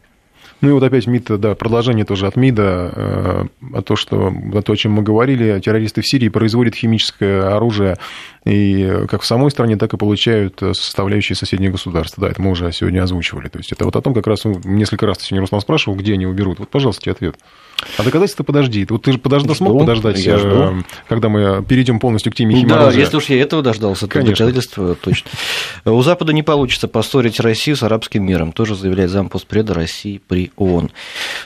Ну 0.62 0.68
и 0.68 0.72
вот 0.72 0.82
опять 0.84 1.08
МИД, 1.08 1.40
да, 1.40 1.54
продолжение 1.56 2.04
тоже 2.04 2.28
от 2.28 2.36
МИДа, 2.36 2.92
э, 2.94 3.44
о 3.74 3.82
том, 3.82 3.96
что, 3.96 4.32
о 4.54 4.62
том, 4.62 4.74
о 4.74 4.76
чем 4.76 4.92
мы 4.92 5.02
говорили, 5.02 5.58
террористы 5.58 6.02
в 6.02 6.06
Сирии 6.06 6.28
производят 6.28 6.76
химическое 6.76 7.42
оружие 7.48 7.98
и 8.44 9.06
как 9.08 9.22
в 9.22 9.26
самой 9.26 9.50
стране, 9.50 9.76
так 9.76 9.92
и 9.94 9.96
получают 9.96 10.58
составляющие 10.58 11.36
соседние 11.36 11.70
государства. 11.70 12.22
Да, 12.22 12.30
это 12.30 12.42
мы 12.42 12.50
уже 12.50 12.72
сегодня 12.72 13.02
озвучивали. 13.02 13.48
То 13.48 13.58
есть 13.58 13.72
это 13.72 13.84
вот 13.84 13.96
о 13.96 14.00
том, 14.00 14.14
как 14.14 14.26
раз 14.26 14.44
ну, 14.44 14.60
несколько 14.64 15.06
раз 15.06 15.18
ты 15.18 15.24
сегодня 15.24 15.42
Руслан 15.42 15.60
спрашивал, 15.60 15.96
где 15.96 16.14
они 16.14 16.26
уберут. 16.26 16.58
Вот, 16.58 16.68
пожалуйста, 16.68 17.02
тебе 17.02 17.12
ответ. 17.12 17.36
А 17.98 18.02
доказательства 18.04 18.44
подожди. 18.44 18.86
Вот 18.88 19.02
ты 19.02 19.12
же 19.12 19.18
подождал, 19.18 19.54
смог 19.56 19.80
подождать, 19.80 20.18
я 20.20 20.38
жду. 20.38 20.48
Э, 20.48 20.72
когда 21.08 21.28
мы 21.28 21.64
перейдем 21.64 21.98
полностью 21.98 22.32
к 22.32 22.36
теме 22.36 22.54
химоружия? 22.54 22.92
Да, 22.92 22.98
если 22.98 23.16
уж 23.16 23.24
я 23.26 23.40
этого 23.40 23.62
дождался, 23.62 24.06
то 24.06 24.12
Конечно. 24.14 24.46
доказательства 24.46 24.94
точно. 24.94 25.30
У 25.84 26.00
Запада 26.02 26.32
не 26.32 26.42
получится 26.42 26.88
поссорить 26.88 27.40
Россию 27.40 27.76
с 27.76 27.82
арабским 27.82 28.24
миром, 28.24 28.52
тоже 28.52 28.76
заявляет 28.76 29.10
зампоспреда 29.10 29.74
России 29.74 30.20
при 30.26 30.52
ООН. 30.56 30.90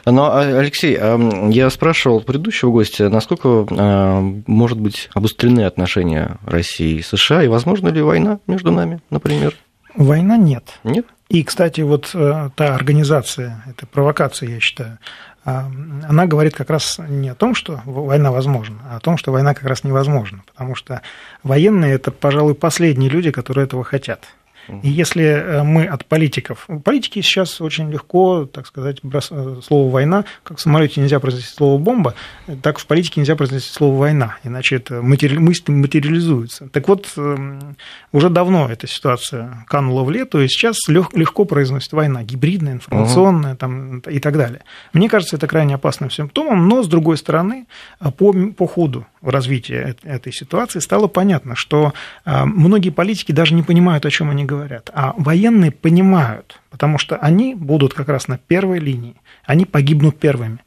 Но, 0.05 0.31
а, 0.31 0.41
Алексей, 0.59 0.97
а, 0.99 1.49
я 1.51 1.71
спрашивал 1.71 2.21
предыдущего 2.21 2.71
гостя, 2.71 3.09
насколько 3.09 3.67
а, 3.71 4.21
может 4.47 4.79
быть 4.79 5.09
обострены 5.15 5.63
отношения 5.63 6.37
России 6.45 6.86
и 6.87 7.03
США, 7.03 7.43
и 7.43 7.49
возможно 7.49 7.89
ли 7.89 8.03
война 8.03 8.39
между 8.47 8.71
нами, 8.71 9.01
например? 9.11 9.55
Война 9.95 10.37
нет. 10.37 10.65
Нет? 10.85 11.07
И, 11.29 11.43
кстати, 11.43 11.81
вот 11.81 12.11
э, 12.15 12.51
та 12.55 12.75
организация, 12.75 13.65
это 13.67 13.87
провокация, 13.87 14.49
я 14.49 14.61
считаю, 14.61 14.99
а, 15.45 15.71
она 16.09 16.27
говорит 16.27 16.55
как 16.55 16.71
раз 16.71 16.99
не 16.99 17.29
о 17.29 17.35
том, 17.35 17.55
что 17.55 17.81
война 17.85 18.33
возможна, 18.33 18.79
а 18.91 18.97
о 18.97 19.01
том, 19.01 19.17
что 19.17 19.31
война 19.31 19.55
как 19.55 19.65
раз 19.65 19.85
невозможна, 19.85 20.43
потому 20.47 20.75
что 20.75 21.03
военные– 21.45 21.95
это, 21.95 22.11
пожалуй, 22.11 22.55
последние 22.55 23.09
люди, 23.09 23.31
которые 23.31 23.65
этого 23.65 23.85
хотят. 23.85 24.25
И 24.83 24.89
если 24.89 25.25
э, 25.25 25.63
мы 25.63 25.87
от 25.87 26.05
политиков... 26.07 26.67
Политики 26.85 27.21
сейчас 27.21 27.61
очень 27.61 27.91
легко, 27.91 28.47
так 28.47 28.67
сказать, 28.67 28.99
брос... 29.03 29.29
Э, 29.31 29.61
слово 29.65 29.91
«война», 29.91 30.25
как 30.43 30.59
в 30.59 30.61
самолете 30.61 31.01
нельзя 31.01 31.21
произнести 31.21 31.55
слово 31.55 31.79
«бомба», 31.79 32.15
так 32.63 32.79
в 32.79 32.87
политике 32.87 33.21
нельзя 33.21 33.37
произнести 33.37 33.73
слово 33.73 33.99
«война», 33.99 34.37
иначе 34.45 34.77
это 34.77 35.03
матери... 35.03 35.37
мысль 35.39 35.71
материализуется. 35.73 36.69
Так 36.73 36.89
вот, 36.89 37.13
эм, 37.17 37.77
уже 38.13 38.29
давно 38.29 38.69
эта 38.69 38.87
ситуация 38.87 39.65
канула 39.69 40.03
в 40.03 40.11
лету, 40.11 40.41
и 40.41 40.49
сейчас 40.49 40.77
легко 40.89 41.45
произносит 41.45 41.93
война, 41.93 42.23
гибридная, 42.23 42.75
информационная 42.75 43.53
угу. 43.53 43.59
там, 43.59 43.99
и 44.01 44.19
так 44.19 44.37
далее. 44.37 44.63
Мне 44.93 45.09
кажется, 45.09 45.37
это 45.37 45.47
крайне 45.47 45.75
опасным 45.77 46.11
симптомом, 46.11 46.69
но, 46.69 46.83
с 46.83 46.89
другой 46.89 47.17
стороны, 47.17 47.67
по, 48.19 48.33
по 48.33 48.67
ходу 48.67 49.07
развития 49.23 49.97
этой 50.03 50.33
ситуации 50.33 50.81
стало 50.81 51.07
понятно, 51.07 51.57
что 51.57 51.93
многие 52.25 52.91
политики 52.91 53.33
даже 53.33 53.55
не 53.55 53.63
понимают, 53.63 54.07
о 54.07 54.11
чем 54.11 54.31
они 54.31 54.45
говорят, 54.45 54.56
а 54.93 55.15
военные 55.17 55.71
понимают, 55.71 56.61
потому 56.71 56.99
что 56.99 57.17
они 57.17 57.55
будут 57.55 57.95
как 57.95 58.09
раз 58.09 58.29
на 58.29 58.39
первой 58.39 58.79
линии, 58.79 59.17
они 59.45 59.65
погибнут 59.65 60.19
первыми. 60.19 60.59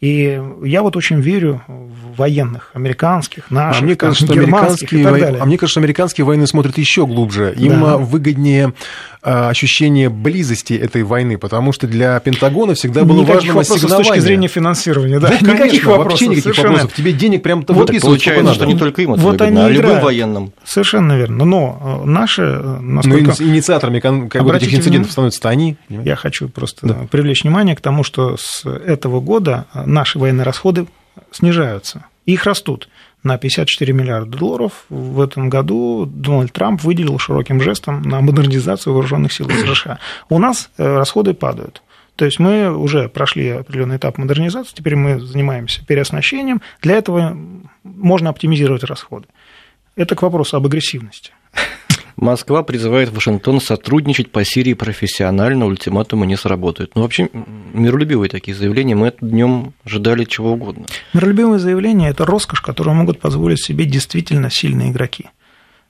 И 0.00 0.40
я 0.62 0.82
вот 0.82 0.96
очень 0.96 1.20
верю 1.20 1.60
в 1.66 2.16
военных, 2.16 2.70
американских, 2.74 3.50
наших, 3.50 3.82
а 3.82 3.84
мне 3.84 3.96
кажется, 3.96 4.28
там, 4.28 4.36
германских 4.36 4.92
и 4.92 5.02
так 5.02 5.18
далее. 5.18 5.40
А 5.40 5.44
мне 5.44 5.58
кажется, 5.58 5.72
что 5.72 5.80
американские 5.80 6.24
военные 6.24 6.46
смотрят 6.46 6.78
еще 6.78 7.04
глубже. 7.04 7.52
Им 7.56 7.80
да. 7.80 7.96
выгоднее 7.96 8.74
а, 9.20 9.48
ощущение 9.48 10.08
близости 10.08 10.74
этой 10.74 11.02
войны, 11.02 11.38
потому 11.38 11.72
что 11.72 11.88
для 11.88 12.20
Пентагона 12.20 12.74
всегда 12.74 13.04
было 13.04 13.22
никаких 13.22 13.52
важно 13.54 13.60
вопросов 13.60 13.90
с 13.90 13.96
точки 13.96 14.20
зрения 14.20 14.46
финансирования, 14.46 15.18
да, 15.18 15.28
да 15.28 15.34
никаких 15.34 15.58
конечно, 15.58 15.90
вопросов, 15.90 16.10
вообще 16.12 16.26
никаких 16.26 16.42
совершенно. 16.44 16.68
вопросов. 16.68 16.96
Тебе 16.96 17.12
денег 17.12 17.42
прям 17.42 17.64
то 17.64 17.72
вот 17.72 17.88
выписывают, 17.88 18.22
получается, 18.22 18.54
что 18.54 18.64
не 18.64 18.78
только 18.78 19.02
им 19.02 19.14
это 19.14 19.22
вот 19.22 19.32
выгодно, 19.32 19.66
они 19.66 19.76
а 19.76 19.82
любым 19.82 20.00
военным. 20.00 20.52
Совершенно 20.64 21.16
верно. 21.16 21.44
Но 21.44 22.02
э, 22.04 22.08
наши, 22.08 22.42
э, 22.42 22.78
насколько... 22.80 23.34
Но 23.38 23.48
инициаторами 23.48 23.98
как 23.98 24.44
бы, 24.44 24.56
этих 24.56 24.72
инцидентов 24.72 25.10
становятся 25.10 25.48
они. 25.48 25.76
Я 25.88 26.14
хочу 26.14 26.48
просто 26.48 26.86
да. 26.86 26.94
привлечь 27.10 27.42
внимание 27.42 27.74
к 27.74 27.80
тому, 27.80 28.04
что 28.04 28.36
с 28.38 28.64
этого 28.64 29.20
года 29.20 29.66
наши 29.88 30.18
военные 30.18 30.44
расходы 30.44 30.86
снижаются, 31.30 32.04
их 32.26 32.44
растут 32.44 32.88
на 33.22 33.36
54 33.36 33.92
миллиарда 33.92 34.36
долларов 34.36 34.84
в 34.88 35.20
этом 35.20 35.48
году 35.48 36.06
Дональд 36.06 36.52
Трамп 36.52 36.82
выделил 36.82 37.18
широким 37.18 37.60
жестом 37.60 38.02
на 38.02 38.20
модернизацию 38.20 38.92
вооруженных 38.92 39.32
сил 39.32 39.48
США. 39.50 39.98
У 40.28 40.38
нас 40.38 40.70
э, 40.78 40.96
расходы 40.96 41.34
падают. 41.34 41.82
То 42.16 42.24
есть 42.24 42.38
мы 42.38 42.76
уже 42.76 43.08
прошли 43.08 43.48
определенный 43.48 43.96
этап 43.96 44.18
модернизации, 44.18 44.74
теперь 44.74 44.96
мы 44.96 45.20
занимаемся 45.20 45.84
переоснащением. 45.86 46.60
Для 46.82 46.96
этого 46.96 47.36
можно 47.84 48.30
оптимизировать 48.30 48.84
расходы. 48.84 49.26
Это 49.94 50.14
к 50.14 50.22
вопросу 50.22 50.56
об 50.56 50.66
агрессивности. 50.66 51.32
Москва 52.20 52.64
призывает 52.64 53.10
Вашингтон 53.10 53.60
сотрудничать 53.60 54.32
по 54.32 54.44
Сирии 54.44 54.74
профессионально, 54.74 55.66
ультиматумы 55.66 56.26
не 56.26 56.36
сработают. 56.36 56.96
Ну, 56.96 57.02
вообще, 57.02 57.28
миролюбивые 57.72 58.28
такие 58.28 58.56
заявления, 58.56 58.96
мы 58.96 59.14
днем 59.20 59.72
ожидали 59.84 60.24
чего 60.24 60.52
угодно. 60.52 60.86
Миролюбивые 61.14 61.60
заявления– 61.60 62.08
это 62.10 62.26
роскошь, 62.26 62.60
которую 62.60 62.96
могут 62.96 63.20
позволить 63.20 63.62
себе 63.64 63.84
действительно 63.84 64.50
сильные 64.50 64.90
игроки. 64.90 65.26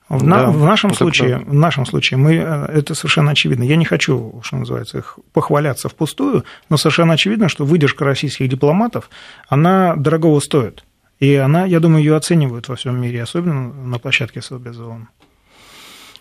В, 0.07 0.19
да, 0.19 0.47
на, 0.47 0.51
в, 0.51 0.63
нашем 0.65 0.93
случае, 0.93 1.37
в 1.37 1.53
нашем 1.53 1.87
случае 1.87 2.17
мы, 2.17 2.35
э, 2.35 2.65
это 2.73 2.93
совершенно 2.93 3.31
очевидно. 3.31 3.63
Я 3.63 3.75
не 3.75 3.85
хочу, 3.85 4.39
что 4.43 4.57
называется, 4.57 4.99
их 4.99 5.17
похваляться 5.33 5.89
впустую, 5.89 6.45
но 6.69 6.77
совершенно 6.77 7.13
очевидно, 7.13 7.49
что 7.49 7.65
выдержка 7.65 8.05
российских 8.05 8.49
дипломатов, 8.49 9.09
она 9.47 9.95
дорогого 9.95 10.39
стоит. 10.39 10.83
И 11.19 11.33
она, 11.35 11.65
я 11.65 11.79
думаю, 11.79 12.03
ее 12.03 12.15
оценивают 12.15 12.67
во 12.67 12.75
всем 12.75 12.99
мире, 13.01 13.23
особенно 13.23 13.73
на 13.73 13.97
площадке 13.97 14.41
Совбеза 14.41 14.85
ООН. 14.85 15.09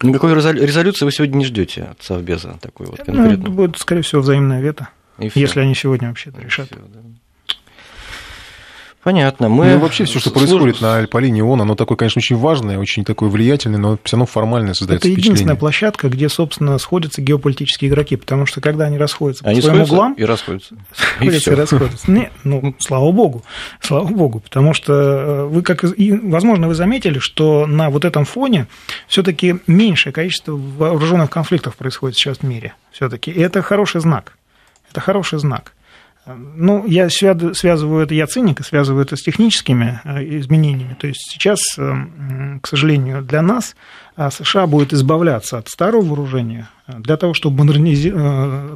Никакой 0.03 0.34
резолюции 0.34 1.05
вы 1.05 1.12
сегодня 1.12 1.36
не 1.38 1.44
ждете 1.44 1.82
от 1.84 2.03
Совбеза 2.03 2.57
такой 2.61 2.86
вот 2.86 2.99
конкретно? 2.99 3.36
Ну, 3.36 3.51
будет, 3.53 3.78
скорее 3.78 4.03
всего, 4.03 4.20
взаимное 4.20 4.61
вето, 4.61 4.88
если 5.18 5.61
они 5.61 5.74
сегодня 5.74 6.09
вообще 6.09 6.30
это 6.30 6.40
решат. 6.40 6.66
Все, 6.66 6.76
да. 6.76 7.01
Понятно. 9.09 9.48
Мы... 9.48 9.64
Ну, 9.64 9.78
вообще 9.78 10.04
все, 10.04 10.18
что 10.18 10.30
происходит 10.30 10.82
на 10.82 10.96
Альпалине 10.98 11.42
ООН, 11.42 11.62
оно 11.62 11.74
такое, 11.74 11.96
конечно, 11.96 12.18
очень 12.18 12.36
важное, 12.36 12.78
очень 12.78 13.06
такое 13.06 13.30
влиятельное, 13.30 13.78
но 13.78 13.98
все 14.04 14.16
равно 14.16 14.26
формально 14.26 14.74
создается 14.74 15.09
Это 15.09 15.18
единственная 15.18 15.54
площадка, 15.54 16.11
где, 16.11 16.28
собственно, 16.28 16.76
сходятся 16.76 17.22
геополитические 17.22 17.90
игроки, 17.90 18.16
потому 18.16 18.44
что 18.44 18.61
когда 18.61 18.84
они 18.84 18.98
расходятся 18.98 19.46
они 19.46 19.62
по 19.62 19.68
своим 19.68 19.82
углам... 19.84 20.12
и 20.12 20.24
расходятся. 20.24 20.74
Сходятся 20.92 21.50
и, 21.50 21.54
и 21.54 21.56
расходятся. 21.56 22.11
Не, 22.11 22.30
ну, 22.44 22.74
слава 22.80 23.11
богу, 23.11 23.44
слава 23.80 24.09
богу, 24.09 24.40
потому 24.40 24.74
что 24.74 24.92
э, 24.92 25.44
вы, 25.46 25.62
как 25.62 25.84
и, 25.84 26.12
возможно, 26.12 26.68
вы 26.68 26.74
заметили, 26.74 27.18
что 27.18 27.64
на 27.64 27.88
вот 27.88 28.04
этом 28.04 28.26
фоне 28.26 28.66
все-таки 29.06 29.56
меньшее 29.66 30.12
количество 30.12 30.52
вооруженных 30.52 31.30
конфликтов 31.30 31.76
происходит 31.76 32.18
сейчас 32.18 32.40
в 32.40 32.42
мире. 32.42 32.74
Все-таки. 32.92 33.30
И 33.30 33.40
это 33.40 33.62
хороший 33.62 34.02
знак. 34.02 34.34
Это 34.90 35.00
хороший 35.00 35.38
знак. 35.38 35.72
Ну, 36.36 36.86
я 36.86 37.08
связываю 37.10 38.04
это, 38.04 38.14
я 38.14 38.26
циник, 38.26 38.64
связываю 38.64 39.04
это 39.04 39.16
с 39.16 39.22
техническими 39.22 40.00
э, 40.04 40.38
изменениями. 40.38 40.96
То 40.98 41.06
есть 41.06 41.30
сейчас, 41.30 41.60
э, 41.78 41.94
к 42.60 42.66
сожалению, 42.66 43.22
для 43.22 43.42
нас 43.42 43.76
э, 44.16 44.28
США 44.30 44.66
будет 44.66 44.92
избавляться 44.92 45.58
от 45.58 45.68
старого 45.68 46.02
вооружения 46.02 46.68
для 46.86 47.16
того, 47.16 47.34
чтобы 47.34 47.64
модернизи... 47.64 48.10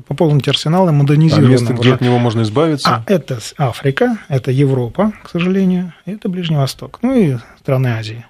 пополнить 0.06 0.46
арсенал 0.48 0.88
и 0.88 0.92
модернизировать. 0.92 1.48
А 1.48 1.50
место, 1.50 1.72
где 1.74 1.94
от 1.94 2.00
него 2.00 2.18
можно 2.18 2.42
избавиться? 2.42 2.88
А 2.88 3.04
это 3.06 3.38
Африка, 3.56 4.18
это 4.28 4.50
Европа, 4.50 5.12
к 5.22 5.30
сожалению, 5.30 5.94
это 6.04 6.28
Ближний 6.28 6.56
Восток, 6.56 6.98
ну 7.02 7.14
и 7.14 7.36
страны 7.60 7.88
Азии. 7.88 8.26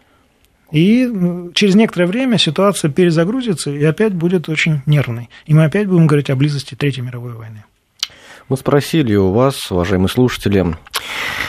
И 0.72 1.06
через 1.54 1.74
некоторое 1.74 2.06
время 2.06 2.38
ситуация 2.38 2.90
перезагрузится 2.90 3.70
и 3.70 3.84
опять 3.84 4.14
будет 4.14 4.48
очень 4.48 4.80
нервной. 4.86 5.28
И 5.44 5.52
мы 5.52 5.64
опять 5.64 5.86
будем 5.86 6.06
говорить 6.06 6.30
о 6.30 6.36
близости 6.36 6.74
Третьей 6.74 7.02
мировой 7.02 7.34
войны. 7.34 7.64
Мы 8.53 8.59
спросили 8.59 9.14
у 9.14 9.30
вас, 9.30 9.70
уважаемые 9.70 10.11
слушатели, 10.11 10.76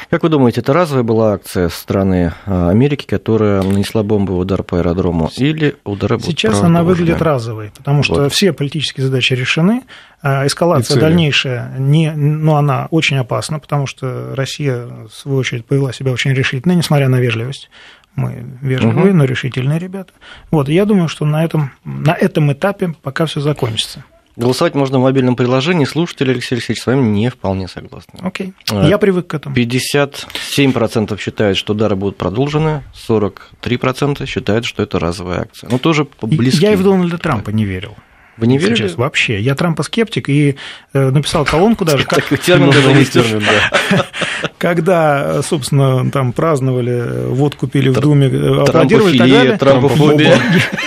как 0.10 0.24
вы 0.24 0.30
думаете, 0.30 0.62
это 0.62 0.72
разовая 0.72 1.04
была 1.04 1.34
акция 1.34 1.68
страны 1.68 2.32
а, 2.46 2.70
Америки, 2.70 3.06
которая 3.06 3.62
нанесла 3.62 4.04
бомбовый 4.04 4.44
удар 4.44 4.64
по 4.64 4.78
аэродрому, 4.78 5.30
или 5.36 5.76
удары 5.84 6.18
Сейчас 6.22 6.64
она 6.64 6.82
выглядит 6.82 7.22
разовой, 7.22 7.74
потому 7.76 8.04
что 8.04 8.22
вот. 8.22 8.32
все 8.32 8.54
политические 8.54 9.06
задачи 9.06 9.34
решены, 9.34 9.82
а, 10.22 10.48
эскалация 10.48 10.98
дальнейшая, 10.98 11.76
не, 11.78 12.14
ну, 12.14 12.56
она 12.56 12.88
очень 12.90 13.18
опасна, 13.18 13.60
потому 13.60 13.86
что 13.86 14.34
Россия, 14.34 14.86
в 14.86 15.10
свою 15.10 15.40
очередь, 15.40 15.66
повела 15.66 15.92
себя 15.92 16.14
очень 16.14 16.32
решительно, 16.32 16.72
несмотря 16.72 17.10
на 17.10 17.20
вежливость. 17.20 17.70
Мы 18.16 18.46
вежливые, 18.62 19.10
угу. 19.10 19.18
но 19.18 19.26
решительные 19.26 19.78
ребята. 19.78 20.14
Вот, 20.52 20.70
я 20.70 20.86
думаю, 20.86 21.10
что 21.10 21.26
на 21.26 21.44
этом, 21.44 21.74
на 21.84 22.14
этом 22.14 22.54
этапе 22.54 22.94
пока 23.02 23.26
все 23.26 23.42
закончится. 23.42 24.06
Голосовать 24.36 24.74
можно 24.74 25.00
в 25.00 25.02
мобильном 25.02 25.36
приложении. 25.36 25.86
Слушатели, 25.86 26.32
Алексей 26.32 26.56
Алексеевич, 26.56 26.82
с 26.82 26.88
вами 26.88 27.08
не 27.08 27.30
вполне 27.30 27.68
согласны. 27.68 28.20
Окей, 28.22 28.54
okay. 28.70 28.90
я 28.90 28.98
привык 28.98 29.28
к 29.28 29.34
этому. 29.36 29.56
57% 29.56 31.20
считают, 31.20 31.58
что 31.58 31.74
удары 31.74 31.96
будут 31.96 32.18
продолжены, 32.18 32.84
43% 33.08 34.26
считают, 34.26 34.66
что 34.66 34.82
это 34.82 34.98
разовая 35.00 35.42
акция. 35.42 35.70
Ну, 35.70 35.78
тоже 35.78 36.08
близко. 36.22 36.62
Я 36.62 36.74
и 36.74 36.76
в 36.76 36.84
Дональда 36.84 37.18
Трампа 37.18 37.52
не 37.52 37.66
верил. 37.66 37.96
Вы 38.38 38.48
не 38.48 38.58
верили? 38.58 38.76
Сейчас 38.76 38.98
вообще. 38.98 39.40
Я 39.40 39.54
Трампа 39.54 39.84
скептик 39.84 40.28
и 40.28 40.56
э, 40.94 41.10
написал 41.12 41.46
колонку 41.46 41.86
даже. 41.86 42.06
Такой 42.10 42.38
термин 42.38 42.72
даже 42.72 43.06
термин, 43.06 43.44
да. 43.46 44.06
Когда, 44.58 45.42
собственно, 45.44 46.10
там 46.10 46.34
праздновали, 46.34 47.28
вот 47.28 47.56
купили 47.56 47.90
в 47.90 48.00
Думе, 48.00 48.28
аплодировали 48.28 49.16
и 49.16 49.18
так 49.18 49.30
далее. 49.30 49.58
Трампофобия. 49.58 50.38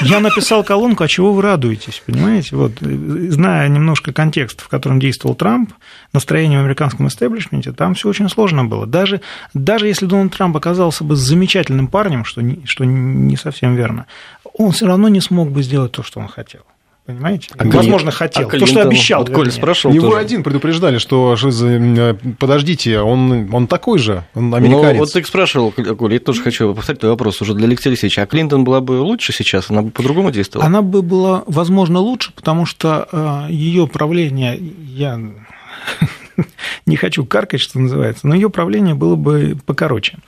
Я 0.02 0.20
написал 0.20 0.64
колонку, 0.64 1.04
а 1.04 1.08
чего 1.08 1.32
вы 1.32 1.42
радуетесь, 1.42 2.02
понимаете? 2.04 2.56
Вот, 2.56 2.72
зная 2.80 3.68
немножко 3.68 4.12
контекст, 4.12 4.62
в 4.62 4.68
котором 4.68 4.98
действовал 4.98 5.34
Трамп, 5.36 5.72
настроение 6.12 6.58
в 6.58 6.62
американском 6.62 7.06
истеблишменте, 7.06 7.72
там 7.72 7.94
все 7.94 8.08
очень 8.08 8.28
сложно 8.28 8.64
было. 8.64 8.86
Даже, 8.86 9.20
даже 9.54 9.86
если 9.86 10.06
Дональд 10.06 10.32
Трамп 10.32 10.56
оказался 10.56 11.04
бы 11.04 11.14
замечательным 11.14 11.88
парнем, 11.88 12.24
что 12.24 12.40
не, 12.40 12.64
что 12.66 12.84
не 12.84 13.36
совсем 13.36 13.76
верно, 13.76 14.06
он 14.54 14.72
все 14.72 14.86
равно 14.86 15.08
не 15.08 15.20
смог 15.20 15.50
бы 15.50 15.62
сделать 15.62 15.92
то, 15.92 16.02
что 16.02 16.20
он 16.20 16.28
хотел. 16.28 16.62
Понимаете? 17.06 17.50
А 17.56 17.64
Возможно, 17.64 18.10
хотел. 18.10 18.48
А 18.48 18.50
то, 18.50 18.66
что 18.66 18.82
обещал. 18.82 19.20
Вот 19.20 19.30
Коль 19.30 19.52
спрашивал 19.52 19.94
Его 19.94 20.08
тоже. 20.08 20.18
один 20.18 20.42
предупреждали, 20.42 20.98
что 20.98 21.36
э, 21.40 22.14
подождите, 22.38 22.98
он, 22.98 23.54
он 23.54 23.68
такой 23.68 24.00
же, 24.00 24.24
он 24.34 24.52
американец. 24.52 24.94
Ну, 24.94 24.98
вот 24.98 25.12
ты 25.12 25.24
спрашивал, 25.24 25.70
Коль, 25.70 26.14
я 26.14 26.18
тоже 26.18 26.42
хочу 26.42 26.74
повторить 26.74 27.00
твой 27.00 27.12
вопрос 27.12 27.40
уже 27.40 27.54
для 27.54 27.66
Алексея 27.66 27.92
Алексеевича. 27.92 28.22
А 28.22 28.26
Клинтон 28.26 28.64
была 28.64 28.80
бы 28.80 29.00
лучше 29.00 29.32
сейчас? 29.32 29.70
Она 29.70 29.82
бы 29.82 29.90
по-другому 29.90 30.32
действовала? 30.32 30.66
Она 30.66 30.82
бы 30.82 31.02
была, 31.02 31.44
возможно, 31.46 32.00
лучше, 32.00 32.32
потому 32.34 32.66
что 32.66 33.08
э, 33.12 33.52
ее 33.52 33.86
правление, 33.86 34.58
я 34.58 35.20
не 36.86 36.96
хочу 36.96 37.24
каркать, 37.24 37.60
что 37.60 37.78
называется, 37.78 38.26
но 38.26 38.34
ее 38.34 38.50
правление 38.50 38.96
было 38.96 39.14
бы 39.14 39.56
покороче. 39.64 40.18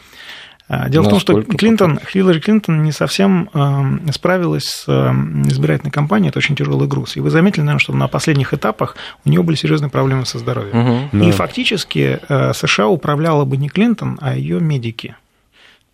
А, 0.68 0.88
дело 0.90 1.04
Насколько 1.04 1.18
в 1.18 1.24
том, 1.24 1.42
что 1.42 1.56
Клинтон, 1.56 1.98
Хиллари 1.98 2.40
Клинтон 2.40 2.82
не 2.82 2.92
совсем 2.92 3.48
э, 3.54 4.12
справилась 4.12 4.66
с 4.66 4.84
э, 4.86 5.10
избирательной 5.46 5.90
кампанией, 5.90 6.28
это 6.28 6.38
очень 6.38 6.56
тяжелый 6.56 6.86
груз. 6.86 7.16
И 7.16 7.20
вы 7.20 7.30
заметили, 7.30 7.62
наверное, 7.62 7.80
что 7.80 7.94
на 7.94 8.06
последних 8.06 8.52
этапах 8.52 8.94
у 9.24 9.30
нее 9.30 9.42
были 9.42 9.56
серьезные 9.56 9.90
проблемы 9.90 10.26
со 10.26 10.38
здоровьем. 10.38 11.08
Угу, 11.12 11.22
и 11.24 11.30
да. 11.30 11.32
фактически 11.32 12.20
э, 12.28 12.52
США 12.52 12.88
управляла 12.88 13.46
бы 13.46 13.56
не 13.56 13.70
Клинтон, 13.70 14.18
а 14.20 14.36
ее 14.36 14.60
медики. 14.60 15.16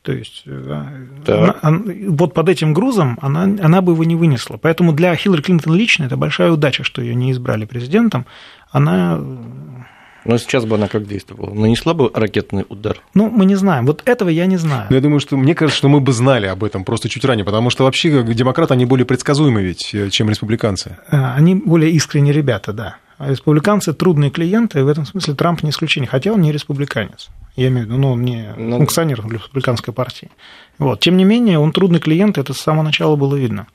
То 0.03 0.13
есть 0.13 0.45
она, 0.47 1.57
она, 1.63 1.83
вот 2.09 2.35
под 2.35 2.49
этим 2.49 2.75
грузом 2.75 3.17
она, 3.23 3.45
она 3.45 3.81
бы 3.81 3.93
его 3.93 4.03
не 4.03 4.17
вынесла. 4.17 4.59
Поэтому 4.59 4.93
для 4.93 5.15
Хиллари 5.15 5.41
Клинтон 5.41 5.75
лично 5.75 6.05
это 6.05 6.17
большая 6.17 6.51
удача, 6.51 6.83
что 6.83 7.01
ее 7.01 7.15
не 7.15 7.31
избрали 7.31 7.65
президентом. 7.65 8.27
Она 8.71 9.19
но 10.25 10.39
сейчас 10.39 10.65
бы 10.65 10.77
она 10.77 10.89
как 10.89 11.07
действовала? 11.07 11.53
Нанесла 11.53 11.95
бы 11.95 12.11
ракетный 12.13 12.65
удар? 12.69 13.01
Ну, 13.15 13.31
мы 13.31 13.45
не 13.45 13.55
знаем. 13.55 13.87
Вот 13.87 14.03
этого 14.07 14.29
я 14.29 14.47
не 14.47 14.57
знаю. 14.57 14.87
Но 14.89 14.97
я 14.97 15.03
думаю, 15.03 15.21
что 15.21 15.37
мне 15.37 15.55
кажется, 15.55 15.79
что 15.79 15.89
мы 15.89 16.01
бы 16.01 16.13
знали 16.13 16.47
об 16.47 16.65
этом 16.65 16.85
просто 16.85 17.09
чуть 17.09 17.25
ранее, 17.25 17.45
потому 17.45 17.71
что 17.71 17.85
вообще 17.85 18.23
демократы, 18.23 18.75
они 18.75 18.87
более 18.87 19.05
предсказуемы 19.05 19.63
ведь, 19.63 19.95
э, 19.95 20.09
чем 20.11 20.31
республиканцы. 20.31 20.99
А, 21.11 21.35
они 21.35 21.55
более 21.55 21.91
искренние 21.91 22.33
ребята, 22.33 22.73
да. 22.73 22.97
А 23.19 23.31
республиканцы 23.31 23.93
трудные 23.93 24.31
клиенты, 24.31 24.81
и 24.81 24.83
в 24.83 24.89
этом 24.89 25.07
смысле 25.07 25.35
Трамп 25.35 25.63
не 25.63 25.71
исключение, 25.71 26.09
хотя 26.09 26.33
он 26.33 26.41
не 26.41 26.51
республиканец. 26.51 27.29
Я 27.55 27.69
имею 27.69 27.87
в 27.87 27.89
виду, 27.89 27.99
ну, 27.99 28.13
он 28.13 28.23
не 28.23 28.53
ну, 28.57 28.79
функционер 28.79 29.25
республиканской 29.29 29.95
партии. 29.95 30.31
Вот. 30.79 31.01
Тем 31.01 31.17
не 31.17 31.25
менее, 31.25 31.59
он 31.59 31.71
трудный 31.71 32.01
клиент, 32.01 32.39
это 32.39 32.53
с 32.53 32.59
самого 32.59 32.83
начала 32.83 33.15
было 33.15 33.37
видно. 33.37 33.67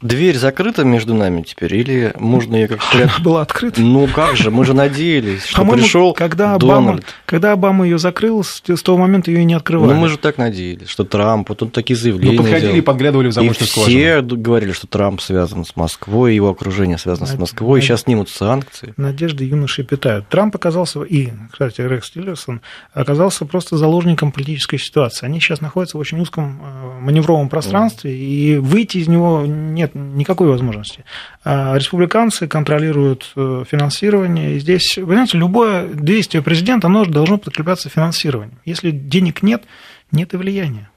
Дверь 0.00 0.36
закрыта 0.36 0.84
между 0.84 1.12
нами 1.12 1.42
теперь, 1.42 1.74
или 1.74 2.12
можно 2.16 2.54
ее 2.54 2.68
как-то... 2.68 3.02
Она 3.02 3.12
была 3.18 3.42
открыта. 3.42 3.80
Ну 3.80 4.06
как 4.06 4.36
же, 4.36 4.52
мы 4.52 4.64
же 4.64 4.72
надеялись, 4.72 5.44
что 5.44 5.64
пришел 5.64 6.12
когда 6.12 6.54
Обама, 6.54 7.00
когда 7.26 7.52
Обама 7.52 7.84
ее 7.84 7.98
закрыл, 7.98 8.44
с 8.44 8.60
того 8.60 8.96
момента 8.96 9.32
ее 9.32 9.40
и 9.40 9.44
не 9.44 9.54
открывали. 9.54 9.92
Ну 9.92 10.00
мы 10.00 10.08
же 10.08 10.16
так 10.16 10.38
надеялись, 10.38 10.88
что 10.88 11.02
Трамп, 11.02 11.48
вот 11.48 11.62
он 11.64 11.70
такие 11.70 11.96
заявления 11.96 12.36
Ну 12.36 12.42
подходили 12.44 12.60
сделал. 12.60 12.76
и 12.76 12.80
подглядывали 12.80 13.28
в 13.28 13.32
замочную 13.32 13.66
и 13.66 13.70
скважину. 13.70 13.98
все 13.98 14.22
говорили, 14.22 14.70
что 14.70 14.86
Трамп 14.86 15.20
связан 15.20 15.64
с 15.64 15.74
Москвой, 15.74 16.32
его 16.32 16.50
окружение 16.50 16.96
связано 16.96 17.26
Над... 17.26 17.36
с 17.36 17.40
Москвой, 17.40 17.80
и 17.80 17.82
сейчас 17.82 18.02
снимут 18.02 18.28
санкции. 18.28 18.94
Надежды 18.96 19.44
юноши 19.44 19.82
питают. 19.82 20.28
Трамп 20.28 20.54
оказался, 20.54 21.02
и, 21.02 21.30
кстати, 21.50 21.80
Рекс 21.80 22.10
Тиллерсон, 22.10 22.60
оказался 22.92 23.46
просто 23.46 23.76
заложником 23.76 24.30
политической 24.30 24.78
ситуации. 24.78 25.26
Они 25.26 25.40
сейчас 25.40 25.60
находятся 25.60 25.96
в 25.96 26.00
очень 26.00 26.20
узком 26.20 26.60
э, 26.62 27.00
маневровом 27.00 27.48
пространстве, 27.48 28.16
и 28.16 28.58
выйти 28.58 28.98
из 28.98 29.08
него 29.08 29.44
нет 29.44 29.87
нет 29.94 30.18
никакой 30.18 30.48
возможности. 30.48 31.04
А 31.44 31.76
республиканцы 31.76 32.46
контролируют 32.46 33.32
э, 33.36 33.64
финансирование. 33.68 34.56
И 34.56 34.58
здесь, 34.58 34.98
вы 34.98 35.14
знаете, 35.14 35.38
любое 35.38 35.88
действие 35.88 36.42
президента, 36.42 36.86
оно 36.86 37.04
должно 37.04 37.38
подкрепляться 37.38 37.88
финансированием. 37.88 38.58
Если 38.64 38.90
денег 38.90 39.42
нет, 39.42 39.64
нет 40.12 40.34
и 40.34 40.36
влияния. 40.36 40.90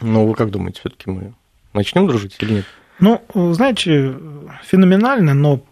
Ну, 0.00 0.26
вы 0.26 0.34
как 0.34 0.50
думаете, 0.50 0.80
все-таки 0.80 1.10
мы 1.10 1.34
начнем 1.72 2.06
дружить 2.06 2.36
или 2.40 2.54
нет? 2.54 2.64
Ну, 3.00 3.22
знаете, 3.54 4.14
феноменально, 4.64 5.34
но, 5.34 5.62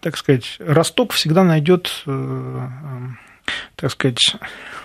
так 0.00 0.16
сказать, 0.16 0.56
Росток 0.60 1.12
всегда 1.12 1.44
найдет, 1.44 2.02
э, 2.06 2.68
э, 2.68 3.50
так 3.76 3.90
сказать, 3.90 4.18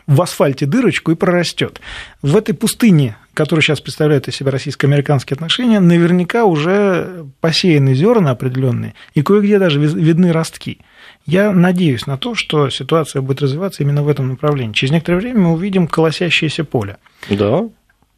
в 0.07 0.21
асфальте 0.21 0.65
дырочку 0.65 1.11
и 1.11 1.15
прорастет. 1.15 1.81
В 2.21 2.35
этой 2.35 2.55
пустыне, 2.55 3.17
которая 3.37 3.61
сейчас 3.61 3.81
представляет 3.81 4.27
из 4.27 4.35
себя 4.35 4.49
российско-американские 4.49 5.35
отношения, 5.35 5.79
наверняка 5.79 6.45
уже 6.45 7.27
посеяны 7.39 7.93
зерна 7.93 8.31
определенные, 8.31 8.95
и 9.13 9.21
кое-где 9.21 9.59
даже 9.59 9.79
видны 9.79 10.31
ростки. 10.31 10.79
Я 11.27 11.51
надеюсь 11.51 12.07
на 12.07 12.17
то, 12.17 12.33
что 12.33 12.71
ситуация 12.71 13.21
будет 13.21 13.43
развиваться 13.43 13.83
именно 13.83 14.01
в 14.01 14.09
этом 14.09 14.29
направлении. 14.29 14.73
Через 14.73 14.91
некоторое 14.91 15.19
время 15.19 15.39
мы 15.41 15.51
увидим 15.53 15.87
колосящееся 15.87 16.63
поле. 16.63 16.97
Да. 17.29 17.69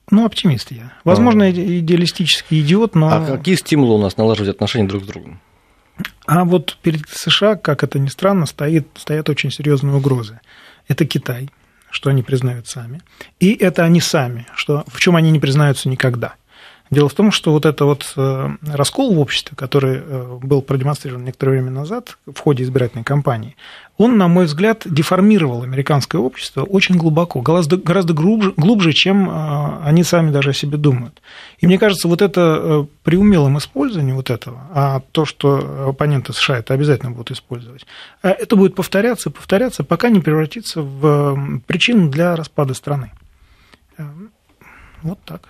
Ну, 0.09 0.25
оптимист 0.25 0.71
я. 0.71 0.93
Возможно, 1.03 1.43
а. 1.43 1.51
идеалистический 1.51 2.61
идиот, 2.61 2.95
но... 2.95 3.09
А 3.09 3.25
какие 3.25 3.55
стимулы 3.55 3.95
у 3.95 4.01
нас 4.01 4.15
налаживать 4.15 4.55
отношения 4.55 4.87
друг 4.87 5.03
с 5.03 5.07
другом? 5.07 5.41
А 6.27 6.45
вот 6.45 6.77
перед 6.81 7.01
США, 7.09 7.57
как 7.57 7.83
это 7.83 7.99
ни 7.99 8.07
странно, 8.07 8.45
стоит, 8.45 8.87
стоят 8.95 9.29
очень 9.29 9.51
серьезные 9.51 9.95
угрозы. 9.95 10.39
Это 10.87 11.05
Китай, 11.05 11.49
что 11.89 12.09
они 12.09 12.23
признают 12.23 12.67
сами, 12.67 13.01
и 13.39 13.53
это 13.53 13.83
они 13.83 14.01
сами, 14.01 14.45
что, 14.55 14.83
в 14.87 14.99
чем 14.99 15.15
они 15.15 15.31
не 15.31 15.39
признаются 15.39 15.89
никогда. 15.89 16.35
Дело 16.91 17.07
в 17.07 17.13
том, 17.13 17.31
что 17.31 17.51
вот 17.51 17.67
это 17.67 17.85
вот 17.85 18.13
э, 18.15 18.49
раскол 18.65 19.13
в 19.13 19.19
обществе, 19.19 19.55
который 19.55 20.01
э, 20.03 20.39
был 20.41 20.63
продемонстрирован 20.63 21.23
некоторое 21.23 21.51
время 21.51 21.69
назад 21.69 22.17
в 22.25 22.39
ходе 22.39 22.63
избирательной 22.63 23.03
кампании, 23.03 23.55
он, 23.99 24.17
на 24.17 24.27
мой 24.27 24.45
взгляд, 24.45 24.83
деформировал 24.85 25.61
американское 25.61 26.19
общество 26.19 26.63
очень 26.63 26.95
глубоко, 26.95 27.41
гораздо, 27.41 27.77
гораздо 27.77 28.13
глубже, 28.13 28.53
глубже, 28.57 28.93
чем 28.93 29.29
э, 29.29 29.79
они 29.83 30.03
сами 30.03 30.31
даже 30.31 30.49
о 30.49 30.53
себе 30.53 30.77
думают. 30.77 31.21
И 31.59 31.67
мне 31.67 31.77
кажется, 31.77 32.07
вот 32.07 32.23
это 32.23 32.87
при 33.03 33.17
умелом 33.17 33.59
использовании 33.59 34.13
вот 34.13 34.31
этого, 34.31 34.59
а 34.73 35.01
то, 35.11 35.25
что 35.25 35.89
оппоненты 35.89 36.33
США 36.33 36.57
это 36.57 36.73
обязательно 36.73 37.11
будут 37.11 37.31
использовать, 37.31 37.85
это 38.23 38.55
будет 38.55 38.73
повторяться, 38.73 39.29
повторяться, 39.29 39.83
пока 39.83 40.09
не 40.09 40.21
превратится 40.21 40.81
в 40.81 41.61
причину 41.67 42.09
для 42.09 42.35
распада 42.35 42.73
страны. 42.73 43.11
Вот 45.03 45.19
так. 45.25 45.49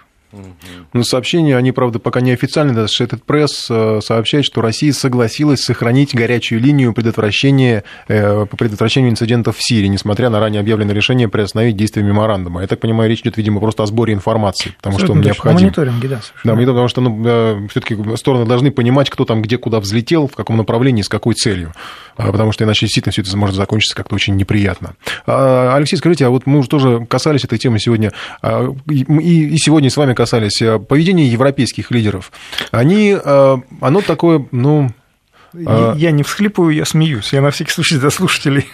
Ну, 0.93 1.03
сообщения, 1.03 1.57
они, 1.57 1.71
правда, 1.71 1.97
пока 1.99 2.21
не 2.21 2.31
официальные, 2.31 2.75
даже 2.75 3.03
этот 3.03 3.23
пресс 3.23 3.67
э, 3.69 3.99
сообщает, 4.01 4.45
что 4.45 4.61
Россия 4.61 4.93
согласилась 4.93 5.61
сохранить 5.61 6.13
горячую 6.13 6.61
линию 6.61 6.93
предотвращения, 6.93 7.83
э, 8.07 8.45
по 8.45 8.55
предотвращению 8.55 9.11
инцидентов 9.11 9.57
в 9.57 9.63
Сирии, 9.63 9.87
несмотря 9.87 10.29
на 10.29 10.39
ранее 10.39 10.59
объявленное 10.59 10.93
решение 10.93 11.29
приостановить 11.29 11.77
действие 11.77 12.05
меморандума. 12.05 12.61
Я 12.61 12.67
так 12.67 12.79
понимаю, 12.79 13.09
речь 13.09 13.21
идет, 13.21 13.37
видимо, 13.37 13.59
просто 13.59 13.83
о 13.83 13.85
сборе 13.87 14.13
информации, 14.13 14.73
потому 14.77 14.97
Абсолютно 14.97 15.05
что 15.05 15.13
он 15.13 15.21
необходим. 15.21 15.65
Мониторинге, 15.65 16.07
да. 16.07 16.21
Да, 16.43 16.55
потому 16.55 16.87
что 16.87 17.01
ну, 17.01 17.67
все-таки 17.69 17.97
стороны 18.15 18.45
должны 18.45 18.71
понимать, 18.71 19.09
кто 19.09 19.25
там 19.25 19.41
где 19.41 19.57
куда 19.57 19.79
взлетел, 19.79 20.27
в 20.27 20.35
каком 20.35 20.57
направлении, 20.57 21.01
с 21.01 21.09
какой 21.09 21.33
целью. 21.33 21.73
А, 22.19 22.33
потому 22.33 22.51
что 22.51 22.65
иначе 22.65 22.85
действительно 22.85 23.13
все 23.13 23.21
это 23.21 23.37
может 23.37 23.55
закончиться 23.55 23.95
как-то 23.95 24.13
очень 24.13 24.35
неприятно. 24.35 24.95
А, 25.25 25.73
Алексей, 25.73 25.95
скажите, 25.95 26.25
а 26.25 26.29
вот 26.29 26.45
мы 26.45 26.59
уже 26.59 26.67
тоже 26.67 27.05
касались 27.05 27.45
этой 27.45 27.57
темы 27.57 27.79
сегодня, 27.79 28.11
а, 28.41 28.75
и 28.89 29.57
сегодня 29.57 29.89
с 29.89 29.95
вами 29.95 30.13
касались 30.13 30.61
э, 30.61 30.79
поведения 30.79 31.27
европейских 31.27 31.91
лидеров, 31.91 32.33
они, 32.71 33.15
э, 33.23 33.57
оно 33.79 34.01
такое, 34.01 34.45
ну, 34.51 34.91
а... 35.53 35.95
Я 35.95 36.11
не 36.11 36.23
всхлипываю, 36.23 36.75
я 36.75 36.85
смеюсь. 36.85 37.33
Я 37.33 37.41
на 37.41 37.51
всякий 37.51 37.71
случай 37.71 37.97
для 37.97 38.09
слушателей. 38.09 38.67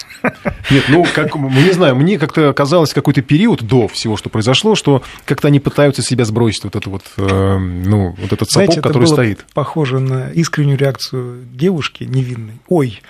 Нет, 0.69 0.85
ну, 0.89 1.05
как, 1.13 1.35
не 1.35 1.71
знаю, 1.71 1.95
мне 1.95 2.17
как-то 2.17 2.53
казалось 2.53 2.93
какой-то 2.93 3.21
период 3.21 3.63
до 3.63 3.87
всего, 3.87 4.17
что 4.17 4.29
произошло, 4.29 4.75
что 4.75 5.03
как-то 5.25 5.47
они 5.47 5.59
пытаются 5.59 6.01
себя 6.01 6.25
сбросить 6.25 6.63
вот 6.63 6.75
это 6.75 6.89
вот, 6.89 7.03
э, 7.17 7.57
ну, 7.57 8.15
вот 8.17 8.33
этот 8.33 8.49
сапог, 8.49 8.65
Знаете, 8.65 8.81
который 8.81 8.91
это 8.91 8.99
было 8.99 9.13
стоит. 9.13 9.45
похоже 9.53 9.99
на 9.99 10.29
искреннюю 10.31 10.77
реакцию 10.77 11.45
девушки 11.53 12.03
невинной. 12.03 12.59
Ой! 12.67 13.01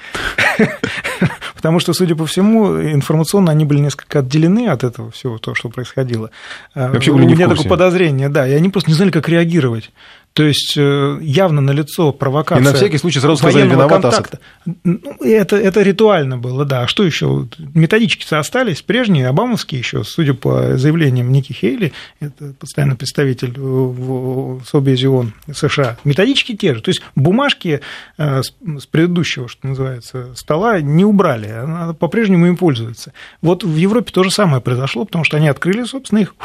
Потому 1.55 1.79
что, 1.79 1.93
судя 1.93 2.15
по 2.15 2.25
всему, 2.25 2.79
информационно 2.79 3.51
они 3.51 3.65
были 3.65 3.79
несколько 3.79 4.19
отделены 4.19 4.67
от 4.67 4.83
этого 4.83 5.11
всего, 5.11 5.37
того, 5.37 5.55
что 5.55 5.69
происходило. 5.69 6.29
Вообще 6.75 7.11
были 7.11 7.25
не 7.25 7.33
У 7.33 7.37
меня 7.37 7.47
такое 7.47 7.67
подозрение, 7.67 8.29
да, 8.29 8.47
и 8.47 8.53
они 8.53 8.69
просто 8.69 8.89
не 8.89 8.95
знали, 8.95 9.11
как 9.11 9.27
реагировать. 9.29 9.91
То 10.35 10.43
есть 10.43 10.73
э, 10.75 11.17
явно 11.21 11.61
на 11.61 11.71
лицо 11.71 12.11
провокация. 12.11 12.61
И 12.61 12.65
на 12.65 12.73
всякий 12.73 12.97
случай 12.97 13.21
сразу 13.21 13.37
сказали 13.37 13.69
виноват 13.69 14.03
Асад. 14.03 14.41
Ну, 14.83 14.99
это, 15.21 15.55
это 15.55 15.81
ритуально 15.81 16.37
было, 16.37 16.65
да. 16.65 16.81
А 16.81 16.87
что 16.87 17.05
еще? 17.05 17.47
Методички-то 17.73 18.37
остались 18.37 18.81
прежние, 18.81 19.29
обамовские 19.29 19.79
еще, 19.79 20.03
судя 20.03 20.33
по 20.33 20.77
заявлениям 20.77 21.31
Ники 21.31 21.53
Хейли, 21.53 21.93
это 22.19 22.53
постоянный 22.59 22.97
представитель 22.97 23.57
в 23.57 24.61
Собезе 24.65 25.07
ООН 25.07 25.31
США. 25.53 25.97
Методички 26.03 26.53
те 26.53 26.75
же. 26.75 26.81
То 26.81 26.89
есть 26.89 27.01
бумажки 27.15 27.79
э, 28.17 28.41
с 28.43 28.85
предыдущего, 28.87 29.47
что 29.47 29.65
называется, 29.65 30.35
стола 30.35 30.81
не 30.81 31.05
убрали, 31.05 31.47
она 31.47 31.93
по-прежнему 31.93 32.47
им 32.47 32.57
пользуется. 32.57 33.13
Вот 33.41 33.63
в 33.63 33.77
Европе 33.77 34.11
то 34.11 34.21
же 34.23 34.31
самое 34.31 34.61
произошло, 34.61 35.05
потому 35.05 35.23
что 35.23 35.37
они 35.37 35.47
открыли, 35.47 35.85
собственно, 35.85 36.19
их 36.19 36.35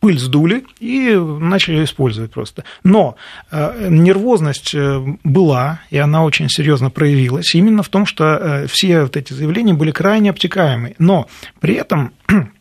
пыль 0.00 0.18
сдули 0.18 0.64
и 0.80 1.14
начали 1.14 1.84
использовать 1.84 2.32
просто. 2.32 2.64
Но 2.84 3.16
э, 3.50 3.88
нервозность 3.90 4.74
э, 4.74 5.04
была, 5.24 5.80
и 5.90 5.98
она 5.98 6.24
очень 6.24 6.48
серьезно 6.48 6.90
проявилась, 6.90 7.54
именно 7.54 7.82
в 7.82 7.88
том, 7.88 8.06
что 8.06 8.24
э, 8.24 8.66
все 8.68 9.02
вот 9.02 9.16
эти 9.16 9.32
заявления 9.32 9.74
были 9.74 9.90
крайне 9.90 10.30
обтекаемы. 10.30 10.94
Но 10.98 11.28
при 11.60 11.74
этом 11.74 12.12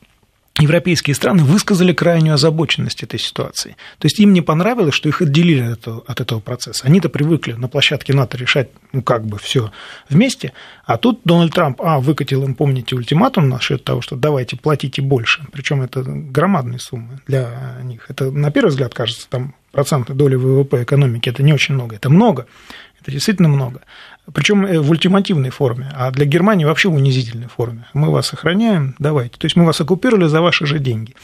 европейские 0.60 1.16
страны 1.16 1.44
высказали 1.44 1.92
крайнюю 1.94 2.36
озабоченность 2.36 3.04
этой 3.04 3.20
ситуации. 3.20 3.76
То 4.00 4.06
есть 4.06 4.20
им 4.20 4.34
не 4.34 4.42
понравилось, 4.42 4.94
что 4.94 5.10
их 5.10 5.22
отделили 5.22 5.76
от 6.08 6.22
этого, 6.22 6.40
процесса. 6.40 6.86
Они-то 6.86 7.10
привыкли 7.10 7.54
на 7.54 7.68
площадке 7.68 8.14
НАТО 8.14 8.38
решать, 8.38 8.70
ну, 8.94 9.02
как 9.02 9.26
бы 9.26 9.38
все 9.38 9.72
вместе, 10.10 10.54
а 10.86 10.98
тут 10.98 11.22
Дональд 11.26 11.54
Трамп, 11.54 11.82
а, 11.82 12.00
выкатил 12.00 12.44
им, 12.44 12.56
помните, 12.56 12.96
ультиматум 12.96 13.50
насчет 13.50 13.84
того, 13.84 14.02
что 14.02 14.16
давайте 14.16 14.56
платите 14.56 15.02
больше, 15.02 15.46
причем 15.52 15.82
это 15.82 16.04
громадные 16.04 16.80
суммы 16.80 17.20
для 17.28 17.80
них. 17.84 18.06
Это, 18.10 18.32
на 18.32 18.52
первый 18.52 18.70
взгляд, 18.70 18.94
кажется, 18.94 19.28
там 19.30 19.56
процентной 19.72 20.16
доли 20.16 20.36
ВВП 20.36 20.84
экономики, 20.84 21.30
это 21.30 21.44
не 21.44 21.54
очень 21.54 21.76
много, 21.76 21.96
это 21.96 22.10
много, 22.10 22.46
это 23.02 23.12
действительно 23.12 23.50
много. 23.50 23.82
Причем 24.34 24.66
э, 24.66 24.80
в 24.80 24.90
ультимативной 24.90 25.50
форме, 25.50 25.92
а 25.94 26.12
для 26.12 26.26
Германии 26.26 26.66
вообще 26.66 26.90
в 26.90 26.96
унизительной 26.96 27.48
форме. 27.48 27.86
Мы 27.94 28.10
вас 28.10 28.34
охраняем, 28.34 28.96
давайте. 29.00 29.38
То 29.38 29.46
есть 29.46 29.56
мы 29.56 29.66
вас 29.66 29.80
оккупировали 29.82 30.26
за 30.28 30.42
ваши 30.42 30.66
же 30.66 30.80
деньги, 30.80 31.16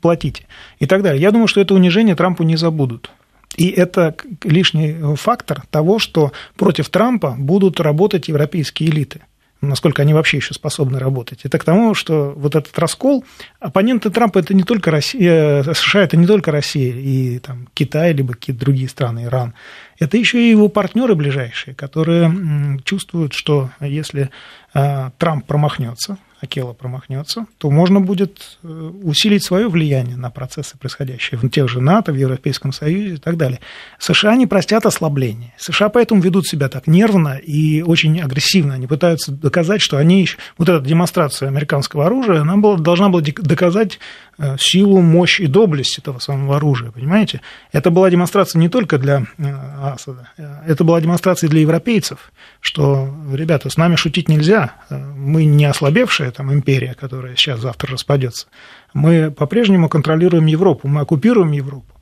платите 0.00 0.46
и 0.78 0.86
так 0.86 1.02
далее. 1.02 1.20
Я 1.20 1.30
думаю, 1.30 1.48
что 1.48 1.60
это 1.60 1.74
унижение 1.74 2.14
Трампу 2.14 2.42
не 2.42 2.56
забудут. 2.56 3.10
И 3.56 3.68
это 3.68 4.14
лишний 4.44 4.96
фактор 5.16 5.62
того, 5.70 5.98
что 5.98 6.32
против 6.56 6.88
Трампа 6.88 7.34
будут 7.36 7.80
работать 7.80 8.28
европейские 8.28 8.90
элиты. 8.90 9.22
Насколько 9.60 10.02
они 10.02 10.14
вообще 10.14 10.38
еще 10.38 10.54
способны 10.54 10.98
работать. 10.98 11.40
Это 11.44 11.58
к 11.58 11.64
тому, 11.64 11.94
что 11.94 12.32
вот 12.36 12.54
этот 12.54 12.78
раскол, 12.78 13.24
оппоненты 13.58 14.10
Трампа 14.10 14.38
это 14.38 14.54
не 14.54 14.62
только 14.62 14.90
Россия, 14.90 15.62
э, 15.62 15.74
США 15.74 16.02
это 16.02 16.16
не 16.16 16.26
только 16.26 16.50
Россия 16.50 16.92
и 16.92 17.38
там, 17.38 17.68
Китай, 17.74 18.12
либо 18.12 18.34
какие-то 18.34 18.60
другие 18.60 18.88
страны, 18.88 19.24
Иран. 19.24 19.54
Это 19.98 20.16
еще 20.16 20.42
и 20.42 20.50
его 20.50 20.68
партнеры 20.68 21.14
ближайшие, 21.14 21.74
которые 21.74 22.78
чувствуют, 22.84 23.32
что 23.34 23.70
если 23.80 24.30
э, 24.74 25.10
Трамп 25.18 25.46
промахнется, 25.46 26.18
Акела 26.40 26.72
промахнется, 26.72 27.46
то 27.58 27.70
можно 27.70 28.00
будет 28.00 28.58
э, 28.62 28.68
усилить 29.02 29.44
свое 29.44 29.68
влияние 29.68 30.16
на 30.16 30.30
процессы, 30.30 30.78
происходящие 30.78 31.38
в 31.38 31.48
тех 31.50 31.68
же 31.68 31.80
НАТО, 31.80 32.12
в 32.12 32.16
Европейском 32.16 32.72
Союзе 32.72 33.14
и 33.14 33.16
так 33.18 33.36
далее. 33.36 33.60
США 33.98 34.36
не 34.36 34.46
простят 34.46 34.86
ослабления. 34.86 35.54
США 35.58 35.90
поэтому 35.90 36.22
ведут 36.22 36.46
себя 36.46 36.68
так 36.68 36.86
нервно 36.86 37.36
и 37.36 37.82
очень 37.82 38.20
агрессивно. 38.20 38.74
Они 38.74 38.86
пытаются 38.86 39.32
доказать, 39.32 39.82
что 39.82 39.98
они... 39.98 40.26
Вот 40.56 40.68
эта 40.68 40.84
демонстрация 40.84 41.48
американского 41.48 42.06
оружия, 42.06 42.40
она 42.40 42.56
была, 42.56 42.78
должна 42.78 43.10
была 43.10 43.22
доказать 43.22 43.98
силу, 44.58 45.00
мощь 45.00 45.40
и 45.40 45.46
доблесть 45.46 45.98
этого 45.98 46.18
самого 46.18 46.56
оружия, 46.56 46.90
понимаете? 46.90 47.40
Это 47.72 47.90
была 47.90 48.10
демонстрация 48.10 48.58
не 48.58 48.68
только 48.68 48.98
для 48.98 49.26
э, 49.38 49.44
Асада, 49.82 50.30
это 50.66 50.84
была 50.84 51.00
демонстрация 51.00 51.48
для 51.48 51.60
европейцев, 51.60 52.32
что, 52.60 53.14
ребята, 53.32 53.70
с 53.70 53.76
нами 53.76 53.96
шутить 53.96 54.28
нельзя, 54.28 54.74
мы 54.90 55.44
не 55.44 55.64
ослабевшие, 55.64 56.30
там 56.30 56.52
империя, 56.52 56.94
которая 56.94 57.36
сейчас 57.36 57.60
завтра 57.60 57.92
распадется. 57.92 58.46
Мы 58.94 59.30
по-прежнему 59.30 59.88
контролируем 59.88 60.46
Европу, 60.46 60.88
мы 60.88 61.00
оккупируем 61.02 61.52
Европу. 61.52 61.99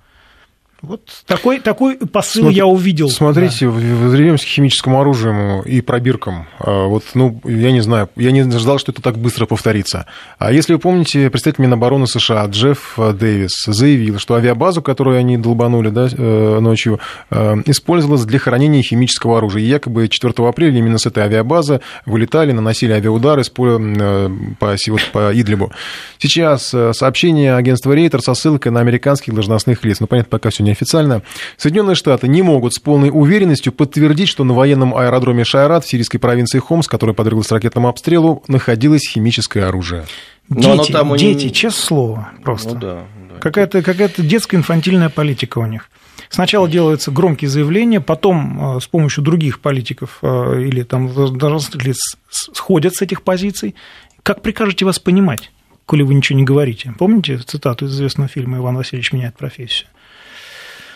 Вот 0.81 1.03
такой, 1.27 1.59
такой 1.59 1.97
посыл 1.97 2.43
Смотри, 2.43 2.57
я 2.57 2.67
увидел. 2.67 3.11
Смотрите, 3.11 3.67
да. 3.67 3.73
возвращаемся 3.73 4.45
к 4.47 4.49
химическому 4.49 5.01
оружию 5.01 5.63
и 5.65 5.81
пробиркам. 5.81 6.47
А, 6.61 6.87
вот, 6.87 7.03
ну, 7.15 7.41
я 7.45 7.73
не 7.73 7.81
знаю, 7.81 8.09
я 8.15 8.31
не 8.31 8.49
ждал, 8.49 8.79
что 8.79 8.93
это 8.93 9.03
так 9.03 9.19
быстро 9.19 9.47
повторится. 9.47 10.07
А 10.39 10.53
если 10.53 10.75
вы 10.75 10.79
помните, 10.79 11.31
представитель 11.31 11.65
Минобороны 11.65 12.07
США 12.07 12.47
Джефф 12.47 12.97
Дэвис 13.15 13.65
заявил, 13.67 14.21
что 14.21 14.35
авиабазу, 14.35 14.81
которую 14.81 15.19
они 15.19 15.37
долбанули 15.37 15.89
да, 15.89 16.09
э, 16.13 16.59
ночью, 16.61 17.01
э, 17.31 17.57
использовалась 17.67 18.25
для 18.25 18.39
хранения 18.39 18.83
химического 18.83 19.39
оружия. 19.39 19.63
И 19.63 19.67
якобы 19.67 20.09
4 20.09 20.33
апреля 20.49 20.79
именно 20.79 20.99
с 20.99 21.07
этой 21.07 21.25
авиабазы 21.25 21.81
вылетали, 22.07 22.53
наносили 22.53 22.93
авиаудары 22.93 23.43
по, 23.53 23.81
э, 23.81 24.31
по, 24.61 24.77
вот, 24.87 25.01
по 25.13 25.33
Идлибу. 25.33 25.73
Сейчас 26.19 26.69
сообщение 26.69 27.57
агентства 27.57 27.93
Рейтер 27.93 28.21
со 28.21 28.35
ссылкой 28.35 28.71
на 28.71 28.79
американских 28.79 29.35
должностных 29.35 29.85
лиц. 29.85 29.99
Ну, 29.99 30.07
понятно, 30.07 30.31
пока 30.31 30.51
все 30.51 30.68
неофициально, 30.69 31.23
Соединенные 31.57 31.95
Штаты 31.95 32.29
не 32.29 32.43
могут 32.43 32.75
с 32.75 32.79
полной 32.79 33.11
уверенностью 33.13 33.73
подтвердить, 33.73 34.29
что 34.29 34.45
на 34.45 34.55
военном 34.55 34.97
аэродроме 34.97 35.45
Шайрат 35.45 35.85
в 35.85 35.89
сирийской 35.89 36.19
провинции 36.19 36.59
Хомс, 36.59 36.87
который 36.87 37.15
подверглась 37.15 37.51
ракетному 37.51 37.89
обстрелу, 37.89 38.43
находилось 38.49 39.09
химическое 39.09 39.65
оружие. 39.65 40.07
Дети, 40.49 40.93
там 40.93 41.15
дети, 41.17 41.45
не... 41.45 41.53
честное 41.53 41.87
слово, 41.87 42.29
просто. 42.43 42.75
Ну, 42.75 42.81
да, 42.81 42.95
да. 43.29 43.39
Какая-то 43.41 43.83
какая 43.83 44.11
детская 44.17 44.57
инфантильная 44.57 45.11
политика 45.11 45.59
у 45.59 45.67
них. 45.67 45.91
Сначала 46.31 46.69
делаются 46.69 47.11
громкие 47.11 47.49
заявления, 47.49 48.01
потом 48.01 48.77
э, 48.77 48.81
с 48.81 48.87
помощью 48.87 49.25
других 49.25 49.61
политиков 49.61 50.19
э, 50.23 50.63
или 50.63 50.83
там 50.83 51.13
должностных 51.13 51.85
лиц 51.85 52.17
сходят 52.31 52.95
с 52.95 53.03
этих 53.03 53.23
позиций. 53.23 53.75
Как 54.23 54.43
прикажете 54.43 54.85
вас 54.85 54.99
понимать, 54.99 55.51
коли 55.87 56.03
вы 56.03 56.15
ничего 56.15 56.39
не 56.39 56.45
говорите? 56.45 56.95
Помните 56.99 57.39
цитату 57.39 57.87
из 57.87 57.95
известного 57.95 58.29
фильма 58.29 58.59
«Иван 58.59 58.77
Васильевич 58.77 59.13
меняет 59.13 59.37
профессию»? 59.37 59.89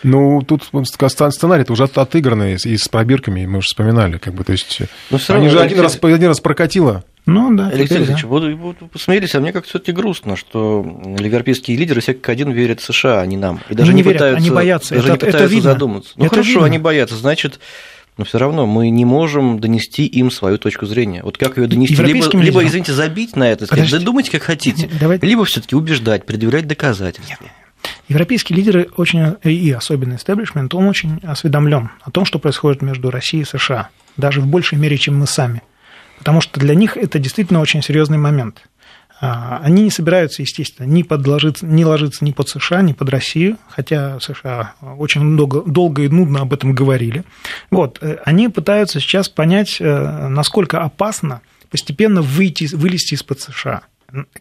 Ну, 0.03 0.41
тут 0.41 0.63
сценарий 0.63 1.65
уже 1.69 1.83
отыгранный 1.85 2.55
и 2.55 2.77
с 2.77 2.87
пробирками, 2.87 3.45
мы 3.45 3.59
уже 3.59 3.67
вспоминали, 3.67 4.17
как 4.17 4.33
бы, 4.33 4.43
то 4.43 4.51
есть, 4.51 4.81
Но 5.09 5.19
они 5.29 5.49
же 5.49 5.59
один 5.59 5.79
раз, 5.79 5.97
один 6.01 6.27
раз 6.27 6.39
прокатило. 6.39 7.03
Ну, 7.25 7.55
да. 7.55 7.69
Алексей 7.69 7.97
Алексеевич, 7.97 8.23
да. 8.23 8.87
посмотрите, 8.91 9.37
а 9.37 9.41
мне 9.41 9.53
как-то 9.53 9.69
все-таки 9.69 9.93
грустно, 9.93 10.35
что 10.35 10.85
европейские 11.19 11.77
лидеры 11.77 12.01
все 12.01 12.13
как 12.13 12.27
один 12.29 12.51
верят 12.51 12.81
в 12.81 12.83
США, 12.83 13.21
а 13.21 13.25
не 13.25 13.37
нам. 13.37 13.61
И 13.69 13.75
даже, 13.75 13.93
не, 13.93 13.97
не 13.97 14.03
верят, 14.03 14.17
пытаются, 14.17 14.37
они 14.37 14.49
боятся. 14.49 14.95
Даже 14.95 15.07
это, 15.07 15.13
не 15.13 15.17
пытаются 15.19 15.43
это 15.45 15.53
видно. 15.53 15.71
задуматься. 15.71 16.11
Ну, 16.17 16.25
это 16.25 16.35
хорошо, 16.35 16.49
видно. 16.49 16.65
они 16.65 16.77
боятся, 16.79 17.15
значит, 17.15 17.61
но 18.17 18.25
все 18.25 18.39
равно 18.39 18.65
мы 18.65 18.89
не 18.89 19.05
можем 19.05 19.59
донести 19.59 20.05
им 20.05 20.31
свою 20.31 20.57
точку 20.57 20.85
зрения. 20.85 21.23
Вот 21.23 21.37
как 21.37 21.57
ее 21.57 21.67
донести? 21.67 21.95
Либо, 21.95 22.37
либо, 22.37 22.65
извините, 22.65 22.91
забить 22.91 23.37
на 23.37 23.49
это, 23.49 23.67
сказать, 23.67 23.89
да 23.89 23.99
думайте, 23.99 24.29
как 24.29 24.43
хотите, 24.43 24.89
Давай... 24.99 25.17
либо 25.21 25.45
все-таки 25.45 25.75
убеждать, 25.75 26.25
предъявлять 26.25 26.67
доказательства. 26.67 27.37
Нет. 27.41 27.51
Европейские 28.07 28.57
лидеры 28.57 28.89
очень, 28.97 29.35
и 29.43 29.71
особенно 29.71 30.15
истеблишмент, 30.15 30.73
он 30.75 30.87
очень 30.87 31.19
осведомлен 31.23 31.89
о 32.01 32.11
том, 32.11 32.25
что 32.25 32.39
происходит 32.39 32.81
между 32.81 33.09
Россией 33.11 33.43
и 33.43 33.45
США, 33.45 33.89
даже 34.17 34.41
в 34.41 34.47
большей 34.47 34.77
мере, 34.77 34.97
чем 34.97 35.17
мы 35.17 35.27
сами. 35.27 35.61
Потому 36.17 36.41
что 36.41 36.59
для 36.59 36.75
них 36.75 36.95
это 36.97 37.19
действительно 37.19 37.59
очень 37.59 37.81
серьезный 37.81 38.17
момент. 38.17 38.63
А, 39.21 39.61
они 39.63 39.83
не 39.83 39.89
собираются, 39.89 40.41
естественно, 40.41 40.85
ни, 40.85 41.01
подложиться, 41.01 41.65
ни 41.65 41.83
ложиться 41.83 42.25
ни 42.25 42.31
под 42.31 42.49
США, 42.49 42.81
ни 42.81 42.91
под 42.93 43.09
Россию, 43.09 43.57
хотя 43.69 44.19
США 44.19 44.73
очень 44.97 45.37
долго, 45.37 45.61
долго 45.61 46.03
и 46.03 46.09
нудно 46.09 46.41
об 46.41 46.53
этом 46.53 46.73
говорили. 46.73 47.23
Вот, 47.71 47.99
э, 48.01 48.17
они 48.25 48.49
пытаются 48.49 48.99
сейчас 48.99 49.29
понять, 49.29 49.77
э, 49.79 50.27
насколько 50.27 50.81
опасно 50.81 51.41
постепенно 51.69 52.21
выйти, 52.21 52.67
вылезти 52.75 53.13
из-под 53.13 53.39
США. 53.39 53.83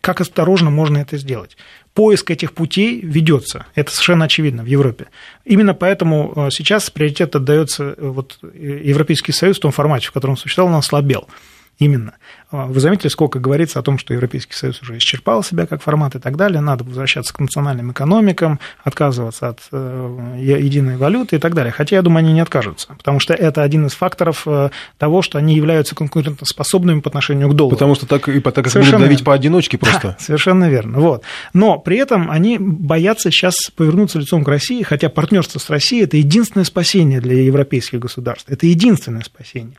Как 0.01 0.21
осторожно 0.21 0.71
можно 0.71 0.99
это 0.99 1.17
сделать? 1.17 1.57
поиск 1.95 2.31
этих 2.31 2.53
путей 2.53 3.01
ведется. 3.01 3.67
Это 3.75 3.91
совершенно 3.91 4.25
очевидно 4.25 4.63
в 4.63 4.67
Европе. 4.67 5.09
Именно 5.45 5.75
поэтому 5.75 6.33
э, 6.35 6.49
сейчас 6.51 6.91
приоритет 6.91 7.37
отдается 7.37 7.95
э, 7.97 8.07
вот, 8.07 8.39
э, 8.43 8.81
Европейский 8.85 9.33
Союз 9.33 9.59
в 9.59 9.61
том 9.61 9.73
формате, 9.73 10.09
в 10.09 10.13
котором 10.13 10.37
существовал, 10.37 10.73
он 10.73 10.79
ослабел. 10.79 11.29
Именно. 11.83 12.15
А, 12.53 12.67
вы 12.67 12.79
заметили, 12.79 13.09
сколько 13.09 13.41
говорится 13.41 13.81
о 13.81 13.83
том, 13.83 13.99
что 13.99 14.15
Европейский 14.15 14.53
Союз 14.53 14.81
уже 14.83 14.99
исчерпал 14.99 15.43
себя 15.43 15.67
как 15.67 15.83
формат 15.83 16.15
и 16.15 16.21
так 16.21 16.37
далее, 16.37 16.61
надо 16.61 16.85
возвращаться 16.85 17.35
к 17.35 17.41
национальным 17.41 17.91
экономикам, 17.91 18.61
отказываться 18.85 19.49
от 19.49 19.61
э, 19.73 20.37
единой 20.39 20.97
валюты 20.97 21.37
и 21.37 21.39
так 21.41 21.55
далее. 21.55 21.73
Хотя, 21.73 21.97
я 21.97 22.03
думаю, 22.03 22.21
они 22.21 22.35
не 22.35 22.41
откажутся, 22.41 22.95
потому 22.97 23.19
что 23.19 23.35
это 23.35 23.63
один 23.63 23.87
из 23.87 23.95
факторов 23.95 24.43
э, 24.47 24.71
того, 24.97 25.23
что 25.23 25.39
они 25.39 25.57
являются 25.57 25.97
конкурентоспособными 25.97 27.01
по 27.01 27.09
отношению 27.09 27.49
к 27.49 27.55
доллару. 27.57 27.75
Потому 27.75 27.97
что 27.97 28.07
так 28.07 28.29
и 28.29 28.39
так 28.39 28.69
совершенно 28.69 28.99
будут 28.99 29.09
давить 29.09 29.25
поодиночке 29.25 29.77
просто. 29.77 30.09
Да, 30.09 30.17
совершенно 30.21 30.69
верно. 30.71 31.01
Вот. 31.01 31.25
Но 31.53 31.81
при 31.81 31.97
этом 31.97 32.31
они 32.31 32.59
боятся 32.61 33.33
сейчас 33.33 33.57
повернуться 33.75 34.21
лицом 34.21 34.45
к 34.45 34.49
России, 34.49 34.83
хотя 34.83 35.09
партнерство 35.09 35.59
с 35.59 35.69
Россией– 35.69 36.05
это 36.05 36.17
единственное 36.17 36.65
спасение 36.65 37.21
для 37.21 37.43
европейских 37.43 37.99
государств. 37.99 38.49
Это 38.49 38.67
единственное 38.67 39.23
спасение 39.23 39.77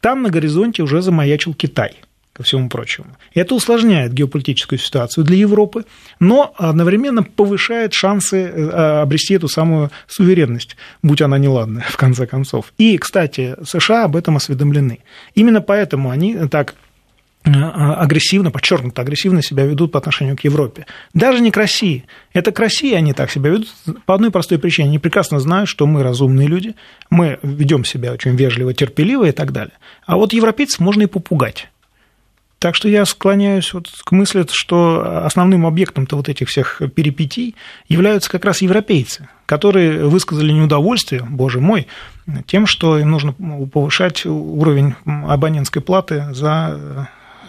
там 0.00 0.22
на 0.22 0.30
горизонте 0.30 0.82
уже 0.82 1.02
замаячил 1.02 1.54
Китай 1.54 1.92
ко 2.38 2.44
всему 2.44 2.68
прочему. 2.68 3.16
Это 3.34 3.56
усложняет 3.56 4.12
геополитическую 4.12 4.78
ситуацию 4.78 5.24
для 5.24 5.36
Европы, 5.36 5.84
но 6.20 6.54
одновременно 6.56 7.24
повышает 7.24 7.94
шансы 7.94 8.36
э, 8.36 9.00
обрести 9.02 9.34
эту 9.34 9.48
самую 9.48 9.90
суверенность, 10.06 10.76
будь 11.02 11.20
она 11.20 11.36
неладная, 11.36 11.84
в 11.88 11.96
конце 11.96 12.26
концов. 12.26 12.72
И, 12.78 12.96
кстати, 12.96 13.56
США 13.64 14.04
об 14.04 14.14
этом 14.14 14.36
осведомлены. 14.36 15.00
Именно 15.34 15.60
поэтому 15.60 16.10
они 16.10 16.36
так 16.48 16.76
агрессивно, 17.54 18.50
подчеркнуто 18.50 19.02
агрессивно 19.02 19.42
себя 19.42 19.64
ведут 19.64 19.92
по 19.92 19.98
отношению 19.98 20.36
к 20.36 20.44
Европе. 20.44 20.86
Даже 21.14 21.40
не 21.40 21.50
к 21.50 21.56
России. 21.56 22.04
Это 22.32 22.52
к 22.52 22.58
России 22.58 22.94
они 22.94 23.12
так 23.12 23.30
себя 23.30 23.50
ведут 23.50 23.68
по 24.06 24.14
одной 24.14 24.30
простой 24.30 24.58
причине. 24.58 24.88
Они 24.88 24.98
прекрасно 24.98 25.40
знают, 25.40 25.68
что 25.68 25.86
мы 25.86 26.02
разумные 26.02 26.48
люди, 26.48 26.74
мы 27.10 27.38
ведем 27.42 27.84
себя 27.84 28.12
очень 28.12 28.36
вежливо, 28.36 28.74
терпеливо 28.74 29.24
и 29.24 29.32
так 29.32 29.52
далее. 29.52 29.74
А 30.06 30.16
вот 30.16 30.32
европейцев 30.32 30.80
можно 30.80 31.02
и 31.02 31.06
попугать. 31.06 31.68
Так 32.58 32.74
что 32.74 32.88
я 32.88 33.04
склоняюсь 33.04 33.72
вот 33.72 33.88
к 34.02 34.10
мысли, 34.10 34.44
что 34.50 35.24
основным 35.24 35.64
объектом-то 35.64 36.16
вот 36.16 36.28
этих 36.28 36.48
всех 36.48 36.82
перипетий 36.94 37.54
являются 37.88 38.28
как 38.28 38.44
раз 38.44 38.62
европейцы, 38.62 39.28
которые 39.46 40.08
высказали 40.08 40.50
неудовольствие, 40.50 41.22
боже 41.22 41.60
мой, 41.60 41.86
тем, 42.46 42.66
что 42.66 42.98
им 42.98 43.10
нужно 43.10 43.32
повышать 43.32 44.26
уровень 44.26 44.94
абонентской 45.04 45.82
платы 45.82 46.26
за 46.32 47.08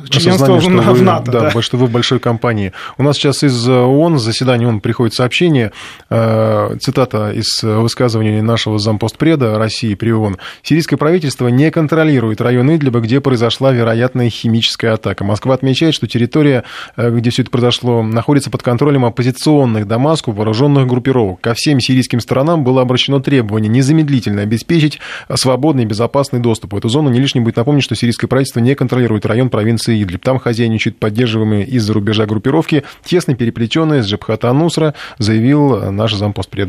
членство 0.09 0.55
в, 0.55 0.61
что 0.61 0.69
в 0.69 0.93
вы, 0.93 1.01
НАТО. 1.01 1.31
Да, 1.31 1.51
да, 1.53 1.61
что 1.61 1.77
вы 1.77 1.87
в 1.87 1.91
большой 1.91 2.19
компании. 2.19 2.73
У 2.97 3.03
нас 3.03 3.17
сейчас 3.17 3.43
из 3.43 3.67
ООН 3.67 4.19
заседания 4.19 4.67
ООН 4.67 4.81
приходит 4.81 5.13
сообщение, 5.13 5.71
э, 6.09 6.75
цитата 6.79 7.31
из 7.31 7.63
высказывания 7.63 8.41
нашего 8.41 8.79
зампостпреда 8.79 9.57
России 9.57 9.95
при 9.95 10.11
ООН. 10.11 10.37
«Сирийское 10.63 10.97
правительство 10.97 11.47
не 11.47 11.71
контролирует 11.71 12.41
район 12.41 12.75
Идлиба, 12.75 12.99
где 12.99 13.21
произошла 13.21 13.71
вероятная 13.71 14.29
химическая 14.29 14.93
атака. 14.93 15.23
Москва 15.23 15.53
отмечает, 15.53 15.93
что 15.93 16.07
территория, 16.07 16.63
э, 16.95 17.11
где 17.11 17.29
все 17.29 17.41
это 17.41 17.51
произошло, 17.51 18.03
находится 18.03 18.49
под 18.49 18.63
контролем 18.63 19.05
оппозиционных 19.05 19.87
Дамаску 19.87 20.31
вооруженных 20.31 20.87
группировок. 20.87 21.41
Ко 21.41 21.53
всем 21.53 21.79
сирийским 21.79 22.19
сторонам 22.19 22.63
было 22.63 22.81
обращено 22.81 23.19
требование 23.19 23.69
незамедлительно 23.69 24.41
обеспечить 24.41 24.99
свободный 25.33 25.83
и 25.83 25.85
безопасный 25.85 26.39
доступ 26.39 26.73
в 26.73 26.77
эту 26.77 26.89
зону. 26.89 27.09
Не 27.09 27.19
лишним 27.19 27.43
будет 27.43 27.57
напомнить, 27.57 27.83
что 27.83 27.95
сирийское 27.95 28.27
правительство 28.27 28.59
не 28.59 28.75
контролирует 28.75 29.25
район 29.25 29.49
провинции 29.49 29.88
провинции 29.89 30.03
Идлиб. 30.03 30.23
Там 30.23 30.39
хозяйничают 30.39 30.97
поддерживаемые 30.99 31.65
из-за 31.65 31.93
рубежа 31.93 32.25
группировки, 32.25 32.83
тесно 33.03 33.35
переплетенные 33.35 34.03
с 34.03 34.07
Джабхата 34.07 34.51
Нусра, 34.53 34.93
заявил 35.17 35.91
наш 35.91 36.13
зампост 36.13 36.49
при 36.49 36.63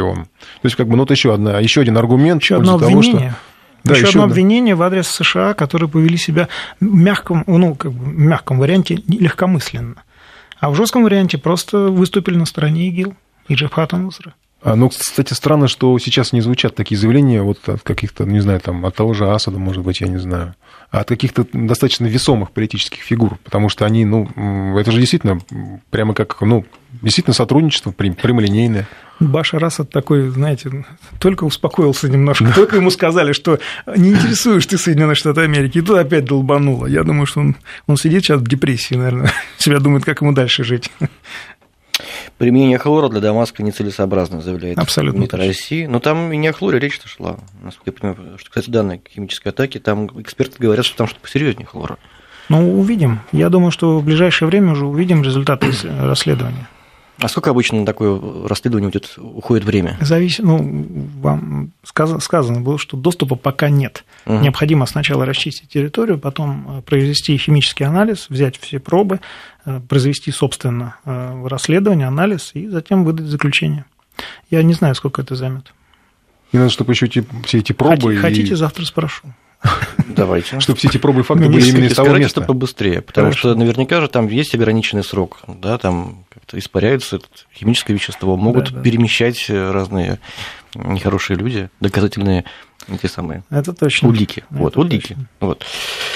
ООН. 0.00 0.24
То 0.24 0.64
есть, 0.64 0.76
как 0.76 0.86
бы, 0.86 0.96
ну, 0.96 1.02
вот 1.02 1.10
еще, 1.10 1.34
одна, 1.34 1.58
еще 1.58 1.80
один 1.80 1.96
аргумент 1.96 2.42
еще 2.42 2.56
одно 2.56 2.78
того, 2.78 3.02
что 3.02 3.34
Да, 3.82 3.94
еще, 3.94 4.02
еще 4.02 4.10
одно 4.10 4.26
да. 4.26 4.32
обвинение 4.32 4.74
в 4.74 4.82
адрес 4.82 5.08
США, 5.08 5.54
которые 5.54 5.88
повели 5.88 6.18
себя 6.18 6.48
в 6.80 6.84
мягком, 6.84 7.44
ну, 7.46 7.74
как 7.74 7.92
бы, 7.92 8.04
в 8.04 8.18
мягком 8.18 8.58
варианте 8.58 8.98
легкомысленно. 9.08 10.02
А 10.58 10.70
в 10.70 10.74
жестком 10.74 11.04
варианте 11.04 11.38
просто 11.38 11.88
выступили 11.88 12.36
на 12.36 12.44
стороне 12.44 12.88
ИГИЛ 12.88 13.14
и 13.48 13.54
Джабхата 13.54 13.96
Нусра. 13.96 14.34
А, 14.62 14.76
ну, 14.76 14.90
кстати, 14.90 15.32
странно, 15.32 15.68
что 15.68 15.98
сейчас 15.98 16.32
не 16.32 16.42
звучат 16.42 16.74
такие 16.74 16.98
заявления 16.98 17.42
вот 17.42 17.66
от 17.68 17.82
каких-то, 17.82 18.24
не 18.24 18.40
знаю, 18.40 18.60
там, 18.60 18.84
от 18.84 18.94
того 18.94 19.14
же 19.14 19.30
Асада, 19.30 19.58
может 19.58 19.82
быть, 19.82 20.00
я 20.00 20.08
не 20.08 20.18
знаю, 20.18 20.54
а 20.90 21.00
от 21.00 21.08
каких-то 21.08 21.46
достаточно 21.52 22.06
весомых 22.06 22.50
политических 22.50 23.00
фигур, 23.00 23.38
потому 23.42 23.68
что 23.68 23.86
они, 23.86 24.04
ну, 24.04 24.28
это 24.78 24.92
же 24.92 24.98
действительно 24.98 25.40
прямо 25.90 26.12
как, 26.14 26.40
ну, 26.42 26.66
действительно 27.00 27.34
сотрудничество 27.34 27.92
прямолинейное. 27.92 28.86
Башар 29.20 29.62
Асад 29.62 29.90
такой, 29.90 30.30
знаете, 30.30 30.84
только 31.18 31.44
успокоился 31.44 32.08
немножко, 32.08 32.52
только 32.54 32.76
ему 32.76 32.90
сказали, 32.90 33.32
что 33.32 33.60
не 33.94 34.10
интересуешь 34.10 34.66
ты 34.66 34.78
Соединенные 34.78 35.14
Штаты 35.14 35.42
Америки, 35.42 35.78
и 35.78 35.82
тут 35.82 35.98
опять 35.98 36.24
долбануло. 36.24 36.86
Я 36.86 37.02
думаю, 37.04 37.26
что 37.26 37.40
он, 37.40 37.56
он 37.86 37.96
сидит 37.96 38.24
сейчас 38.24 38.40
в 38.40 38.48
депрессии, 38.48 38.94
наверное, 38.94 39.30
себя 39.58 39.78
думает, 39.78 40.04
как 40.04 40.22
ему 40.22 40.32
дальше 40.32 40.64
жить. 40.64 40.90
Применение 42.40 42.78
хлора 42.78 43.10
для 43.10 43.20
Дамаска 43.20 43.62
нецелесообразно, 43.62 44.40
заявляет 44.40 44.78
Абсолютно 44.78 45.20
МИД 45.20 45.34
России. 45.34 45.84
Но 45.84 46.00
там 46.00 46.32
и 46.32 46.38
не 46.38 46.48
о 46.48 46.54
хлоре 46.54 46.78
речь-то 46.78 47.06
шла, 47.06 47.36
насколько 47.62 47.90
я 47.90 48.14
понимаю. 48.14 48.38
Что, 48.38 48.48
кстати, 48.48 48.70
данные 48.70 49.02
химической 49.06 49.48
атаки, 49.48 49.76
там 49.76 50.06
эксперты 50.18 50.56
говорят, 50.58 50.86
что 50.86 50.96
там 50.96 51.06
что-то 51.06 51.20
посерьезнее 51.20 51.66
хлора. 51.66 51.98
Ну, 52.48 52.80
увидим. 52.80 53.20
Я 53.32 53.50
думаю, 53.50 53.70
что 53.70 53.98
в 53.98 54.04
ближайшее 54.04 54.48
время 54.48 54.72
уже 54.72 54.86
увидим 54.86 55.22
результаты 55.22 55.70
расследования. 56.00 56.66
А 57.20 57.28
сколько 57.28 57.50
обычно 57.50 57.80
на 57.80 57.86
такое 57.86 58.20
расследование 58.46 58.88
уйдет, 58.88 59.14
уходит 59.18 59.64
время? 59.64 59.98
Зависит, 60.00 60.44
ну, 60.44 60.86
вам 61.20 61.72
сказано 61.84 62.60
было, 62.60 62.78
что 62.78 62.96
доступа 62.96 63.36
пока 63.36 63.68
нет. 63.68 64.04
Угу. 64.26 64.38
Необходимо 64.38 64.86
сначала 64.86 65.26
расчистить 65.26 65.68
территорию, 65.68 66.18
потом 66.18 66.78
э, 66.78 66.82
произвести 66.82 67.36
химический 67.36 67.84
анализ, 67.84 68.26
взять 68.30 68.58
все 68.58 68.78
пробы, 68.78 69.20
э, 69.66 69.80
произвести, 69.88 70.30
собственно, 70.30 70.96
э, 71.04 71.46
расследование, 71.46 72.06
анализ 72.06 72.52
и 72.54 72.68
затем 72.68 73.04
выдать 73.04 73.26
заключение. 73.26 73.84
Я 74.50 74.62
не 74.62 74.72
знаю, 74.72 74.94
сколько 74.94 75.22
это 75.22 75.34
займет. 75.34 75.72
И 76.52 76.58
надо, 76.58 76.70
чтобы 76.70 76.92
еще 76.92 77.06
эти, 77.06 77.24
все 77.44 77.58
эти 77.58 77.72
пробы... 77.72 77.96
Хотите, 77.96 78.12
и... 78.14 78.16
хотите 78.16 78.56
завтра 78.56 78.84
спрошу. 78.84 79.28
Давайте. 80.08 80.60
Чтобы 80.60 80.78
все 80.78 80.88
эти 80.88 80.98
пробы 80.98 81.20
и 81.20 81.22
факты 81.22 81.48
были 81.48 81.68
именно 81.68 81.84
из 81.84 81.94
того 81.94 82.16
места. 82.16 82.40
побыстрее, 82.40 83.00
потому 83.00 83.26
Хорошо. 83.26 83.38
что 83.38 83.54
наверняка 83.54 84.00
же 84.00 84.08
там 84.08 84.26
есть 84.28 84.54
ограниченный 84.54 85.04
срок, 85.04 85.40
да, 85.46 85.78
там 85.78 86.24
как-то 86.30 86.58
испаряется 86.58 87.16
это 87.16 87.26
химическое 87.54 87.92
вещество, 87.94 88.36
могут 88.36 88.70
да, 88.70 88.76
да. 88.76 88.82
перемещать 88.82 89.48
разные 89.48 90.18
нехорошие 90.74 91.36
люди, 91.36 91.68
доказательные 91.80 92.44
эти 92.88 93.06
самые 93.06 93.44
это 93.50 93.72
точно. 93.72 94.08
улики. 94.08 94.44
Это 94.50 94.58
вот, 94.58 94.76
улики. 94.76 95.16
Вот. 95.38 95.64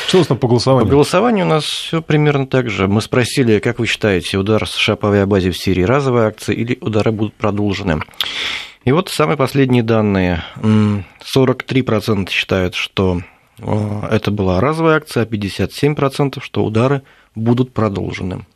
Что 0.09 0.19
у 0.19 0.21
нас 0.21 0.27
там 0.27 0.39
по 0.39 0.49
голосованию? 0.49 0.87
По 0.87 0.93
голосованию 0.93 1.47
у 1.47 1.49
нас 1.49 1.65
все 1.65 2.03
примерно 2.03 2.47
так 2.47 2.71
же. 2.71 2.89
Мы 2.89 3.01
спросили, 3.01 3.59
как 3.59 3.79
вы 3.79 3.87
считаете, 3.87 4.39
удар 4.39 4.67
США 4.67 4.97
по 4.97 5.11
авиабазе 5.11 5.51
в 5.51 5.59
Сирии 5.59 5.83
разовая 5.83 6.29
акция 6.29 6.55
или 6.55 6.79
удары 6.81 7.13
будут 7.13 7.35
продолжены? 7.35 8.01
И 8.85 8.93
вот 8.93 9.09
самые 9.09 9.37
последние 9.37 9.83
данные. 9.83 10.43
43% 10.57 12.31
считают, 12.31 12.75
что 12.75 13.21
это 13.59 14.31
была 14.31 14.61
разовая 14.61 14.97
акция, 14.97 15.23
а 15.23 15.27
57%, 15.27 16.41
что 16.41 16.65
удары 16.65 17.03
будут 17.35 17.73
продолжены. 17.73 18.47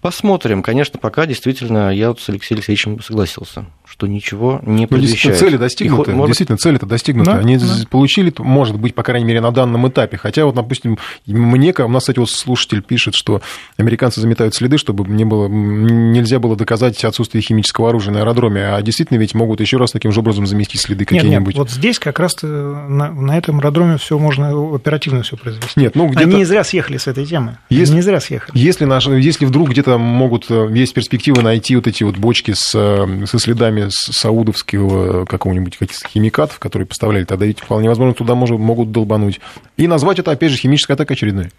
Посмотрим. 0.00 0.62
Конечно, 0.62 0.98
пока 0.98 1.26
действительно 1.26 1.94
я 1.94 2.08
вот 2.08 2.20
с 2.20 2.28
Алексеем 2.28 2.58
Алексеевичем 2.58 3.02
согласился 3.02 3.66
что 3.88 4.06
ничего 4.06 4.60
не 4.64 4.86
предвещает. 4.86 4.90
Ну, 4.90 4.98
действительно, 4.98 5.36
цели 5.38 5.56
достигнуты. 5.56 6.10
Может... 6.10 6.26
Действительно, 6.26 6.58
цели-то 6.58 6.86
достигнуты. 6.86 7.30
Да, 7.30 7.38
Они 7.38 7.56
да. 7.56 7.64
получили, 7.88 8.32
может 8.38 8.78
быть, 8.78 8.94
по 8.94 9.02
крайней 9.04 9.24
мере, 9.24 9.40
на 9.40 9.52
данном 9.52 9.88
этапе. 9.88 10.16
Хотя, 10.16 10.44
вот, 10.44 10.56
допустим, 10.56 10.98
мне, 11.26 11.72
у 11.78 11.88
нас, 11.88 12.02
кстати, 12.02 12.18
вот 12.18 12.28
слушатель 12.28 12.82
пишет, 12.82 13.14
что 13.14 13.42
американцы 13.76 14.20
заметают 14.20 14.54
следы, 14.54 14.76
чтобы 14.76 15.08
не 15.08 15.24
было, 15.24 15.46
нельзя 15.48 16.40
было 16.40 16.56
доказать 16.56 17.02
отсутствие 17.04 17.42
химического 17.42 17.90
оружия 17.90 18.12
на 18.12 18.20
аэродроме. 18.20 18.66
А 18.66 18.82
действительно 18.82 19.18
ведь 19.18 19.34
могут 19.34 19.60
еще 19.60 19.76
раз 19.76 19.92
таким 19.92 20.10
же 20.10 20.20
образом 20.20 20.46
заместить 20.46 20.80
следы 20.80 21.04
какие-нибудь. 21.04 21.54
Нет, 21.54 21.56
вот 21.56 21.70
здесь 21.70 22.00
как 22.00 22.18
раз 22.18 22.36
на, 22.42 23.12
на 23.12 23.38
этом 23.38 23.60
аэродроме 23.60 23.98
все 23.98 24.18
можно 24.18 24.74
оперативно 24.74 25.22
все 25.22 25.36
произвести. 25.36 25.78
Нет, 25.78 25.94
ну 25.94 26.08
где-то... 26.08 26.24
Они 26.24 26.36
не 26.36 26.44
зря 26.44 26.64
съехали 26.64 26.96
с 26.96 27.06
этой 27.06 27.24
темы. 27.24 27.58
Если, 27.70 27.94
не 27.94 28.02
зря 28.02 28.20
съехали. 28.20 28.58
Если, 28.58 28.84
наш, 28.84 29.06
если 29.06 29.46
вдруг 29.46 29.70
где-то 29.70 29.85
могут, 29.86 30.50
э, 30.50 30.68
есть 30.72 30.94
перспективы 30.94 31.42
найти 31.42 31.76
вот 31.76 31.86
эти 31.86 32.02
вот 32.02 32.16
бочки 32.16 32.52
с, 32.54 32.72
э, 32.74 33.26
со 33.26 33.38
следами 33.38 33.86
саудовского 33.88 35.24
какого-нибудь 35.24 35.76
каких-то 35.76 36.08
химикатов, 36.08 36.58
которые 36.58 36.86
поставляли, 36.86 37.24
тогда 37.24 37.46
ведь 37.46 37.60
вполне 37.60 37.88
возможно 37.88 38.14
туда 38.14 38.34
может, 38.34 38.58
могут 38.58 38.92
долбануть. 38.92 39.40
И 39.76 39.86
назвать 39.86 40.18
это, 40.18 40.30
опять 40.30 40.52
же, 40.52 40.58
химическая 40.58 40.94
атака 40.94 41.14
очередной. 41.14 41.50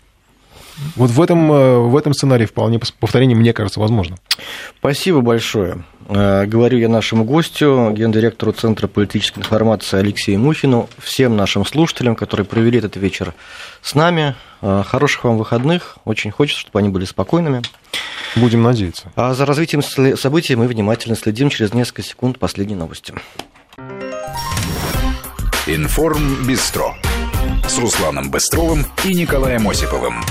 Вот 0.96 1.10
в 1.10 1.22
этом, 1.22 1.52
э, 1.52 1.78
в 1.80 1.96
этом 1.96 2.14
сценарии 2.14 2.46
вполне 2.46 2.80
повторение, 3.00 3.36
мне 3.36 3.54
кажется, 3.54 3.80
возможно. 3.80 4.18
Спасибо 4.80 5.22
большое. 5.22 5.84
Э, 6.08 6.46
говорю 6.46 6.78
я 6.78 6.88
нашему 6.88 7.24
гостю, 7.24 7.92
гендиректору 7.96 8.52
Центра 8.52 8.88
политической 8.88 9.40
информации 9.40 9.98
Алексею 9.98 10.40
Мухину, 10.40 10.90
всем 11.00 11.36
нашим 11.36 11.66
слушателям, 11.66 12.16
которые 12.16 12.46
провели 12.46 12.78
этот 12.78 12.96
вечер 12.96 13.34
с 13.82 13.96
нами. 13.96 14.36
Э, 14.62 14.84
хороших 14.86 15.24
вам 15.24 15.38
выходных. 15.38 15.98
Очень 16.06 16.32
хочется, 16.32 16.62
чтобы 16.62 16.80
они 16.80 16.90
были 16.90 17.06
спокойными. 17.06 17.62
Будем 18.36 18.62
надеяться. 18.62 19.12
А 19.16 19.34
за 19.34 19.46
развитием 19.46 19.82
событий 20.16 20.56
мы 20.56 20.68
внимательно 20.68 21.16
следим. 21.16 21.50
Через 21.50 21.74
несколько 21.74 22.04
секунд 22.04 22.40
последние 22.40 22.78
новости. 22.78 23.14
Информ 25.66 26.48
Бистро 26.48 26.96
с 27.70 27.78
Русланом 27.80 28.30
Быстровым 28.30 28.86
и 29.04 29.14
Николаем 29.14 29.68
Осиповым. 29.68 30.24